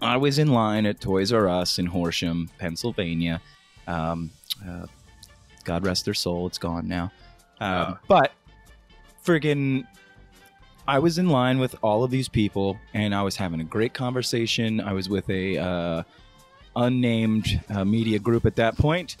I 0.00 0.16
was 0.16 0.38
in 0.40 0.48
line 0.48 0.86
at 0.86 1.00
Toys 1.00 1.32
R 1.32 1.48
Us 1.48 1.78
in 1.78 1.86
Horsham, 1.86 2.50
Pennsylvania. 2.58 3.40
Um, 3.86 4.30
uh, 4.68 4.86
God 5.64 5.86
rest 5.86 6.04
their 6.04 6.14
soul, 6.14 6.46
it's 6.46 6.58
gone 6.58 6.88
now. 6.88 7.12
Um, 7.60 7.98
but 8.08 8.32
friggin', 9.24 9.86
I 10.88 10.98
was 10.98 11.18
in 11.18 11.28
line 11.28 11.60
with 11.60 11.76
all 11.82 12.02
of 12.02 12.10
these 12.10 12.28
people, 12.28 12.76
and 12.92 13.14
I 13.14 13.22
was 13.22 13.36
having 13.36 13.60
a 13.60 13.64
great 13.64 13.94
conversation. 13.94 14.80
I 14.80 14.92
was 14.92 15.08
with 15.08 15.30
a 15.30 15.58
uh, 15.58 16.02
unnamed 16.76 17.60
uh, 17.70 17.84
media 17.84 18.18
group 18.18 18.46
at 18.46 18.56
that 18.56 18.76
point, 18.76 19.16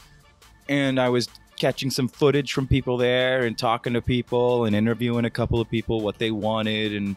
and 0.68 0.98
I 1.00 1.08
was 1.08 1.28
catching 1.56 1.90
some 1.90 2.08
footage 2.08 2.52
from 2.52 2.66
people 2.66 2.96
there 2.96 3.42
and 3.44 3.56
talking 3.56 3.92
to 3.92 4.02
people 4.02 4.64
and 4.64 4.74
interviewing 4.74 5.24
a 5.24 5.30
couple 5.30 5.60
of 5.60 5.70
people 5.70 6.00
what 6.00 6.18
they 6.18 6.30
wanted, 6.30 6.94
and 6.94 7.16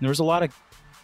there 0.00 0.08
was 0.08 0.18
a 0.18 0.24
lot 0.24 0.42
of 0.42 0.52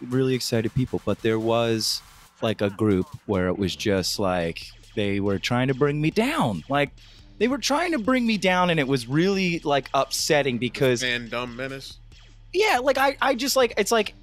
really 0.09 0.35
excited 0.35 0.73
people, 0.73 1.01
but 1.05 1.21
there 1.21 1.39
was 1.39 2.01
like 2.41 2.61
a 2.61 2.69
group 2.69 3.07
where 3.25 3.47
it 3.47 3.57
was 3.57 3.75
just 3.75 4.19
like 4.19 4.67
they 4.95 5.19
were 5.19 5.39
trying 5.39 5.67
to 5.67 5.73
bring 5.73 6.01
me 6.01 6.11
down, 6.11 6.63
like. 6.69 6.91
They 7.37 7.49
were 7.49 7.57
trying 7.57 7.91
to 7.91 7.99
bring 7.99 8.25
me 8.25 8.37
down, 8.37 8.69
and 8.69 8.79
it 8.79 8.87
was 8.87 9.09
really 9.09 9.59
like 9.59 9.89
upsetting 9.93 10.57
because 10.57 11.03
Fandom 11.03 11.53
Menace. 11.53 11.97
yeah 12.53 12.79
like 12.81 12.97
i 12.97 13.17
i 13.21 13.35
just 13.35 13.57
like 13.57 13.73
it's 13.77 13.91
like 13.91 14.13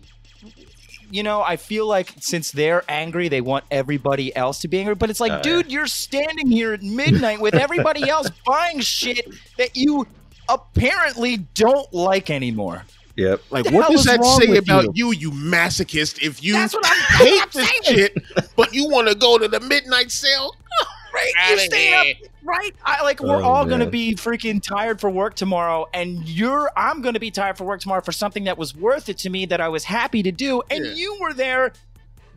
you 1.13 1.23
know 1.23 1.43
i 1.43 1.57
feel 1.57 1.87
like 1.87 2.13
since 2.21 2.51
they're 2.51 2.83
angry 2.89 3.29
they 3.29 3.41
want 3.41 3.65
everybody 3.71 4.35
else 4.35 4.59
to 4.61 4.69
be 4.69 4.79
angry 4.79 4.95
but 4.95 5.11
it's 5.11 5.21
like 5.21 5.31
oh, 5.33 5.37
yeah. 5.37 5.43
dude 5.43 5.71
you're 5.71 5.87
standing 5.87 6.51
here 6.51 6.73
at 6.73 6.83
midnight 6.83 7.41
with 7.41 7.55
everybody 7.55 8.09
else 8.09 8.29
buying 8.47 8.81
shit 8.81 9.27
that 9.59 9.77
you 9.77 10.07
apparently 10.49 11.37
don't 11.55 11.93
like 11.93 12.31
anymore 12.31 12.85
Yep. 13.15 13.43
Like, 13.51 13.71
what 13.71 13.91
does 13.91 14.05
that 14.05 14.25
say 14.25 14.57
about 14.57 14.97
you? 14.97 15.13
you, 15.13 15.13
you 15.13 15.31
masochist? 15.33 16.23
If 16.23 16.43
you 16.43 16.55
That's 16.55 16.73
what 16.73 16.87
I'm- 16.87 17.27
hate 17.27 17.43
I'm 17.43 17.49
this 17.53 17.69
saying. 17.69 17.83
shit, 17.85 18.17
but 18.57 18.73
you 18.73 18.89
want 18.89 19.07
to 19.09 19.15
go 19.15 19.37
to 19.37 19.49
the 19.49 19.61
midnight 19.61 20.11
sale, 20.11 20.57
right 21.15 21.31
you're 21.51 21.59
staying 21.59 21.93
here. 22.07 22.15
up 22.25 22.32
right 22.45 22.75
i 22.85 23.03
like 23.03 23.21
we're 23.21 23.37
Oh, 23.37 23.45
all 23.45 23.65
gonna 23.67 23.87
be 23.89 24.15
freaking 24.15 24.61
tired 24.63 25.01
for 25.01 25.09
work 25.11 25.35
tomorrow 25.35 25.87
and 25.95 26.29
you're 26.29 26.71
i'm 26.77 27.01
gonna 27.03 27.21
be 27.21 27.31
tired 27.31 27.57
for 27.57 27.65
work 27.65 27.81
tomorrow 27.81 28.01
for 28.03 28.13
something 28.13 28.45
that 28.45 28.59
was 28.59 28.75
worth 28.75 29.09
it 29.09 29.19
to 29.19 29.31
me 29.31 29.47
that 29.47 29.61
i 29.61 29.69
was 29.69 29.85
happy 29.85 30.23
to 30.25 30.33
do 30.33 30.63
and 30.71 30.85
Yeah. 30.85 30.93
you 30.95 31.19
were 31.21 31.33
there 31.33 31.73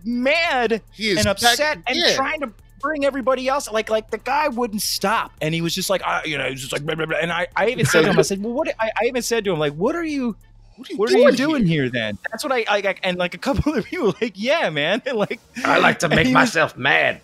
mad 0.03 0.81
and 0.99 1.25
upset 1.27 1.79
and 1.87 1.97
yeah. 1.97 2.13
trying 2.15 2.39
to 2.41 2.51
bring 2.79 3.05
everybody 3.05 3.47
else 3.47 3.71
like 3.71 3.89
like 3.89 4.11
the 4.11 4.17
guy 4.19 4.47
wouldn't 4.47 4.81
stop 4.81 5.31
and 5.41 5.55
he 5.55 5.61
was 5.61 5.73
just 5.73 5.89
like 5.89 6.01
uh, 6.05 6.21
you 6.25 6.37
know 6.37 6.45
he 6.45 6.51
was 6.51 6.61
just 6.61 6.71
like 6.73 6.85
blah, 6.85 6.93
blah, 6.93 7.05
blah. 7.07 7.17
and 7.19 7.31
I, 7.31 7.47
I 7.55 7.69
even 7.69 7.85
said 7.85 8.01
to 8.03 8.09
him 8.11 8.19
I 8.19 8.21
said 8.23 8.43
well 8.43 8.53
what 8.53 8.67
I, 8.79 8.91
I 9.01 9.05
even 9.05 9.23
said 9.23 9.43
to 9.45 9.53
him 9.53 9.57
like 9.59 9.73
what 9.73 9.95
are 9.95 10.03
you 10.03 10.35
What 10.75 10.89
are 10.89 10.93
you 10.93 10.99
what 10.99 11.11
are 11.11 11.17
you 11.17 11.31
doing 11.31 11.65
here 11.65 11.89
then 11.89 12.19
that's 12.29 12.43
what 12.43 12.53
I, 12.53 12.65
I 12.69 12.77
I- 12.89 12.95
and 13.01 13.17
like 13.17 13.33
a 13.33 13.39
couple 13.39 13.73
of 13.77 13.85
people 13.85 14.13
like 14.21 14.33
yeah 14.35 14.69
man 14.69 15.01
and 15.07 15.17
like 15.25 15.39
I 15.63 15.79
like 15.79 15.97
to 15.99 16.09
make 16.09 16.19
he 16.27 16.33
was- 16.33 16.33
myself 16.33 16.77
mad. 16.77 17.21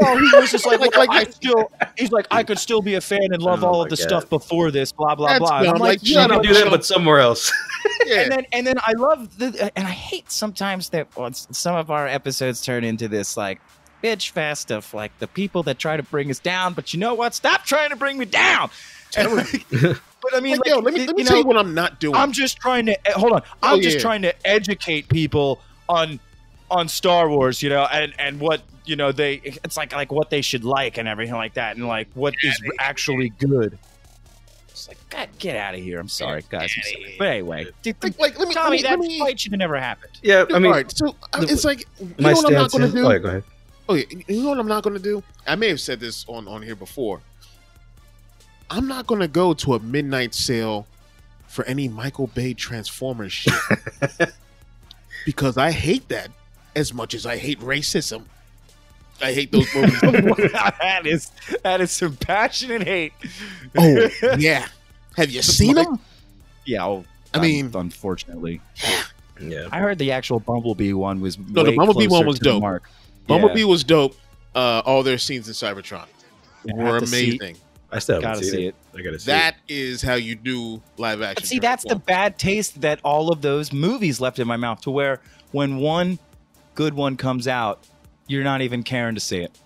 Oh 0.00 0.16
he 0.18 0.38
was 0.40 0.50
just 0.50 0.64
like, 0.66 0.80
Like- 0.80 0.96
like- 0.96 1.10
I 1.10 1.24
still 1.24 1.70
he's 1.98 2.10
like 2.12 2.26
I 2.30 2.42
could 2.42 2.58
still 2.58 2.80
be 2.82 2.94
a 2.94 3.00
fan 3.00 3.32
and 3.32 3.42
love 3.42 3.62
Oh 3.64 3.68
all 3.68 3.82
of 3.82 3.90
the 3.90 3.96
God. 3.96 4.02
stuff 4.02 4.28
before 4.30 4.70
this 4.70 4.92
blah 4.92 5.14
blah 5.14 5.28
That's 5.28 5.38
blah 5.40 5.58
and. 5.58 5.68
I'm 5.68 5.72
Like, 5.74 5.80
like 5.80 6.02
you 6.02 6.10
You 6.10 6.14
gotta 6.16 6.34
can 6.34 6.42
do 6.42 6.54
that, 6.54 6.70
but 6.70 6.84
somewhere 6.84 7.20
else. 7.20 7.52
Yeah. 8.06 8.22
and 8.22 8.32
then 8.32 8.46
and 8.52 8.66
then 8.66 8.74
I 8.78 8.92
love 8.92 9.38
the 9.38 9.70
and 9.76 9.86
I 9.86 9.90
hate 9.90 10.30
sometimes 10.30 10.88
that 10.90 11.08
well, 11.16 11.32
some 11.32 11.76
of 11.76 11.90
our 11.90 12.06
episodes 12.06 12.60
turn 12.62 12.84
into 12.84 13.06
this 13.08 13.36
like 13.36 13.60
bitch 14.02 14.30
fest 14.30 14.70
of 14.72 14.92
like 14.94 15.16
the 15.20 15.28
people 15.28 15.62
that 15.64 15.78
try 15.78 15.96
to 15.96 16.02
bring 16.02 16.30
us 16.30 16.38
down, 16.40 16.74
but 16.74 16.92
you 16.92 16.98
know 17.00 17.14
what? 17.14 17.34
Stop 17.34 17.64
trying 17.64 17.90
to 17.90 17.96
bring 17.96 18.18
me 18.18 18.24
down. 18.24 18.70
Like, 19.16 19.66
but 19.70 20.34
I 20.34 20.40
mean, 20.40 20.52
Like, 20.52 20.60
like, 20.60 20.66
yo, 20.66 20.78
let 20.78 20.94
me, 20.94 21.06
let 21.06 21.16
me 21.16 21.22
you 21.22 21.28
tell 21.28 21.36
you 21.38 21.44
what 21.44 21.56
I'm 21.58 21.74
not 21.74 22.00
doing. 22.00 22.14
I'm 22.16 22.32
just 22.32 22.56
trying 22.56 22.86
to 22.86 23.08
eh, 23.08 23.12
hold 23.12 23.32
on. 23.32 23.42
I'm 23.62 23.78
Oh, 23.78 23.80
just 23.82 23.96
yeah. 23.96 24.02
trying 24.02 24.22
to 24.22 24.46
educate 24.46 25.08
people 25.08 25.60
on 25.88 26.18
on 26.70 26.88
Star 26.88 27.28
Wars, 27.28 27.62
you 27.62 27.68
know, 27.68 27.86
and 27.92 28.12
and 28.18 28.40
what 28.40 28.62
you 28.84 28.96
know 28.96 29.12
they 29.12 29.34
it's 29.44 29.76
like 29.76 29.92
like 29.92 30.10
what 30.12 30.30
they 30.30 30.40
should 30.42 30.64
like 30.64 30.98
and 30.98 31.06
everything 31.08 31.34
like 31.34 31.54
that, 31.54 31.76
and 31.76 31.86
like 31.86 32.08
what 32.14 32.34
is 32.42 32.60
actually 32.78 33.30
good. 33.30 33.78
It's 34.68 34.88
like 34.88 34.98
God, 35.10 35.28
get 35.38 35.56
out 35.56 35.74
of 35.74 35.80
here. 35.80 36.00
I'm 36.00 36.08
sorry, 36.08 36.42
guys. 36.48 36.72
I'm 36.76 36.82
sorry. 36.82 37.14
But 37.18 37.28
anyway, 37.28 37.66
like, 37.84 38.18
like, 38.18 38.38
let 38.38 38.48
me, 38.48 38.54
Tommy, 38.54 38.82
let 38.82 38.98
me, 38.98 39.06
that 39.06 39.10
me 39.10 39.18
fight 39.18 39.38
should 39.40 39.52
have 39.52 39.58
never 39.58 39.78
happened. 39.78 40.12
yeah, 40.22 40.44
I 40.52 40.58
mean, 40.58 40.66
all 40.66 40.72
right, 40.72 40.90
so 40.90 41.14
uh, 41.32 41.40
the- 41.40 41.52
it's 41.52 41.64
like 41.64 41.86
you 42.00 42.14
my 42.18 42.32
know 42.32 42.36
what 42.36 42.46
I'm 42.46 42.52
not 42.54 42.70
stance 42.70 42.72
going 42.72 42.82
to 42.82 42.86
is. 42.88 42.94
do. 42.94 43.12
Oh, 43.12 43.18
go 43.18 43.28
ahead. 43.28 43.44
Okay, 43.88 44.24
you 44.28 44.42
know 44.42 44.48
what 44.50 44.58
I'm 44.58 44.68
not 44.68 44.82
going 44.82 44.96
to 44.96 45.02
do? 45.02 45.22
I 45.46 45.56
may 45.56 45.68
have 45.68 45.80
said 45.80 46.00
this 46.00 46.24
on 46.28 46.48
on 46.48 46.62
here 46.62 46.76
before. 46.76 47.20
I'm 48.70 48.88
not 48.88 49.06
going 49.06 49.20
to 49.20 49.28
go 49.28 49.52
to 49.52 49.74
a 49.74 49.80
midnight 49.80 50.34
sale 50.34 50.86
for 51.46 51.64
any 51.66 51.86
Michael 51.88 52.28
Bay 52.28 52.54
Transformers 52.54 53.32
shit 53.32 53.52
because 55.26 55.58
I 55.58 55.70
hate 55.70 56.08
that 56.08 56.30
as 56.74 56.94
much 56.94 57.12
as 57.12 57.26
I 57.26 57.36
hate 57.36 57.60
racism. 57.60 58.22
I 59.20 59.32
hate 59.32 59.52
those 59.52 59.72
movies. 59.74 60.00
that 60.52 61.02
is 61.04 61.30
that 61.62 61.80
is 61.80 61.90
some 61.92 62.16
passionate 62.16 62.82
hate. 62.82 63.12
oh 63.76 64.08
yeah, 64.38 64.66
have 65.16 65.30
you 65.30 65.42
seen 65.42 65.74
them? 65.76 65.98
yeah. 66.64 66.84
Oh, 66.84 67.04
I 67.34 67.40
mean- 67.40 67.70
unfortunately, 67.74 68.60
Yeah. 69.40 69.68
I 69.72 69.78
heard 69.80 69.98
the 69.98 70.12
actual 70.12 70.40
Bumblebee 70.40 70.92
one 70.92 71.20
was 71.20 71.38
No, 71.38 71.62
the 71.62 71.74
Bumblebee 71.76 72.08
one 72.08 72.26
was 72.26 72.38
dope. 72.38 72.60
Mark. 72.62 72.84
Bumblebee 73.26 73.60
Yeah. 73.60 73.66
was 73.66 73.84
dope. 73.84 74.16
Uh, 74.54 74.82
all 74.84 75.02
their 75.02 75.18
scenes 75.18 75.48
in 75.48 75.54
Cybertron 75.54 76.06
Yeah, 76.64 76.74
were 76.74 76.84
have 76.94 77.00
to 77.00 77.06
see- 77.06 77.36
amazing. 77.36 77.56
I 77.94 77.98
still 77.98 78.16
haven't 78.16 78.30
Gotta 78.30 78.44
seen 78.44 78.52
see 78.52 78.66
it. 78.66 78.74
it. 78.94 78.98
I 78.98 79.02
gotta 79.02 79.18
see 79.18 79.26
That 79.26 79.56
is 79.68 80.00
how 80.02 80.14
you 80.14 80.34
do 80.34 80.82
live 80.96 81.20
action. 81.20 81.34
But 81.42 81.46
see, 81.46 81.58
that's 81.58 81.84
the 81.84 81.96
bad 81.96 82.38
taste 82.38 82.80
that 82.80 82.98
all 83.04 83.30
of 83.30 83.42
those 83.42 83.70
movies 83.72 84.18
left 84.20 84.38
in 84.38 84.46
my 84.48 84.56
mouth. 84.56 84.80
To 84.82 84.90
where 84.90 85.20
when 85.50 85.76
one 85.76 86.18
good 86.74 86.94
one 86.94 87.16
comes 87.18 87.46
out, 87.46 87.86
you're 88.26 88.44
not 88.44 88.62
even 88.62 88.82
caring 88.82 89.14
to 89.14 89.20
see 89.20 89.38
it. 89.38 89.56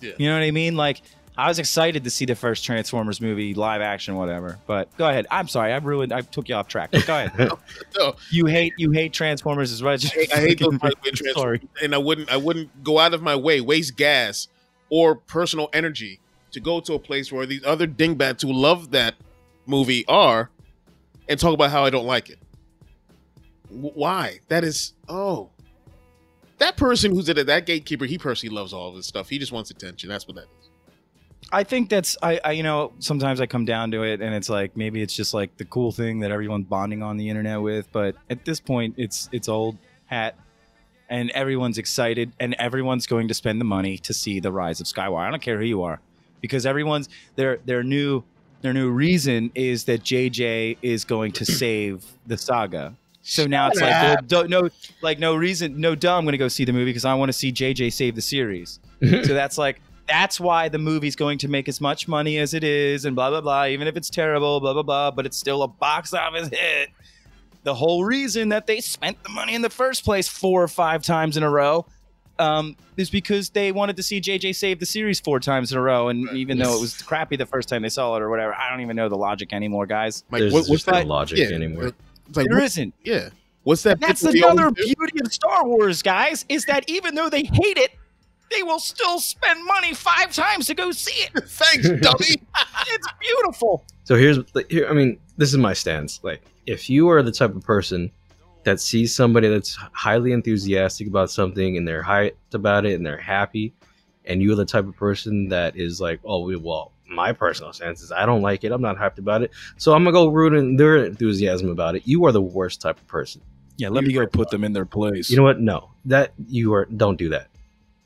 Yeah. 0.00 0.12
You 0.18 0.28
know 0.28 0.34
what 0.34 0.42
I 0.44 0.50
mean? 0.50 0.76
Like 0.76 1.00
I 1.36 1.48
was 1.48 1.58
excited 1.58 2.04
to 2.04 2.10
see 2.10 2.26
the 2.26 2.34
first 2.34 2.64
Transformers 2.64 3.20
movie, 3.20 3.54
live 3.54 3.80
action, 3.80 4.16
whatever. 4.16 4.58
But 4.66 4.94
go 4.98 5.08
ahead. 5.08 5.26
I'm 5.30 5.48
sorry, 5.48 5.72
I 5.72 5.76
ruined. 5.78 6.12
I 6.12 6.20
took 6.20 6.48
you 6.48 6.54
off 6.56 6.68
track. 6.68 6.90
But 6.92 7.06
go 7.06 7.24
ahead. 7.24 7.50
No, 7.98 8.14
you 8.30 8.46
hate 8.46 8.74
you 8.76 8.90
hate 8.90 9.12
Transformers 9.12 9.70
as 9.72 9.82
much. 9.82 10.04
as 10.04 10.10
I 10.10 10.14
hate, 10.14 10.32
I 10.34 10.36
hate 10.40 10.58
those 10.58 10.72
freaking- 10.74 11.02
Transformers, 11.02 11.34
Sorry. 11.34 11.60
and 11.82 11.94
I 11.94 11.98
wouldn't 11.98 12.30
I 12.30 12.36
wouldn't 12.36 12.82
go 12.84 12.98
out 12.98 13.14
of 13.14 13.22
my 13.22 13.36
way, 13.36 13.60
waste 13.60 13.96
gas 13.96 14.48
or 14.90 15.14
personal 15.14 15.68
energy 15.72 16.20
to 16.50 16.60
go 16.60 16.80
to 16.80 16.94
a 16.94 16.98
place 16.98 17.32
where 17.32 17.46
these 17.46 17.64
other 17.64 17.86
dingbats 17.86 18.42
who 18.42 18.52
love 18.52 18.90
that 18.90 19.14
movie 19.66 20.04
are, 20.06 20.50
and 21.28 21.38
talk 21.40 21.54
about 21.54 21.70
how 21.70 21.84
I 21.84 21.90
don't 21.90 22.04
like 22.06 22.28
it. 22.28 22.38
Why? 23.68 24.40
That 24.48 24.64
is 24.64 24.92
oh, 25.08 25.50
that 26.62 26.76
person 26.76 27.12
who's 27.12 27.28
at 27.28 27.44
that 27.46 27.66
gatekeeper. 27.66 28.04
He 28.04 28.18
personally 28.18 28.54
loves 28.54 28.72
all 28.72 28.88
of 28.88 28.96
this 28.96 29.06
stuff. 29.06 29.28
He 29.28 29.38
just 29.38 29.52
wants 29.52 29.70
attention. 29.70 30.08
That's 30.08 30.26
what 30.26 30.36
that 30.36 30.44
is. 30.60 30.70
I 31.50 31.64
think 31.64 31.90
that's 31.90 32.16
I, 32.22 32.40
I 32.44 32.52
you 32.52 32.62
know 32.62 32.92
sometimes 32.98 33.40
I 33.40 33.46
come 33.46 33.64
down 33.64 33.90
to 33.90 34.04
it 34.04 34.20
and 34.20 34.34
it's 34.34 34.48
like 34.48 34.76
maybe 34.76 35.02
it's 35.02 35.14
just 35.14 35.34
like 35.34 35.56
the 35.56 35.64
cool 35.64 35.92
thing 35.92 36.20
that 36.20 36.30
everyone's 36.30 36.66
bonding 36.66 37.02
on 37.02 37.16
the 37.16 37.28
internet 37.28 37.60
with, 37.60 37.90
but 37.92 38.14
at 38.30 38.44
this 38.44 38.60
point 38.60 38.94
it's 38.96 39.28
it's 39.32 39.48
old 39.48 39.76
hat 40.06 40.38
and 41.10 41.30
everyone's 41.32 41.78
excited 41.78 42.32
and 42.40 42.54
everyone's 42.54 43.06
going 43.06 43.28
to 43.28 43.34
spend 43.34 43.60
the 43.60 43.64
money 43.64 43.98
to 43.98 44.14
see 44.14 44.40
the 44.40 44.50
rise 44.50 44.80
of 44.80 44.86
Skywalker. 44.86 45.26
I 45.26 45.30
don't 45.30 45.42
care 45.42 45.58
who 45.58 45.64
you 45.64 45.82
are 45.82 46.00
because 46.40 46.64
everyone's 46.64 47.08
their 47.36 47.58
their 47.66 47.82
new 47.82 48.22
their 48.62 48.72
new 48.72 48.90
reason 48.90 49.50
is 49.54 49.84
that 49.84 50.04
JJ 50.04 50.78
is 50.80 51.04
going 51.04 51.32
to 51.32 51.44
save 51.44 52.04
the 52.26 52.38
saga. 52.38 52.96
So 53.22 53.46
now 53.46 53.68
it's 53.68 53.78
Shut 53.78 53.88
like 53.88 54.02
well, 54.02 54.18
up. 54.18 54.26
do, 54.26 54.48
no 54.48 54.68
like 55.00 55.18
no 55.20 55.34
reason 55.36 55.80
no 55.80 55.94
duh 55.94 56.18
I'm 56.18 56.24
going 56.24 56.32
to 56.32 56.38
go 56.38 56.48
see 56.48 56.64
the 56.64 56.72
movie 56.72 56.86
because 56.86 57.04
I 57.04 57.14
want 57.14 57.28
to 57.28 57.32
see 57.32 57.52
JJ 57.52 57.92
save 57.92 58.14
the 58.14 58.22
series. 58.22 58.80
So 59.02 59.34
that's 59.34 59.58
like 59.58 59.80
that's 60.08 60.38
why 60.40 60.68
the 60.68 60.78
movie's 60.78 61.16
going 61.16 61.38
to 61.38 61.48
make 61.48 61.68
as 61.68 61.80
much 61.80 62.06
money 62.08 62.38
as 62.38 62.54
it 62.54 62.64
is, 62.64 63.04
and 63.04 63.14
blah 63.16 63.30
blah 63.30 63.40
blah. 63.40 63.66
Even 63.66 63.86
if 63.88 63.96
it's 63.96 64.10
terrible, 64.10 64.60
blah 64.60 64.72
blah 64.72 64.82
blah, 64.82 65.10
but 65.10 65.26
it's 65.26 65.36
still 65.36 65.62
a 65.62 65.68
box 65.68 66.12
office 66.14 66.48
hit. 66.48 66.88
The 67.64 67.74
whole 67.74 68.04
reason 68.04 68.48
that 68.50 68.66
they 68.66 68.80
spent 68.80 69.22
the 69.22 69.28
money 69.28 69.54
in 69.54 69.62
the 69.62 69.70
first 69.70 70.04
place 70.04 70.28
four 70.28 70.62
or 70.62 70.68
five 70.68 71.02
times 71.04 71.36
in 71.36 71.44
a 71.44 71.50
row 71.50 71.86
um, 72.38 72.76
is 72.96 73.08
because 73.10 73.50
they 73.50 73.70
wanted 73.72 73.96
to 73.96 74.02
see 74.02 74.20
JJ 74.20 74.54
save 74.56 74.80
the 74.80 74.86
series 74.86 75.20
four 75.20 75.38
times 75.38 75.70
in 75.72 75.78
a 75.78 75.82
row, 75.82 76.08
and 76.08 76.26
Right. 76.26 76.36
even 76.36 76.58
though 76.58 76.76
it 76.76 76.80
was 76.80 77.00
crappy 77.02 77.36
the 77.36 77.46
first 77.46 77.68
time 77.68 77.82
they 77.82 77.88
saw 77.88 78.16
it 78.16 78.22
or 78.22 78.30
whatever, 78.30 78.54
I 78.54 78.68
don't 78.70 78.80
even 78.80 78.96
know 78.96 79.08
the 79.08 79.16
logic 79.16 79.52
anymore, 79.52 79.86
guys. 79.86 80.24
Like, 80.30 80.40
There's 80.40 80.52
what, 80.52 80.58
just 80.60 80.70
what's 80.70 80.86
no 80.86 80.92
that 80.94 81.06
logic 81.06 81.38
yeah, 81.38 81.54
anymore. 81.54 81.92
It's 82.32 82.36
like 82.38 82.48
There 82.48 82.56
what- 82.58 82.64
isn't. 82.64 82.94
yeah. 83.04 83.28
What's 83.64 83.82
that? 83.84 84.00
That's 84.00 84.22
bit 84.22 84.32
we 84.32 84.42
always 84.42 84.58
another 84.58 84.74
beauty 84.74 85.20
of 85.24 85.32
Star 85.32 85.64
Wars, 85.66 86.02
guys, 86.02 86.44
is 86.48 86.64
that 86.64 86.88
even 86.88 87.14
though 87.14 87.28
they 87.28 87.44
hate 87.44 87.76
it, 87.76 87.90
they 88.50 88.62
will 88.62 88.80
still 88.80 89.20
spend 89.20 89.64
money 89.66 89.94
five 89.94 90.32
times 90.32 90.66
to 90.66 90.74
go 90.74 90.90
see 90.92 91.26
it. 91.26 91.44
Thanks, 91.48 91.88
dummy. 92.00 92.42
It's 92.88 93.08
beautiful. 93.20 93.84
So 94.04 94.16
here's 94.16 94.38
here. 94.68 94.88
I 94.88 94.94
mean, 94.94 95.18
this 95.36 95.50
is 95.52 95.58
my 95.58 95.74
stance. 95.74 96.18
Like, 96.24 96.42
if 96.66 96.90
you 96.90 97.08
are 97.10 97.22
the 97.22 97.30
type 97.30 97.54
of 97.54 97.62
person 97.62 98.10
that 98.64 98.80
sees 98.80 99.14
somebody 99.14 99.48
that's 99.48 99.76
highly 99.92 100.32
enthusiastic 100.32 101.06
about 101.06 101.30
something 101.30 101.76
and 101.76 101.86
they're 101.86 102.02
hyped 102.02 102.32
about 102.54 102.84
it 102.84 102.94
and 102.94 103.04
they're 103.06 103.16
happy, 103.16 103.72
and 104.24 104.42
you're 104.42 104.56
the 104.56 104.64
type 104.64 104.86
of 104.86 104.96
person 104.96 105.48
that 105.50 105.76
is 105.76 106.00
like, 106.00 106.18
oh, 106.24 106.40
we 106.44 106.56
well, 106.56 106.90
my 107.14 107.32
personal 107.32 107.72
stance 107.72 108.02
is 108.02 108.12
I 108.12 108.26
don't 108.26 108.42
like 108.42 108.64
it. 108.64 108.72
I'm 108.72 108.82
not 108.82 108.96
hyped 108.96 109.18
about 109.18 109.42
it. 109.42 109.50
So 109.76 109.92
I'm 109.94 110.04
gonna 110.04 110.12
go 110.12 110.28
ruin 110.28 110.76
their 110.76 111.04
enthusiasm 111.04 111.68
about 111.70 111.96
it. 111.96 112.02
You 112.06 112.24
are 112.26 112.32
the 112.32 112.42
worst 112.42 112.80
type 112.80 112.98
of 112.98 113.06
person. 113.06 113.40
Yeah, 113.76 113.88
let 113.88 114.04
me 114.04 114.12
go 114.12 114.26
put 114.26 114.50
them 114.50 114.64
in 114.64 114.72
their 114.72 114.84
place. 114.84 115.30
You 115.30 115.36
know 115.36 115.42
what? 115.42 115.60
No, 115.60 115.90
that 116.04 116.32
you 116.48 116.72
are. 116.74 116.84
Don't 116.84 117.16
do 117.16 117.28
that. 117.30 117.48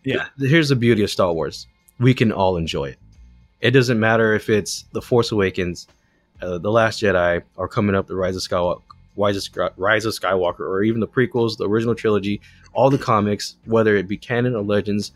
Yeah. 0.04 0.26
Here's 0.38 0.68
the 0.68 0.76
beauty 0.76 1.02
of 1.02 1.10
Star 1.10 1.32
Wars. 1.32 1.66
We 1.98 2.14
can 2.14 2.30
all 2.30 2.56
enjoy 2.56 2.90
it. 2.90 2.98
It 3.60 3.72
doesn't 3.72 3.98
matter 3.98 4.34
if 4.34 4.48
it's 4.48 4.84
The 4.92 5.02
Force 5.02 5.32
Awakens, 5.32 5.88
uh, 6.42 6.58
The 6.58 6.70
Last 6.70 7.02
Jedi, 7.02 7.42
or 7.56 7.66
coming 7.66 7.96
up, 7.96 8.06
The 8.06 8.14
Rise 8.14 8.36
of 8.36 8.42
Skywalker, 8.42 8.82
Rise 9.16 9.36
of, 9.36 9.42
Sky- 9.42 9.70
Rise 9.76 10.04
of 10.04 10.12
Skywalker, 10.12 10.60
or 10.60 10.82
even 10.82 11.00
the 11.00 11.08
prequels, 11.08 11.56
the 11.56 11.66
original 11.68 11.94
trilogy, 11.94 12.40
all 12.74 12.90
the 12.90 12.98
comics, 12.98 13.56
whether 13.64 13.96
it 13.96 14.06
be 14.06 14.16
canon 14.16 14.54
or 14.54 14.62
legends. 14.62 15.12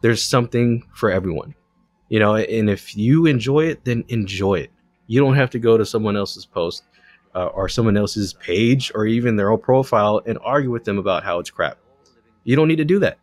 There's 0.00 0.22
something 0.22 0.82
for 0.94 1.10
everyone, 1.10 1.54
you 2.08 2.18
know. 2.18 2.36
And 2.36 2.68
if 2.70 2.96
you 2.96 3.26
enjoy 3.26 3.66
it, 3.66 3.84
then 3.84 4.04
enjoy 4.08 4.56
it. 4.60 4.70
You 5.06 5.20
don't 5.20 5.36
have 5.36 5.50
to 5.50 5.58
go 5.58 5.76
to 5.76 5.86
someone 5.86 6.16
else's 6.16 6.44
post 6.46 6.84
uh, 7.34 7.46
or 7.46 7.68
someone 7.68 7.96
else's 7.96 8.32
page 8.34 8.90
or 8.94 9.06
even 9.06 9.36
their 9.36 9.50
own 9.50 9.60
profile 9.60 10.20
and 10.26 10.38
argue 10.42 10.70
with 10.70 10.84
them 10.84 10.98
about 10.98 11.22
how 11.22 11.38
it's 11.38 11.50
crap. 11.50 11.78
You 12.44 12.56
don't 12.56 12.68
need 12.68 12.76
to 12.76 12.84
do 12.84 12.98
that. 13.00 13.18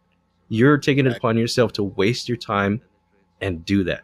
You're 0.49 0.77
taking 0.77 1.07
it 1.07 1.15
upon 1.17 1.37
yourself 1.37 1.73
to 1.73 1.83
waste 1.83 2.27
your 2.29 2.37
time 2.37 2.81
and 3.41 3.65
do 3.65 3.83
that. 3.85 4.01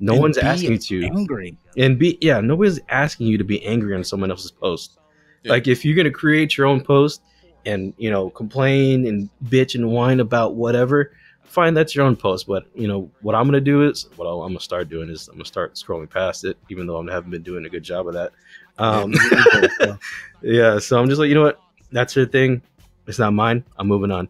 No 0.00 0.12
And 0.14 0.22
one's 0.22 0.38
asking 0.38 0.72
you 0.72 0.78
to 0.78 1.04
angry. 1.06 1.56
and 1.76 1.98
be 1.98 2.18
yeah, 2.20 2.40
nobody's 2.40 2.78
asking 2.88 3.26
you 3.26 3.38
to 3.38 3.44
be 3.44 3.64
angry 3.64 3.94
on 3.94 4.04
someone 4.04 4.30
else's 4.30 4.50
post. 4.50 4.98
Yeah. 5.42 5.52
Like 5.52 5.66
if 5.66 5.84
you're 5.84 5.96
gonna 5.96 6.10
create 6.10 6.56
your 6.56 6.66
own 6.66 6.82
post 6.82 7.22
and 7.66 7.92
you 7.98 8.10
know 8.10 8.30
complain 8.30 9.06
and 9.06 9.28
bitch 9.46 9.74
and 9.74 9.90
whine 9.90 10.20
about 10.20 10.54
whatever, 10.54 11.12
fine, 11.48 11.74
that's 11.74 11.94
your 11.94 12.04
own 12.06 12.16
post. 12.16 12.46
But 12.46 12.66
you 12.74 12.88
know 12.88 13.10
what 13.22 13.34
I'm 13.34 13.46
gonna 13.46 13.60
do 13.60 13.88
is 13.88 14.08
what 14.16 14.26
I'm 14.26 14.38
gonna 14.50 14.60
start 14.60 14.88
doing 14.88 15.08
is 15.10 15.28
I'm 15.28 15.34
gonna 15.34 15.44
start 15.44 15.74
scrolling 15.74 16.08
past 16.08 16.44
it, 16.44 16.56
even 16.68 16.86
though 16.86 17.00
I 17.00 17.12
haven't 17.12 17.30
been 17.30 17.42
doing 17.42 17.64
a 17.66 17.68
good 17.68 17.82
job 17.82 18.06
of 18.08 18.14
that. 18.14 18.32
Um, 18.78 19.12
yeah, 20.42 20.78
so 20.78 20.98
I'm 21.00 21.08
just 21.08 21.18
like 21.18 21.28
you 21.28 21.34
know 21.34 21.42
what, 21.42 21.60
that's 21.90 22.14
your 22.14 22.26
thing. 22.26 22.62
It's 23.06 23.18
not 23.18 23.32
mine. 23.32 23.64
I'm 23.76 23.86
moving 23.88 24.10
on, 24.10 24.28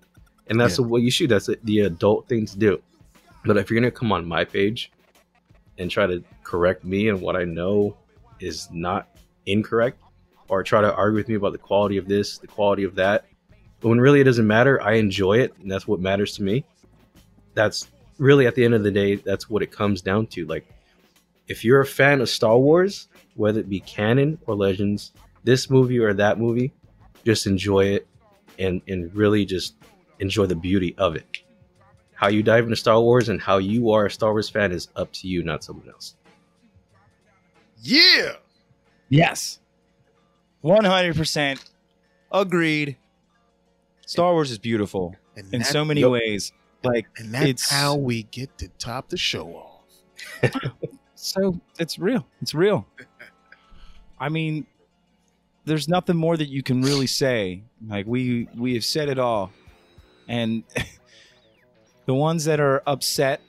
and 0.49 0.61
that's 0.61 0.79
Yeah. 0.79 0.87
what 0.87 1.03
you 1.03 1.11
should. 1.11 1.31
That's 1.31 1.49
the 1.65 1.81
adult 1.81 2.29
thing 2.29 2.47
to 2.47 2.59
do. 2.59 2.81
But 3.45 3.57
if 3.57 3.71
you're 3.71 3.81
gonna 3.81 3.91
come 3.91 4.13
on 4.13 4.27
my 4.27 4.45
page 4.45 4.93
and 5.79 5.91
try 5.91 6.07
to 6.07 6.23
correct 6.45 6.85
me 6.85 7.09
and 7.09 7.21
what 7.21 7.37
I 7.37 7.45
know 7.45 7.97
is 8.41 8.69
not 8.73 9.09
incorrect, 9.47 10.01
or 10.49 10.63
try 10.63 10.81
to 10.81 10.95
argue 10.95 11.17
with 11.17 11.29
me 11.29 11.35
about 11.35 11.53
the 11.53 11.59
quality 11.59 11.97
of 11.99 12.09
this, 12.09 12.39
the 12.39 12.47
quality 12.47 12.85
of 12.85 12.95
that, 12.95 13.27
but 13.81 13.89
when 13.91 14.01
really 14.01 14.21
it 14.21 14.25
doesn't 14.25 14.47
matter, 14.47 14.83
I 14.83 14.95
enjoy 14.95 15.39
it, 15.39 15.55
and 15.61 15.71
that's 15.71 15.87
what 15.87 16.01
matters 16.01 16.35
to 16.37 16.43
me. 16.43 16.65
That's 17.59 17.89
really 18.19 18.47
at 18.47 18.55
the 18.55 18.65
end 18.65 18.75
of 18.75 18.85
the 18.85 18.91
day, 18.93 19.17
that's 19.17 19.51
what 19.51 19.65
it 19.65 19.73
comes 19.73 20.01
down 20.01 20.29
to. 20.29 20.47
Like, 20.47 20.65
if 21.49 21.65
you're 21.65 21.81
a 21.81 21.85
fan 21.87 22.21
of 22.21 22.29
Star 22.29 22.57
Wars, 22.57 23.09
whether 23.35 23.59
it 23.59 23.69
be 23.69 23.81
canon 23.81 24.39
or 24.47 24.55
legends, 24.55 25.11
this 25.43 25.69
movie 25.69 25.99
or 25.99 26.15
that 26.15 26.39
movie, 26.39 26.73
just 27.25 27.49
enjoy 27.49 27.87
it 27.87 28.07
and 28.61 28.81
and 28.87 29.13
really 29.13 29.45
just 29.45 29.75
enjoy 30.21 30.47
the 30.47 30.55
beauty 30.55 30.95
of 30.99 31.17
it. 31.17 31.27
How 32.15 32.29
you 32.29 32.45
dive 32.45 32.63
into 32.63 32.77
Star 32.77 33.01
Wars 33.01 33.29
and 33.29 33.41
how 33.41 33.59
you 33.59 33.91
are 33.91 34.07
a 34.07 34.11
Star 34.11 34.31
Wars 34.31 34.49
fan 34.49 34.71
is 34.71 34.87
up 34.95 35.13
to 35.15 35.27
you, 35.27 35.43
not 35.43 35.65
someone 35.65 35.89
else. 35.89 36.15
Yeah. 37.83 38.35
Yes. 39.09 39.59
100% 40.63 41.61
agreed. 42.31 42.97
Star 44.07 44.33
Wars 44.33 44.53
is 44.53 44.59
beautiful 44.59 45.17
And 45.37 45.53
in 45.53 45.61
that- 45.61 45.67
so 45.73 45.85
many 45.85 46.03
Yep. 46.03 46.11
ways. 46.11 46.53
Like 46.85 47.07
And 47.17 47.33
that's 47.33 47.47
it's 47.47 47.71
how 47.71 47.97
we 47.97 48.25
get 48.25 48.57
to 48.59 48.69
top 48.79 49.09
the 49.09 49.17
show 49.17 49.49
off. 49.55 50.53
so 51.15 51.59
it's 51.79 51.99
real. 51.99 52.27
It's 52.41 52.55
real. 52.55 52.87
I 54.21 54.29
mean, 54.29 54.67
there's 55.65 55.89
nothing 55.89 56.17
more 56.17 56.37
that 56.37 56.49
you 56.49 56.63
can 56.63 56.83
really 56.83 57.07
say. 57.07 57.63
Like 57.87 58.07
we 58.07 58.49
we 58.57 58.75
have 58.75 58.85
said 58.85 59.09
it 59.09 59.19
all. 59.19 59.51
And 60.29 60.63
the 62.07 62.15
ones 62.15 62.45
that 62.45 62.61
are 62.61 62.83
upset, 62.87 63.41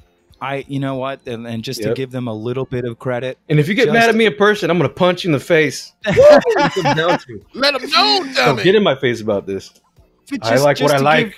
I 0.41 0.65
you 0.67 0.79
know 0.79 0.95
what? 0.95 1.19
And, 1.27 1.45
and 1.47 1.63
just 1.63 1.81
to 1.83 1.93
give 1.93 2.11
them 2.11 2.27
a 2.27 2.33
little 2.33 2.65
bit 2.65 2.85
of 2.85 2.97
credit, 2.99 3.37
And 3.49 3.59
if 3.59 3.67
you 3.67 3.73
get 3.75 3.85
Just- 3.85 3.93
mad 3.93 4.09
at 4.09 4.15
me 4.15 4.25
in 4.25 4.35
person, 4.35 4.69
I'm 4.71 4.77
gonna 4.77 4.89
punch 4.89 5.23
you 5.23 5.29
in 5.29 5.31
the 5.33 5.39
face. 5.39 5.93
That's 6.03 6.17
what 6.17 6.77
it 6.77 6.83
comes 6.83 6.95
down 6.97 7.19
to. 7.19 7.45
Let 7.53 7.79
them 7.79 7.89
know, 7.89 8.23
So 8.33 8.55
damn 8.55 8.55
get 8.63 8.75
in 8.75 8.83
my 8.83 8.95
face 8.95 9.21
about 9.21 9.45
this. 9.45 9.71
But 10.31 10.45
I 10.45 10.57
like 10.57 10.79
what 10.79 10.91
I 10.91 10.97
like. 10.97 11.25
give- 11.27 11.35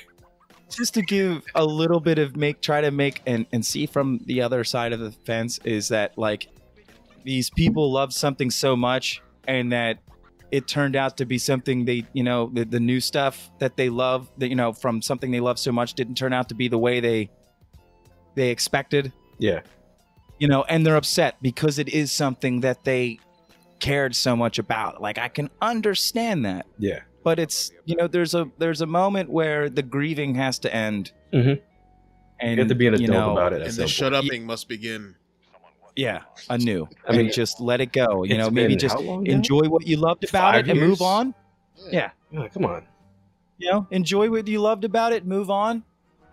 just 0.76 0.94
to 0.96 1.02
give 1.02 1.44
a 1.56 1.64
little 1.66 2.00
bit 2.00 2.18
of 2.20 2.36
make 2.36 2.62
try 2.62 2.82
to 2.82 2.92
make 2.92 3.22
and, 3.26 3.46
and 3.52 3.66
see 3.66 3.86
from 3.86 4.20
the 4.26 4.42
other 4.42 4.64
side 4.64 4.94
of 4.94 5.00
the 5.00 5.12
fence 5.12 5.60
is 5.64 5.88
that 5.90 6.18
like 6.18 6.48
these 7.24 7.50
people 7.50 7.92
love 7.92 8.14
something 8.14 8.50
so 8.50 8.76
much 8.76 9.22
and 9.48 9.72
that 9.72 10.00
it 10.52 10.68
turned 10.68 10.96
out 10.96 11.16
to 11.18 11.26
be 11.26 11.38
something 11.38 11.86
they 11.86 12.06
you 12.14 12.24
know 12.24 12.50
the, 12.54 12.64
the 12.66 12.80
new 12.80 13.00
stuff 13.00 13.50
that 13.60 13.78
they 13.78 13.90
love 13.90 14.30
that 14.38 14.50
you 14.50 14.56
know 14.56 14.74
from 14.74 15.02
something 15.02 15.32
they 15.32 15.40
love 15.40 15.58
so 15.60 15.72
much 15.72 15.94
didn't 15.94 16.16
turn 16.16 16.34
out 16.34 16.50
to 16.50 16.56
be 16.56 16.68
the 16.68 16.78
way 16.78 17.00
they 17.00 17.30
they 18.36 18.50
expected 18.50 19.12
Yeah. 19.38 19.62
you 20.40 20.48
know 20.48 20.64
and 20.64 20.86
they're 20.86 20.96
upset 20.98 21.36
because 21.42 21.80
it 21.80 21.90
is 21.90 22.12
something 22.12 22.62
that 22.62 22.84
they 22.84 23.20
cared 23.80 24.16
so 24.16 24.36
much 24.36 24.60
about 24.60 25.02
like 25.02 25.18
i 25.18 25.28
can 25.28 25.50
understand 25.62 26.46
that 26.46 26.66
Yeah. 26.78 27.00
But 27.24 27.40
it's 27.40 27.72
you 27.86 27.96
know 27.96 28.08
there's 28.08 28.34
a 28.34 28.50
there's 28.58 28.82
a 28.82 28.86
moment 28.86 29.30
where 29.30 29.70
the 29.70 29.82
grieving 29.84 30.36
has 30.36 30.60
to 30.60 30.74
end 30.74 31.12
Mhm. 31.34 31.62
and 32.40 32.52
You 32.52 32.58
have 32.60 32.68
to 32.70 32.76
be 32.76 32.88
an 32.88 33.00
you 33.00 33.06
adult 33.08 33.10
know, 33.28 33.32
about 33.34 33.54
it. 33.54 33.62
And 33.62 33.72
the 33.74 33.82
point. 33.84 33.90
shut 33.90 34.14
upping 34.14 34.46
must 34.46 34.68
begin. 34.68 35.16
yeah 35.96 36.22
anew 36.50 36.88
I 37.06 37.10
i 37.10 37.12
mean, 37.12 37.26
mean 37.26 37.32
just 37.34 37.60
let 37.60 37.82
it 37.82 37.92
go 37.92 38.24
you 38.24 38.38
know 38.38 38.50
maybe 38.50 38.76
just 38.78 38.96
how 38.96 39.02
long 39.02 39.24
now? 39.24 39.32
enjoy 39.34 39.62
what 39.68 39.86
you 39.86 39.98
loved 39.98 40.24
about 40.24 40.54
Five 40.54 40.66
it 40.68 40.70
and 40.72 40.78
years? 40.80 40.90
move 40.90 41.02
on 41.02 41.34
yeah 41.92 42.12
Yeah, 42.32 42.48
come 42.48 42.66
on. 42.66 42.84
you 43.58 43.70
know 43.70 43.88
enjoy 43.92 44.30
what 44.30 44.48
you 44.48 44.62
loved 44.62 44.86
about 44.86 45.12
it 45.12 45.26
move 45.26 45.50
on 45.50 45.84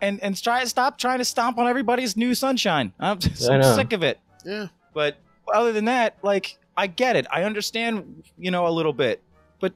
and 0.00 0.22
and 0.22 0.40
try 0.40 0.62
stop 0.64 0.96
trying 0.96 1.18
to 1.18 1.24
stomp 1.24 1.58
on 1.58 1.66
everybody's 1.66 2.16
new 2.16 2.34
sunshine 2.36 2.92
i'm 3.00 3.18
just 3.18 3.50
I 3.50 3.56
I'm 3.56 3.74
sick 3.74 3.92
of 3.92 4.02
it 4.04 4.20
Yeah. 4.44 4.68
but 4.94 5.16
other 5.52 5.72
than 5.72 5.86
that 5.86 6.16
like 6.22 6.56
i 6.76 6.86
get 6.86 7.16
it 7.16 7.26
i 7.32 7.42
understand 7.42 8.22
you 8.38 8.52
know 8.52 8.68
a 8.68 8.70
little 8.78 8.92
bit 8.92 9.20
but 9.58 9.72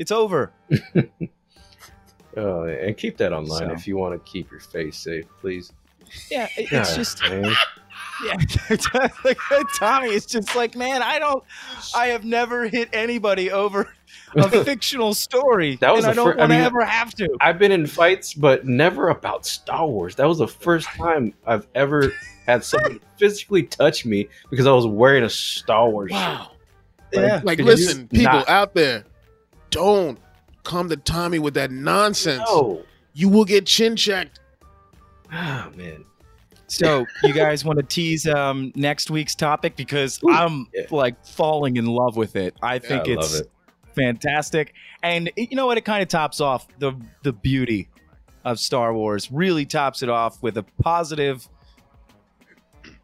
it's 0.00 0.10
over 0.10 0.52
Oh, 2.36 2.62
and 2.64 2.96
keep 2.96 3.16
that 3.18 3.32
online 3.32 3.68
So. 3.68 3.72
if 3.72 3.86
you 3.86 3.96
want 3.96 4.14
to 4.14 4.30
keep 4.30 4.50
your 4.50 4.60
face 4.60 4.96
safe, 4.96 5.24
please. 5.40 5.72
yeah 6.30 6.44
it- 6.56 6.62
it's 6.62 6.70
God, 6.70 6.94
just 6.96 7.22
man. 7.22 7.52
Yeah, 8.22 8.36
like, 9.24 9.38
Tommy, 9.78 10.08
it's 10.08 10.26
just 10.26 10.54
like, 10.54 10.76
man, 10.76 11.02
I 11.02 11.18
don't, 11.18 11.42
I 11.94 12.08
have 12.08 12.22
never 12.22 12.68
hit 12.68 12.90
anybody 12.92 13.50
over 13.50 13.94
a 14.36 14.50
fictional 14.62 15.14
story, 15.14 15.76
That 15.76 15.92
was 15.94 16.04
and 16.04 16.10
I 16.10 16.12
the 16.12 16.16
don't 16.16 16.32
fir- 16.34 16.38
I 16.38 16.40
want 16.42 16.50
to 16.50 16.56
mean- 16.56 16.64
ever 16.66 16.84
have 16.84 17.14
to. 17.14 17.28
I've 17.40 17.58
been 17.58 17.72
in 17.72 17.86
fights, 17.86 18.34
but 18.34 18.66
never 18.66 19.08
about 19.08 19.46
Star 19.46 19.86
Wars. 19.86 20.16
That 20.16 20.28
was 20.28 20.36
the 20.36 20.48
first 20.48 20.86
time 20.88 21.32
I've 21.46 21.66
ever 21.74 22.12
had 22.46 22.62
someone 22.62 23.00
physically 23.16 23.62
touch 23.62 24.04
me 24.04 24.28
because 24.50 24.66
I 24.66 24.72
was 24.72 24.86
wearing 24.86 25.24
a 25.24 25.30
Star 25.30 25.88
Wars 25.88 26.10
shirt. 26.10 26.18
Wow. 26.20 26.50
Yeah, 27.14 27.40
Like, 27.42 27.58
listen, 27.58 28.06
people 28.06 28.24
not- 28.34 28.48
out 28.50 28.74
there, 28.74 29.04
don't 29.70 30.18
come 30.64 30.88
to 30.90 30.96
Tommy 30.96 31.38
with 31.38 31.54
that 31.54 31.70
nonsense. 31.70 32.42
No. 32.46 32.82
You 33.14 33.28
will 33.28 33.44
get 33.44 33.66
chin 33.66 33.96
checked. 33.96 34.40
Oh 35.32 35.70
man. 35.76 36.04
So, 36.66 37.04
you 37.24 37.32
guys 37.32 37.64
want 37.64 37.80
to 37.80 37.82
tease 37.84 38.28
um, 38.28 38.70
next 38.76 39.10
week's 39.10 39.34
topic 39.34 39.74
because 39.74 40.20
Ooh, 40.22 40.30
I'm 40.30 40.68
yeah. 40.72 40.82
like 40.92 41.26
falling 41.26 41.76
in 41.76 41.86
love 41.86 42.16
with 42.16 42.36
it. 42.36 42.54
I 42.62 42.78
think 42.78 43.08
I 43.08 43.12
it's 43.12 43.40
it. 43.40 43.50
fantastic, 43.96 44.72
and 45.02 45.32
it- 45.34 45.50
you 45.50 45.56
know 45.56 45.66
what? 45.66 45.78
It 45.78 45.84
kind 45.84 46.00
of 46.00 46.08
tops 46.08 46.40
off 46.40 46.68
the 46.78 46.92
the 47.24 47.32
beauty 47.32 47.88
of 48.44 48.60
Star 48.60 48.94
Wars. 48.94 49.32
Really 49.32 49.66
tops 49.66 50.04
it 50.04 50.08
off 50.08 50.40
with 50.44 50.58
a 50.58 50.62
positive. 50.80 51.48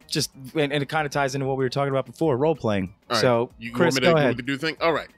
Just 0.09 0.31
and, 0.55 0.73
and 0.73 0.81
it 0.83 0.89
kind 0.89 1.05
of 1.05 1.11
ties 1.11 1.35
into 1.35 1.47
what 1.49 1.57
we 1.57 1.65
were 1.65 1.69
talking 1.69 1.91
about 1.91 2.07
before, 2.07 2.37
role 2.37 2.55
playing. 2.55 2.95
All 3.11 3.17
right, 3.17 3.21
So, 3.21 3.51
You 3.59 3.73
Chris, 3.73 3.95
want 3.95 3.95
me 3.95 4.01
to, 4.01 4.05
go 4.05 4.09
you 4.11 4.15
want 4.15 4.25
ahead. 4.25 4.37
me 4.37 4.43
to 4.43 4.47
do 4.47 4.57
thing? 4.57 4.77
All 4.81 4.93
right. 4.93 5.09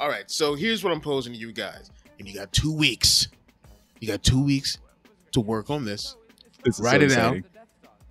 All 0.00 0.08
right. 0.08 0.30
So 0.30 0.54
here's 0.54 0.82
what 0.84 0.92
I'm 0.92 1.00
posing 1.00 1.32
to 1.32 1.38
you 1.38 1.52
guys. 1.52 1.90
And 2.18 2.28
you 2.28 2.34
got 2.34 2.52
two 2.52 2.72
weeks. 2.72 3.28
You 4.00 4.08
got 4.08 4.22
two 4.22 4.42
weeks 4.42 4.78
to 5.32 5.40
work 5.40 5.70
on 5.70 5.84
this. 5.84 6.16
This 6.64 6.80
Write 6.80 7.00
so 7.00 7.06
it 7.06 7.18
out. 7.18 7.36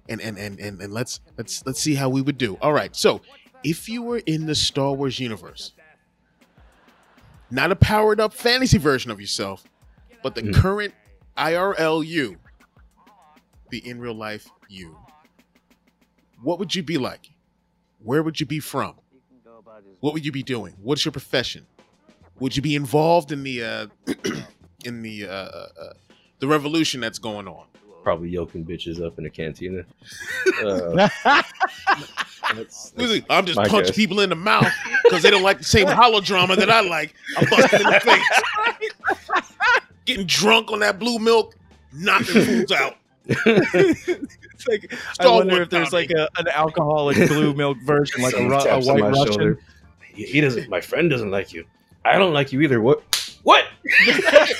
and 0.09 0.21
and 0.21 0.37
and 0.37 0.59
and, 0.59 0.81
and 0.81 0.93
let's 0.93 1.19
let's 1.37 1.65
let's 1.65 1.79
see 1.81 1.95
how 1.95 2.09
we 2.09 2.21
would 2.21 2.37
do. 2.37 2.55
All 2.61 2.73
right. 2.73 2.95
So, 2.95 3.21
if 3.63 3.89
you 3.89 4.01
were 4.03 4.19
in 4.25 4.45
the 4.45 4.55
Star 4.55 4.93
Wars 4.93 5.19
universe, 5.19 5.73
not 7.51 7.71
a 7.71 7.75
powered 7.75 8.19
up 8.19 8.33
fantasy 8.33 8.77
version 8.77 9.11
of 9.11 9.19
yourself, 9.19 9.63
but 10.23 10.35
the 10.35 10.41
Mm. 10.43 10.53
current 10.55 10.93
IRL 11.37 12.05
you, 12.05 12.37
the 13.69 13.85
in 13.87 13.99
real 13.99 14.13
life 14.13 14.47
you, 14.69 14.97
what 16.41 16.59
would 16.59 16.73
you 16.75 16.83
be 16.83 16.97
like? 16.97 17.31
Where 17.99 18.23
would 18.23 18.39
you 18.39 18.45
be 18.45 18.59
from? 18.59 18.95
What 19.99 20.13
would 20.13 20.25
you 20.25 20.31
be 20.31 20.43
doing? 20.43 20.73
What's 20.81 21.03
your 21.05 21.11
profession? 21.11 21.65
Would 22.39 22.55
you 22.55 22.61
be 22.61 22.75
involved 22.75 23.31
in 23.31 23.43
the 23.43 23.63
uh, 23.63 23.87
in 24.85 25.01
the 25.01 25.27
uh, 25.27 25.31
uh, 25.31 25.67
uh, 25.81 25.93
the 26.39 26.47
revolution 26.47 27.01
that's 27.01 27.19
going 27.19 27.47
on? 27.47 27.65
Probably 28.03 28.29
yoking 28.29 28.63
bitches 28.63 29.03
up 29.03 29.17
in 29.17 29.23
the 29.23 29.29
cantina. 29.29 29.83
Uh, 30.63 31.09
that's, 32.53 32.91
that's, 32.91 33.21
I'm 33.29 33.45
just 33.45 33.57
punching 33.57 33.81
guess. 33.81 33.95
people 33.95 34.19
in 34.21 34.29
the 34.29 34.35
mouth 34.35 34.71
because 35.03 35.23
they 35.23 35.31
don't 35.31 35.43
like 35.43 35.57
the 35.57 35.63
same 35.63 35.87
holodrama 35.87 36.55
that 36.55 36.69
I 36.69 36.81
like. 36.81 37.13
I'm 37.37 37.49
busting 37.49 37.81
in 37.81 37.87
the 37.87 37.99
face. 37.99 39.43
getting 40.05 40.25
drunk 40.25 40.71
on 40.71 40.79
that 40.79 40.99
blue 40.99 41.19
milk, 41.19 41.55
knocking 41.91 42.43
fools 42.43 42.71
out. 42.71 42.97
It's 43.25 44.67
like 44.67 44.93
I 45.19 45.27
wonder 45.27 45.61
if 45.63 45.69
there's 45.69 45.91
like 45.91 46.11
a, 46.11 46.29
an 46.37 46.47
alcoholic 46.47 47.17
blue 47.27 47.53
milk 47.53 47.77
version, 47.81 48.21
like 48.21 48.35
a, 48.35 48.37
a 48.37 48.79
white 48.79 49.01
Russian. 49.01 49.25
shoulder. 49.25 49.59
He, 50.13 50.23
he 50.23 50.41
doesn't. 50.41 50.69
My 50.69 50.81
friend 50.81 51.09
doesn't 51.09 51.31
like 51.31 51.51
you. 51.51 51.65
I 52.07 52.17
don't 52.17 52.33
like 52.33 52.51
you 52.53 52.61
either. 52.61 52.79
What? 52.81 53.03
What? 53.43 53.65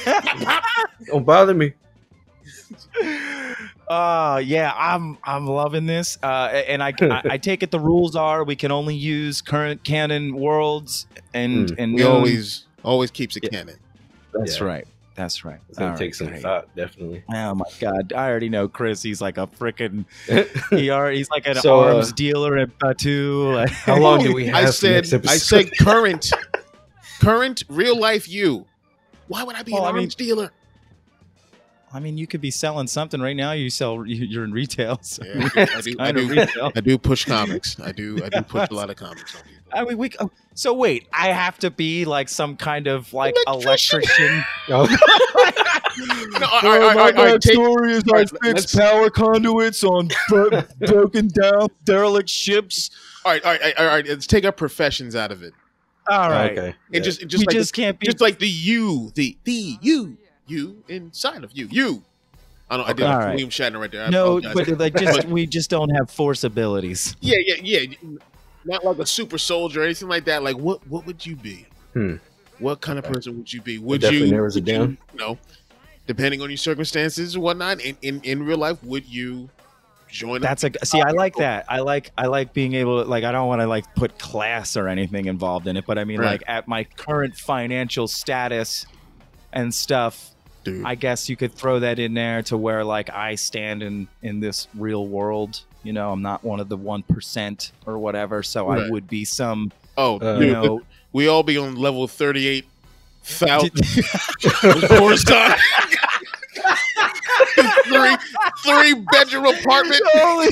don't 1.06 1.26
bother 1.26 1.54
me. 1.54 1.74
Uh 3.88 4.42
yeah, 4.44 4.74
I'm 4.76 5.18
I'm 5.24 5.46
loving 5.48 5.86
this. 5.86 6.18
Uh, 6.22 6.48
and 6.68 6.84
I, 6.84 6.94
I 7.02 7.22
I 7.32 7.38
take 7.38 7.64
it 7.64 7.72
the 7.72 7.80
rules 7.80 8.16
are 8.16 8.44
we 8.44 8.56
can 8.56 8.72
only 8.72 8.96
use 8.96 9.42
current 9.42 9.84
canon 9.84 10.36
worlds, 10.36 11.08
and 11.34 11.70
Hmm. 11.70 11.76
and 11.78 11.94
We 11.96 12.02
known- 12.02 12.18
always 12.18 12.66
always 12.84 13.12
keeps 13.12 13.38
it 13.38 13.44
Yeah. 13.44 13.60
canon. 13.60 13.76
That's 14.34 14.60
Yeah. 14.60 14.66
right. 14.66 14.88
That's 15.16 15.44
right. 15.46 15.60
It's 15.70 15.80
gonna 15.80 15.92
All 15.92 15.98
take 15.98 16.08
right, 16.10 16.16
some 16.16 16.28
great. 16.28 16.42
thought, 16.44 16.76
definitely. 16.76 17.24
Oh 17.34 17.56
my 17.56 17.66
god! 17.80 18.14
I 18.14 18.30
already 18.30 18.50
know 18.50 18.68
Chris. 18.68 19.02
He's 19.02 19.22
like 19.22 19.38
a 19.38 19.48
freaking. 19.48 20.06
He 20.70 20.90
are, 20.90 21.10
he's 21.10 21.30
like 21.30 21.48
an 21.48 21.56
So, 21.56 21.80
uh, 21.80 21.94
arms 21.96 22.12
dealer 22.12 22.58
at 22.58 22.78
Batuu. 22.80 23.68
How 23.70 23.98
long 23.98 24.22
do 24.22 24.34
we 24.34 24.46
have? 24.48 24.56
I 24.56 24.66
said? 24.70 25.06
I 25.28 25.38
said 25.38 25.72
current 25.80 26.30
current 27.22 27.64
real 27.70 27.98
life 28.00 28.28
you. 28.28 28.66
Why 29.28 29.44
would 29.44 29.56
I 29.56 29.64
be 29.64 29.74
Well, 29.74 29.86
an 29.88 29.96
I 29.96 29.98
mean- 29.98 30.10
dealer? 30.10 30.52
I 31.94 32.02
mean, 32.02 32.18
you 32.18 32.28
could 32.28 32.42
be 32.42 32.52
selling 32.52 32.86
something 32.88 33.22
right 33.22 33.36
now. 33.36 33.54
You 33.54 33.70
sell. 33.70 34.06
you- 34.06 34.26
You're 34.26 34.44
in 34.44 34.52
retail. 34.52 35.00
So 35.04 35.24
Yeah, 35.24 35.50
I 35.56 35.82
do- 35.82 35.96
I 36.00 36.12
do- 36.12 36.32
I 36.42 36.46
do-. 36.46 36.72
I 36.76 36.82
do 36.82 36.98
push 36.98 37.24
comics. 37.26 37.80
I 37.80 37.92
do 37.94 38.20
I 38.24 38.30
do 38.30 38.42
push 38.42 38.68
a 38.70 38.74
lot 38.82 38.90
of 38.90 38.98
comics 38.98 39.36
on 39.36 39.42
people. 39.44 39.58
I 39.74 39.84
mean, 39.86 39.98
we. 39.98 40.12
oh, 40.20 40.30
So 40.54 40.74
wait, 40.74 41.08
I 41.14 41.28
have 41.28 41.58
to 41.60 41.72
be 41.72 42.04
like 42.06 42.28
some 42.30 42.58
kind 42.58 42.88
of 42.88 43.14
like 43.14 43.36
Electrician? 43.48 44.02
electrician. 44.02 44.44
Oh, 44.70 44.86
No, 46.40 46.48
all 46.48 46.62
right, 46.62 46.64
all 46.64 46.70
right, 46.70 46.82
all 46.82 46.96
right, 46.96 47.18
all 47.18 47.26
right, 47.26 47.42
take- 47.42 47.54
story 47.54 47.94
is 47.94 48.04
all 48.08 48.16
right, 48.16 48.32
let's- 48.44 48.76
power 48.76 49.10
conduits 49.10 49.84
on 49.84 50.10
bro- 50.30 50.64
broken 50.80 51.28
down 51.30 51.70
derelict 51.86 52.30
ships. 52.30 52.92
all 53.26 53.32
right, 53.32 53.44
all 53.44 53.58
right, 53.58 53.74
all 53.80 53.86
right. 53.88 54.06
Let's 54.08 54.28
take 54.28 54.46
our 54.46 54.52
professions 54.52 55.16
out 55.16 55.32
of 55.32 55.42
it. 55.42 55.54
All 56.10 56.30
right, 56.30 56.52
okay. 56.58 56.68
And 56.68 56.76
Yeah. 56.96 57.00
just 57.02 57.28
just 57.28 57.42
we 57.42 57.46
like 57.48 57.56
just 57.56 57.74
can't 57.74 58.00
be. 58.00 58.06
just 58.06 58.22
like 58.22 58.40
the 58.40 58.48
you, 58.48 59.12
the 59.16 59.38
the 59.44 59.78
you, 59.82 60.18
you 60.48 60.84
inside 60.88 61.44
of 61.44 61.52
you, 61.54 61.68
you. 61.72 62.04
I 62.70 62.78
don't. 62.78 62.86
I 62.86 62.94
did 62.94 63.04
Okay. 63.04 63.06
like 63.06 63.14
All 63.14 63.20
right. 63.20 63.30
William 63.32 63.50
Shatner 63.50 63.80
right 63.80 63.92
there. 63.92 64.06
I 64.06 64.10
no, 64.10 64.38
apologize. 64.40 64.68
but 64.68 64.80
like 64.80 64.96
just 64.96 65.26
we 65.28 65.46
just 65.48 65.70
don't 65.70 65.90
have 65.92 66.10
force 66.12 66.44
abilities. 66.44 67.16
yeah, 67.22 67.38
yeah, 67.46 67.56
yeah. 67.62 67.96
Not 68.66 68.84
like 68.84 68.98
a 69.00 69.06
super 69.06 69.38
soldier 69.38 69.82
or 69.82 69.86
anything 69.86 70.10
like 70.10 70.26
that. 70.26 70.44
Like 70.44 70.58
what? 70.58 70.86
What 70.88 71.06
would 71.06 71.26
you 71.26 71.36
be? 71.36 71.66
Hmm. 71.94 72.16
What 72.60 72.82
kind 72.82 72.98
of 73.00 73.06
Okay. 73.06 73.14
person 73.14 73.38
would 73.38 73.54
you 73.54 73.62
be? 73.62 73.78
Would 73.78 74.02
definitely 74.02 74.28
you? 74.28 74.34
narrows 74.34 74.56
it 74.58 74.62
would 74.62 74.68
you- 74.68 74.74
down. 74.78 74.98
no, 75.14 75.38
depending 76.08 76.42
on 76.42 76.50
your 76.50 76.58
circumstances 76.58 77.36
and 77.36 77.44
whatnot. 77.44 77.80
In 77.82 77.96
in, 78.02 78.20
in 78.24 78.44
real 78.44 78.58
life, 78.58 78.84
would 78.84 79.06
you 79.06 79.50
join? 80.10 80.42
That's 80.42 80.64
a 80.64 80.72
see. 80.84 81.02
I 81.02 81.12
like 81.12 81.36
that. 81.36 81.66
I 81.70 81.80
like 81.80 82.12
I 82.18 82.28
like 82.28 82.54
being 82.54 82.74
able 82.76 83.04
to 83.04 83.10
like. 83.10 83.24
I 83.24 83.32
don't 83.32 83.48
want 83.48 83.62
to 83.62 83.68
like 83.68 83.94
put 83.96 84.18
class 84.20 84.76
or 84.78 84.88
anything 84.88 85.26
involved 85.26 85.68
in 85.68 85.78
it, 85.78 85.86
but 85.86 85.98
I 85.98 86.04
mean 86.04 86.20
Right. 86.20 86.32
like 86.40 86.44
at 86.48 86.68
my 86.68 86.84
current 86.84 87.36
financial 87.36 88.08
status 88.08 88.86
and 89.54 89.74
stuff. 89.74 90.32
dude? 90.64 90.86
I 90.86 90.96
guess 90.96 91.30
you 91.30 91.36
could 91.36 91.54
throw 91.54 91.80
that 91.80 92.00
in 92.00 92.14
there 92.14 92.42
to 92.44 92.58
where 92.58 92.84
like 92.84 93.10
I 93.10 93.36
stand 93.36 93.84
in 93.84 94.08
in 94.22 94.40
this 94.40 94.68
real 94.76 95.08
world. 95.08 95.62
You 95.84 95.94
know, 95.94 96.12
I'm 96.12 96.22
not 96.22 96.44
one 96.44 96.60
of 96.60 96.68
the 96.70 96.78
one 96.78 97.04
percent 97.04 97.72
or 97.86 97.98
whatever, 97.98 98.44
so 98.44 98.68
I 98.70 98.90
would 98.90 99.08
be 99.08 99.24
some. 99.26 99.72
oh, 99.98 100.20
Uh, 100.20 100.40
You 100.40 100.52
know, 100.52 100.82
we 101.14 101.28
all 101.28 101.44
be 101.44 101.58
on 101.58 101.76
level 101.76 102.08
thirty-eight 102.08 102.66
thousand. 103.24 103.72
Coruscant. 107.98 108.22
three 108.64 108.94
three 108.94 109.06
bedroom 109.12 109.46
apartment 109.46 110.02
Holy! 110.14 110.50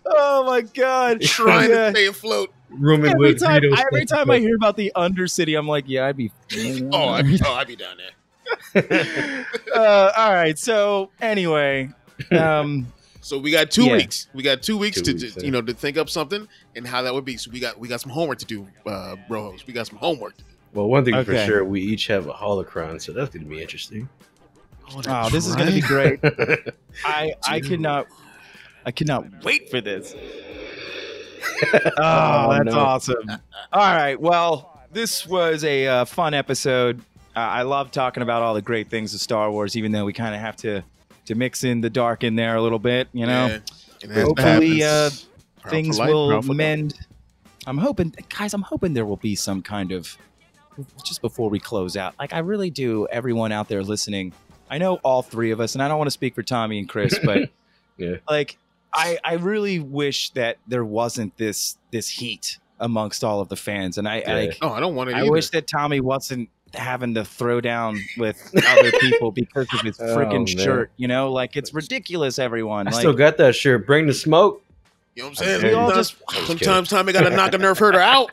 oh 0.06 0.44
my 0.46 0.60
god! 0.62 1.20
trying 1.22 1.70
Yeah. 1.70 1.86
to 1.86 1.90
stay 1.92 2.06
afloat. 2.06 2.50
Rooming 2.70 3.10
Every 3.12 3.28
with 3.32 3.40
time, 3.40 3.62
Greedos. 3.62 3.78
every 3.78 4.04
time 4.04 4.30
I 4.30 4.38
hear 4.38 4.54
about 4.56 4.76
the 4.76 4.92
Undercity, 4.94 5.58
I'm 5.58 5.66
like, 5.66 5.84
yeah, 5.88 6.06
I'd 6.06 6.16
be. 6.16 6.30
Oh, 6.92 7.08
I'd 7.08 7.26
be, 7.26 7.40
oh, 7.44 7.52
I'd 7.54 7.66
be 7.66 7.76
down 7.76 7.96
there. 7.96 9.46
uh, 9.74 10.12
all 10.16 10.32
right. 10.32 10.58
So 10.58 11.10
anyway, 11.20 11.90
um, 12.32 12.92
So 13.20 13.38
we 13.38 13.50
got 13.50 13.70
two 13.70 13.86
Yeah. 13.86 13.96
weeks. 13.96 14.28
We 14.34 14.42
got 14.42 14.62
two 14.62 14.76
weeks 14.78 14.96
Two 15.00 15.12
to, 15.14 15.24
weeks, 15.24 15.34
to 15.36 15.44
you 15.44 15.50
know 15.50 15.60
to 15.62 15.72
think 15.74 15.96
up 15.98 16.08
something 16.10 16.46
and 16.76 16.86
how 16.86 17.02
that 17.02 17.12
would 17.14 17.24
be. 17.24 17.36
So 17.36 17.50
we 17.50 17.60
got 17.60 17.78
we 17.78 17.88
got 17.88 18.00
some 18.00 18.10
homework 18.12 18.38
to 18.38 18.44
do, 18.46 18.66
uh, 18.86 19.16
bro. 19.28 19.54
We 19.66 19.72
got 19.72 19.86
some 19.86 19.98
homework. 19.98 20.34
Well, 20.72 20.88
one 20.88 21.04
thing 21.04 21.24
for 21.24 21.36
sure, 21.38 21.64
we 21.64 21.80
each 21.80 22.06
have 22.08 22.26
a 22.26 22.32
holocron, 22.32 23.00
so 23.00 23.12
that's 23.12 23.30
going 23.30 23.42
to 23.44 23.48
be 23.50 23.60
interesting. 23.62 24.08
Oh, 25.08 25.28
this 25.30 25.46
is 25.46 25.54
going 25.56 25.68
to 25.68 25.74
be 25.74 25.80
great. 25.80 26.20
I 27.04 27.32
I 27.46 27.60
Dude. 27.60 27.68
could 27.70 27.80
not. 27.80 28.06
I 28.86 28.90
could 28.90 29.06
not 29.06 29.44
wait 29.44 29.70
for 29.70 29.80
this. 29.80 30.14
Oh, 31.62 31.90
Oh, 31.98 32.52
that's 32.52 32.74
no. 32.74 32.78
awesome. 32.80 33.30
All 33.72 33.94
right. 33.96 34.20
Well, 34.20 34.80
this 34.92 35.26
was 35.26 35.64
a 35.64 35.86
uh, 35.88 36.04
fun 36.04 36.32
episode. 36.34 37.00
Uh, 37.34 37.40
I 37.40 37.62
love 37.62 37.90
talking 37.90 38.22
about 38.22 38.42
all 38.42 38.54
the 38.54 38.62
great 38.62 38.88
things 38.88 39.12
of 39.14 39.20
Star 39.20 39.50
Wars, 39.50 39.76
even 39.76 39.90
though 39.92 40.04
we 40.04 40.12
kind 40.12 40.34
of 40.34 40.40
have 40.40 40.56
to 40.58 40.82
to 41.26 41.34
mix 41.34 41.64
in 41.64 41.80
the 41.80 41.90
dark 41.90 42.22
in 42.24 42.36
there 42.36 42.56
a 42.56 42.62
little 42.62 42.78
bit. 42.78 43.08
You 43.12 43.26
know, 43.26 43.46
Yeah, 43.46 43.58
it 44.02 44.10
has 44.10 44.14
to 44.16 44.20
hopefully 44.24 44.82
uh, 44.84 45.10
things 45.68 45.96
for 45.96 46.04
life, 46.04 46.12
will 46.12 46.28
proud 46.30 46.44
for 46.44 46.48
life. 46.50 46.56
mend. 46.56 46.94
I'm 47.66 47.78
hoping, 47.78 48.14
guys. 48.36 48.54
I'm 48.54 48.62
hoping 48.62 48.94
there 48.94 49.04
will 49.06 49.16
be 49.16 49.34
some 49.34 49.60
kind 49.62 49.90
of 49.92 50.16
just 51.04 51.20
before 51.22 51.50
we 51.50 51.58
close 51.58 51.96
out. 51.96 52.14
Like 52.18 52.32
I 52.32 52.38
really 52.38 52.70
do. 52.70 53.06
Everyone 53.10 53.50
out 53.52 53.68
there 53.68 53.82
listening, 53.82 54.32
I 54.70 54.78
know 54.78 54.96
all 55.04 55.22
three 55.22 55.50
of 55.50 55.60
us, 55.60 55.74
and 55.74 55.82
I 55.82 55.88
don't 55.88 55.98
want 55.98 56.08
to 56.08 56.12
speak 56.12 56.34
for 56.34 56.42
Tommy 56.42 56.78
and 56.78 56.88
Chris, 56.88 57.18
but 57.24 57.50
Yeah. 57.96 58.16
like 58.28 58.56
I, 58.94 59.18
I 59.24 59.34
really 59.34 59.78
wish 59.80 60.30
that 60.30 60.56
there 60.66 60.84
wasn't 60.84 61.36
this 61.36 61.76
this 61.90 62.08
heat 62.08 62.58
amongst 62.80 63.24
all 63.24 63.40
of 63.40 63.48
the 63.48 63.56
fans, 63.56 63.98
and 63.98 64.08
I, 64.08 64.20
Yeah. 64.20 64.34
like 64.34 64.58
Oh, 64.62 64.70
I 64.70 64.80
don't 64.80 64.94
want 64.94 65.10
it. 65.10 65.16
I 65.16 65.20
either. 65.22 65.30
wish 65.32 65.50
that 65.50 65.66
Tommy 65.66 66.00
wasn't 66.00 66.48
having 66.74 67.14
to 67.14 67.24
throw 67.24 67.60
down 67.60 67.98
with 68.18 68.36
other 68.66 68.92
people 69.00 69.30
because 69.32 69.66
of 69.72 69.80
his 69.80 69.98
Oh, 70.00 70.16
freaking 70.16 70.46
man. 70.54 70.64
shirt. 70.64 70.90
You 70.96 71.08
know, 71.08 71.32
like 71.32 71.56
it's 71.56 71.72
ridiculous. 71.74 72.38
Everyone, 72.38 72.86
I 72.86 72.90
like, 72.92 73.00
still 73.00 73.14
got 73.14 73.36
that 73.38 73.54
shirt. 73.56 73.86
Bring 73.86 74.06
the 74.06 74.12
smoke. 74.14 74.62
You 75.14 75.22
know 75.24 75.30
what 75.30 75.40
I'm 75.40 75.44
saying? 75.46 75.62
We 75.64 75.72
all 75.72 75.88
Sometimes- 75.88 76.10
just- 76.36 76.46
sometimes 76.46 76.88
Tommy 76.90 77.12
got 77.12 77.22
to 77.22 77.30
knock 77.30 77.52
a 77.54 77.58
nerf 77.58 77.78
herder 77.78 77.98
out. 78.00 78.30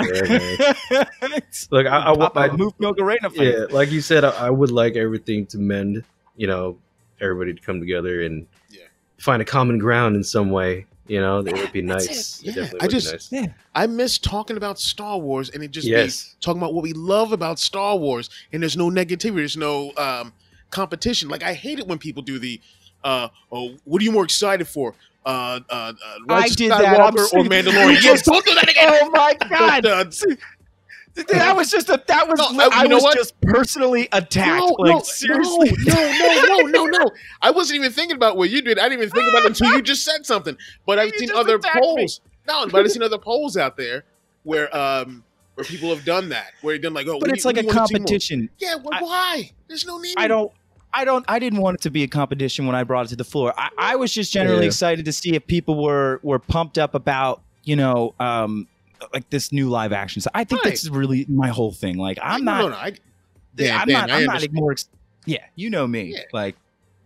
Yeah. 0.00 1.04
Look, 1.70 1.86
I, 1.86 2.10
I, 2.10 2.14
Pop 2.16 2.36
I, 2.36 2.46
a 2.46 2.52
move 2.56 2.72
milk 2.78 3.00
arena 3.00 3.30
fight. 3.30 3.46
yeah, 3.46 3.64
like 3.70 3.90
you 3.90 4.00
said, 4.00 4.24
I, 4.24 4.30
I 4.30 4.50
would 4.50 4.70
like 4.70 4.96
everything 4.96 5.46
to 5.46 5.58
mend. 5.58 6.04
You 6.36 6.46
know, 6.46 6.78
everybody 7.20 7.54
to 7.54 7.60
come 7.60 7.80
together 7.80 8.22
and 8.22 8.46
Yeah. 8.70 8.82
find 9.18 9.42
a 9.42 9.44
common 9.44 9.78
ground 9.78 10.14
in 10.16 10.22
some 10.22 10.50
way. 10.50 10.86
You 11.08 11.20
know, 11.20 11.38
it 11.38 11.52
would 11.56 11.72
be 11.72 11.80
That's 11.80 12.06
nice. 12.06 12.40
it. 12.40 12.42
It 12.42 12.46
Yeah, 12.56 12.62
definitely 12.62 12.80
I 12.80 12.88
just- 12.90 13.32
nice. 13.32 13.48
I 13.74 13.86
miss 13.86 14.18
talking 14.18 14.56
about 14.58 14.78
Star 14.78 15.18
Wars 15.18 15.48
and 15.50 15.62
it 15.62 15.70
just 15.70 15.86
be 15.86 15.92
yes. 15.92 16.36
talking 16.40 16.60
about 16.60 16.74
what 16.74 16.82
we 16.82 16.92
love 16.92 17.32
about 17.32 17.58
Star 17.58 17.96
Wars, 17.96 18.28
and 18.52 18.62
there's 18.62 18.76
no 18.76 18.90
negativity, 18.90 19.36
there's 19.36 19.56
no 19.56 19.92
um, 19.96 20.32
competition. 20.70 21.28
Like 21.30 21.42
I 21.42 21.54
hate 21.54 21.78
it 21.78 21.86
when 21.86 21.98
people 21.98 22.22
do 22.22 22.38
the, 22.38 22.60
uh, 23.02 23.28
oh, 23.50 23.76
what 23.84 24.00
are 24.02 24.04
you 24.04 24.12
more 24.12 24.24
excited 24.24 24.68
for? 24.68 24.94
Uh, 25.28 25.60
uh, 25.68 25.92
uh, 25.92 25.92
I 26.30 26.48
did 26.48 26.70
that. 26.72 26.98
I'm 27.00 27.14
or. 27.14 27.26
Mandalorian? 27.44 28.02
yes, 28.02 28.22
don't 28.22 28.44
do 28.46 28.54
that 28.54 28.68
again. 28.70 28.98
Oh 29.02 29.10
my 29.10 29.34
god! 29.48 29.84
Uh, 29.84 30.04
that 31.28 31.54
was 31.56 31.70
just 31.70 31.88
a 31.90 32.02
that 32.06 32.28
was 32.28 32.38
No, 32.38 32.64
I- 32.72 32.84
I, 32.84 32.86
was 32.86 33.02
what? 33.02 33.16
just 33.16 33.38
personally 33.42 34.08
attacked. 34.12 34.58
no, 34.60 34.66
like 34.78 34.94
no, 34.94 35.00
seriously. 35.02 35.72
no, 35.84 35.94
no, 35.94 36.56
no, 36.60 36.84
no, 36.84 36.84
no. 36.86 37.10
I 37.42 37.50
wasn't 37.50 37.80
even 37.80 37.92
thinking 37.92 38.16
about 38.16 38.36
what 38.36 38.50
you 38.50 38.62
did. 38.62 38.78
I 38.78 38.88
didn't 38.88 39.02
even 39.02 39.10
think 39.10 39.28
about 39.28 39.42
it 39.44 39.46
until 39.48 39.72
you 39.76 39.82
just 39.82 40.04
said 40.04 40.24
something. 40.24 40.56
But 40.86 40.98
I've 40.98 41.12
You 41.12 41.18
seen 41.18 41.30
other 41.32 41.56
attacked 41.56 41.74
me. 41.76 41.80
polls. 41.82 42.20
No, 42.46 42.66
but 42.68 42.84
I've 42.84 42.90
seen 42.92 43.02
other 43.02 43.18
polls 43.28 43.56
out 43.56 43.76
there 43.76 44.04
where 44.44 44.74
um 44.74 45.24
where 45.56 45.64
people 45.64 45.90
have 45.94 46.04
done 46.04 46.28
that, 46.30 46.52
where 46.62 46.72
they've 46.74 46.82
done 46.82 46.94
like, 46.94 47.06
oh, 47.08 47.18
But 47.18 47.28
what 47.28 47.36
it's 47.36 47.44
like 47.44 47.56
a 47.56 47.66
what 47.66 47.66
do 47.66 47.74
you 47.74 47.76
wanna 47.76 47.86
see 47.88 47.94
more? 47.94 47.98
competition. 47.98 48.50
Yeah, 48.58 48.76
well, 48.76 48.88
I- 48.94 49.02
why? 49.02 49.50
There's 49.66 49.84
no 49.84 49.98
need. 49.98 50.14
I 50.16 50.28
don't. 50.28 50.52
I 50.92 51.04
don't. 51.04 51.24
I 51.28 51.38
didn't 51.38 51.60
want 51.60 51.76
it 51.76 51.80
to 51.82 51.90
be 51.90 52.02
a 52.02 52.08
competition 52.08 52.66
when 52.66 52.74
I 52.74 52.82
brought 52.84 53.06
it 53.06 53.08
to 53.10 53.16
the 53.16 53.24
floor. 53.24 53.52
I, 53.58 53.68
I 53.78 53.96
was 53.96 54.12
just 54.12 54.32
generally 54.32 54.60
Yeah. 54.62 54.66
excited 54.68 55.04
to 55.04 55.12
see 55.12 55.34
if 55.34 55.46
people 55.46 55.82
were 55.82 56.18
were 56.22 56.38
pumped 56.38 56.78
up 56.78 56.94
about 56.94 57.42
you 57.64 57.76
know 57.76 58.14
um 58.20 58.66
like 59.12 59.28
this 59.30 59.52
new 59.52 59.68
live 59.68 59.92
action. 59.92 60.20
So 60.22 60.30
I 60.34 60.44
think 60.44 60.64
Right. 60.64 60.70
that's 60.70 60.88
really 60.88 61.24
my 61.28 61.48
whole 61.48 61.72
thing. 61.72 61.98
Like 61.98 62.18
I'm 62.22 62.44
not. 62.44 62.60
No, 62.62 62.68
no, 62.70 62.76
I, 62.76 62.92
Yeah, 63.56 63.78
I'm 63.80 63.88
not. 63.88 64.10
I 64.10 64.18
I'm 64.20 64.24
not 64.24 64.42
more. 64.52 64.74
Yeah, 65.26 65.44
you 65.56 65.68
know 65.70 65.86
me. 65.86 66.04
Yeah. 66.14 66.20
Like, 66.32 66.56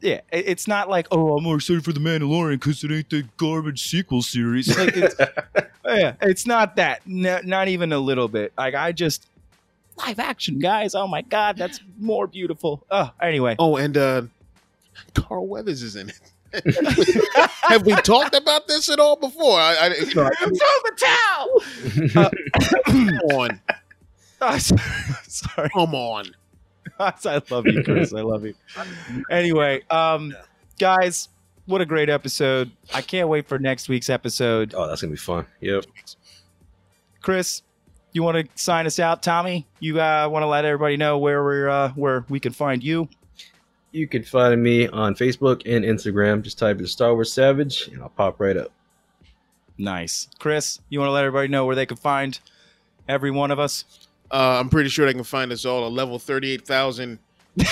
yeah, 0.01 0.21
it's 0.31 0.69
not 0.69 0.89
like 0.89 1.07
oh, 1.11 1.37
I'm 1.37 1.43
more 1.45 1.57
excited 1.57 1.85
for 1.85 1.93
the 1.93 2.01
Mandalorian 2.01 2.61
because 2.61 2.83
it 2.85 2.91
ain't 2.93 3.11
the 3.11 3.25
garbage 3.37 3.83
sequel 3.89 4.23
series. 4.23 4.69
Like, 4.77 4.97
it's, 4.97 5.15
yeah, 5.85 6.15
it's 6.23 6.47
not 6.47 6.77
that. 6.77 7.01
No, 7.07 7.41
not 7.45 7.69
even 7.69 7.93
a 7.93 7.99
little 7.99 8.29
bit. 8.29 8.53
Like, 8.57 8.75
I 8.75 8.93
just 8.93 9.27
live 9.99 10.19
action, 10.19 10.59
guys. 10.59 10.95
Oh 10.95 11.07
my 11.07 11.23
god, 11.23 11.57
that's 11.57 11.81
more 11.99 12.27
beautiful. 12.27 12.85
Oh, 12.91 13.11
anyway. 13.21 13.57
Oh, 13.59 13.77
and 13.77 13.97
uh 13.97 14.23
Carl 15.15 15.47
Weathers 15.47 15.83
is 15.83 15.97
in 15.97 16.11
it. 16.11 16.21
Have 17.63 17.87
we 17.87 17.95
talked 17.97 18.35
about 18.35 18.69
this 18.69 18.91
at 18.91 18.99
all 19.01 19.17
before? 19.17 19.59
I, 19.59 19.75
I, 19.75 19.87
I 19.87 19.95
throw 20.05 20.29
the 20.29 20.97
towel. 20.99 22.29
come 22.85 23.19
on, 23.33 23.61
Oh, 24.43 24.59
sorry. 24.59 25.71
come 25.71 25.95
on. 25.95 26.27
I 26.99 27.41
love 27.51 27.67
you, 27.67 27.83
Chris. 27.83 28.13
I 28.13 28.21
love 28.21 28.45
you. 28.45 28.55
Anyway, 29.31 29.83
um, 29.91 30.35
guys, 30.79 31.31
what 31.67 31.81
a 31.81 31.87
great 31.87 32.11
episode! 32.11 32.71
I 32.93 33.01
can't 33.01 33.29
wait 33.31 33.49
for 33.49 33.59
next 33.59 33.89
week's 33.89 34.11
episode. 34.11 34.75
Oh, 34.77 34.87
that's 34.87 35.01
gonna 35.01 35.13
be 35.13 35.17
fun. 35.17 35.47
Yep. 35.61 35.85
Chris, 37.23 37.63
you 38.13 38.23
want 38.23 38.37
to 38.37 38.63
sign 38.63 38.87
us 38.87 38.99
out? 38.99 39.23
Tommy, 39.23 39.67
you 39.81 40.01
uh, 40.01 40.29
want 40.31 40.43
to 40.43 40.47
let 40.47 40.65
everybody 40.65 40.97
know 40.97 41.19
where 41.19 41.43
we're 41.43 41.69
uh, 41.69 41.91
where 41.91 42.25
we 42.29 42.41
can 42.41 42.53
find 42.53 42.83
you? 42.83 43.09
You 43.93 44.09
can 44.09 44.23
find 44.23 44.63
me 44.63 44.89
on 44.89 45.15
Facebook 45.15 45.63
and 45.67 45.85
Instagram. 45.85 46.43
Just 46.43 46.59
type 46.59 46.79
in 46.79 46.87
Star 46.87 47.15
Wars 47.15 47.33
Savage, 47.33 47.89
and 47.89 48.03
I'll 48.03 48.09
pop 48.09 48.41
right 48.41 48.57
up. 48.57 48.73
Nice, 49.79 50.29
Chris. 50.39 50.81
You 50.89 51.01
want 51.01 51.09
to 51.09 51.13
let 51.13 51.25
everybody 51.25 51.49
know 51.49 51.67
where 51.67 51.77
they 51.77 51.87
can 51.87 51.97
find 51.97 52.39
every 53.09 53.31
one 53.31 53.51
of 53.51 53.59
us? 53.59 53.85
Uh, 54.31 54.59
I'm 54.61 54.71
pretty 54.71 54.89
sure 54.89 55.07
they 55.07 55.13
can 55.13 55.25
find 55.25 55.53
us 55.53 55.65
all 55.65 55.87
at 55.87 55.93
level 55.93 56.19
38,000. 56.19 57.19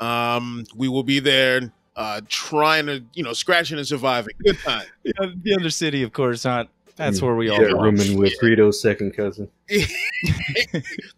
um, 0.00 0.64
we 0.74 0.88
will 0.88 1.04
be 1.04 1.20
there 1.20 1.72
uh, 1.94 2.20
trying 2.28 2.86
to, 2.86 3.04
you 3.14 3.22
know, 3.22 3.32
scratching 3.32 3.78
and 3.78 3.86
surviving. 3.86 4.34
Good 4.44 4.58
time. 4.58 4.86
Yeah, 5.04 5.12
the 5.42 5.56
other 5.58 5.70
city, 5.70 6.02
of 6.02 6.12
course, 6.12 6.42
huh? 6.42 6.64
That's 6.98 7.22
where 7.22 7.34
we 7.36 7.48
all 7.48 7.60
Yeah, 7.60 7.68
belong. 7.68 7.84
rooming 7.84 8.18
with 8.18 8.34
Frito's 8.40 8.80
second 8.82 9.12
cousin. 9.16 9.48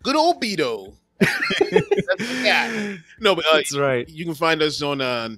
Good 0.02 0.16
old 0.16 0.40
Beto. 0.40 0.94
That's 1.18 1.28
the 1.58 2.42
guy. 2.44 2.98
No, 3.18 3.34
but 3.34 3.44
uh, 3.46 3.56
That's 3.56 3.76
right. 3.76 4.08
you 4.08 4.24
can 4.24 4.34
find 4.34 4.62
us 4.62 4.80
on 4.82 5.00
uh, 5.00 5.30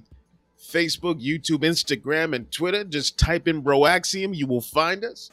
Facebook, 0.61 1.21
YouTube, 1.25 1.59
Instagram, 1.59 2.35
and 2.35 2.51
Twitter. 2.51 2.83
Just 2.83 3.17
type 3.17 3.47
in 3.47 3.63
Broaxium. 3.63 4.35
You 4.35 4.47
will 4.47 4.61
find 4.61 5.03
us. 5.03 5.29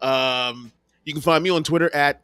Um, 0.00 0.72
you 1.04 1.12
can 1.12 1.22
find 1.22 1.42
me 1.44 1.50
on 1.50 1.62
Twitter 1.64 1.94
at 1.94 2.22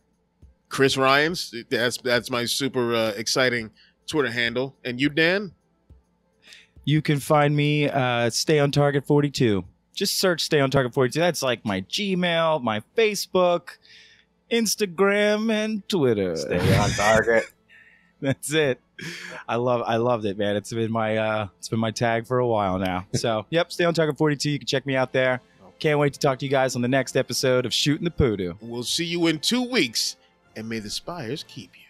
Chris 0.68 0.96
Ryans. 0.96 1.54
That's 1.70 1.98
that's 1.98 2.30
my 2.30 2.44
super 2.44 2.94
uh, 2.94 3.10
exciting 3.16 3.70
Twitter 4.06 4.30
handle. 4.30 4.76
And 4.84 5.00
you, 5.00 5.08
Dan? 5.08 5.52
You 6.84 7.02
can 7.02 7.20
find 7.20 7.54
me 7.54 7.88
uh, 7.88 8.30
Stay 8.30 8.58
on 8.58 8.70
Target 8.70 9.06
42. 9.06 9.64
Just 9.98 10.16
search 10.20 10.42
Stay 10.42 10.60
on 10.60 10.70
Target 10.70 10.94
42. 10.94 11.18
That's 11.18 11.42
like 11.42 11.64
my 11.64 11.80
Gmail, 11.80 12.62
my 12.62 12.82
Facebook, 12.96 13.78
Instagram, 14.48 15.50
and 15.50 15.86
Twitter. 15.88 16.36
Stay 16.36 16.76
on 16.78 16.90
target. 16.90 17.52
That's 18.20 18.52
it. 18.52 18.80
I 19.48 19.56
love 19.56 19.82
I 19.84 19.96
loved 19.96 20.24
it, 20.24 20.38
man. 20.38 20.54
It's 20.54 20.72
been 20.72 20.92
my 20.92 21.16
uh 21.16 21.48
it's 21.58 21.68
been 21.68 21.80
my 21.80 21.90
tag 21.90 22.28
for 22.28 22.38
a 22.38 22.46
while 22.46 22.78
now. 22.78 23.06
So 23.16 23.46
yep, 23.50 23.72
stay 23.72 23.86
on 23.86 23.92
Target 23.92 24.16
42. 24.16 24.50
You 24.50 24.58
can 24.60 24.68
check 24.68 24.86
me 24.86 24.94
out 24.94 25.12
there. 25.12 25.40
Can't 25.80 25.98
wait 25.98 26.12
to 26.12 26.20
talk 26.20 26.38
to 26.38 26.44
you 26.44 26.50
guys 26.50 26.76
on 26.76 26.82
the 26.82 26.88
next 26.88 27.16
episode 27.16 27.66
of 27.66 27.74
Shooting 27.74 28.04
the 28.04 28.12
Poodoo. 28.12 28.54
We'll 28.60 28.84
see 28.84 29.04
you 29.04 29.26
in 29.26 29.40
two 29.40 29.68
weeks. 29.68 30.14
And 30.54 30.68
may 30.68 30.78
the 30.78 30.90
spires 30.90 31.44
keep 31.48 31.72
you. 31.76 31.87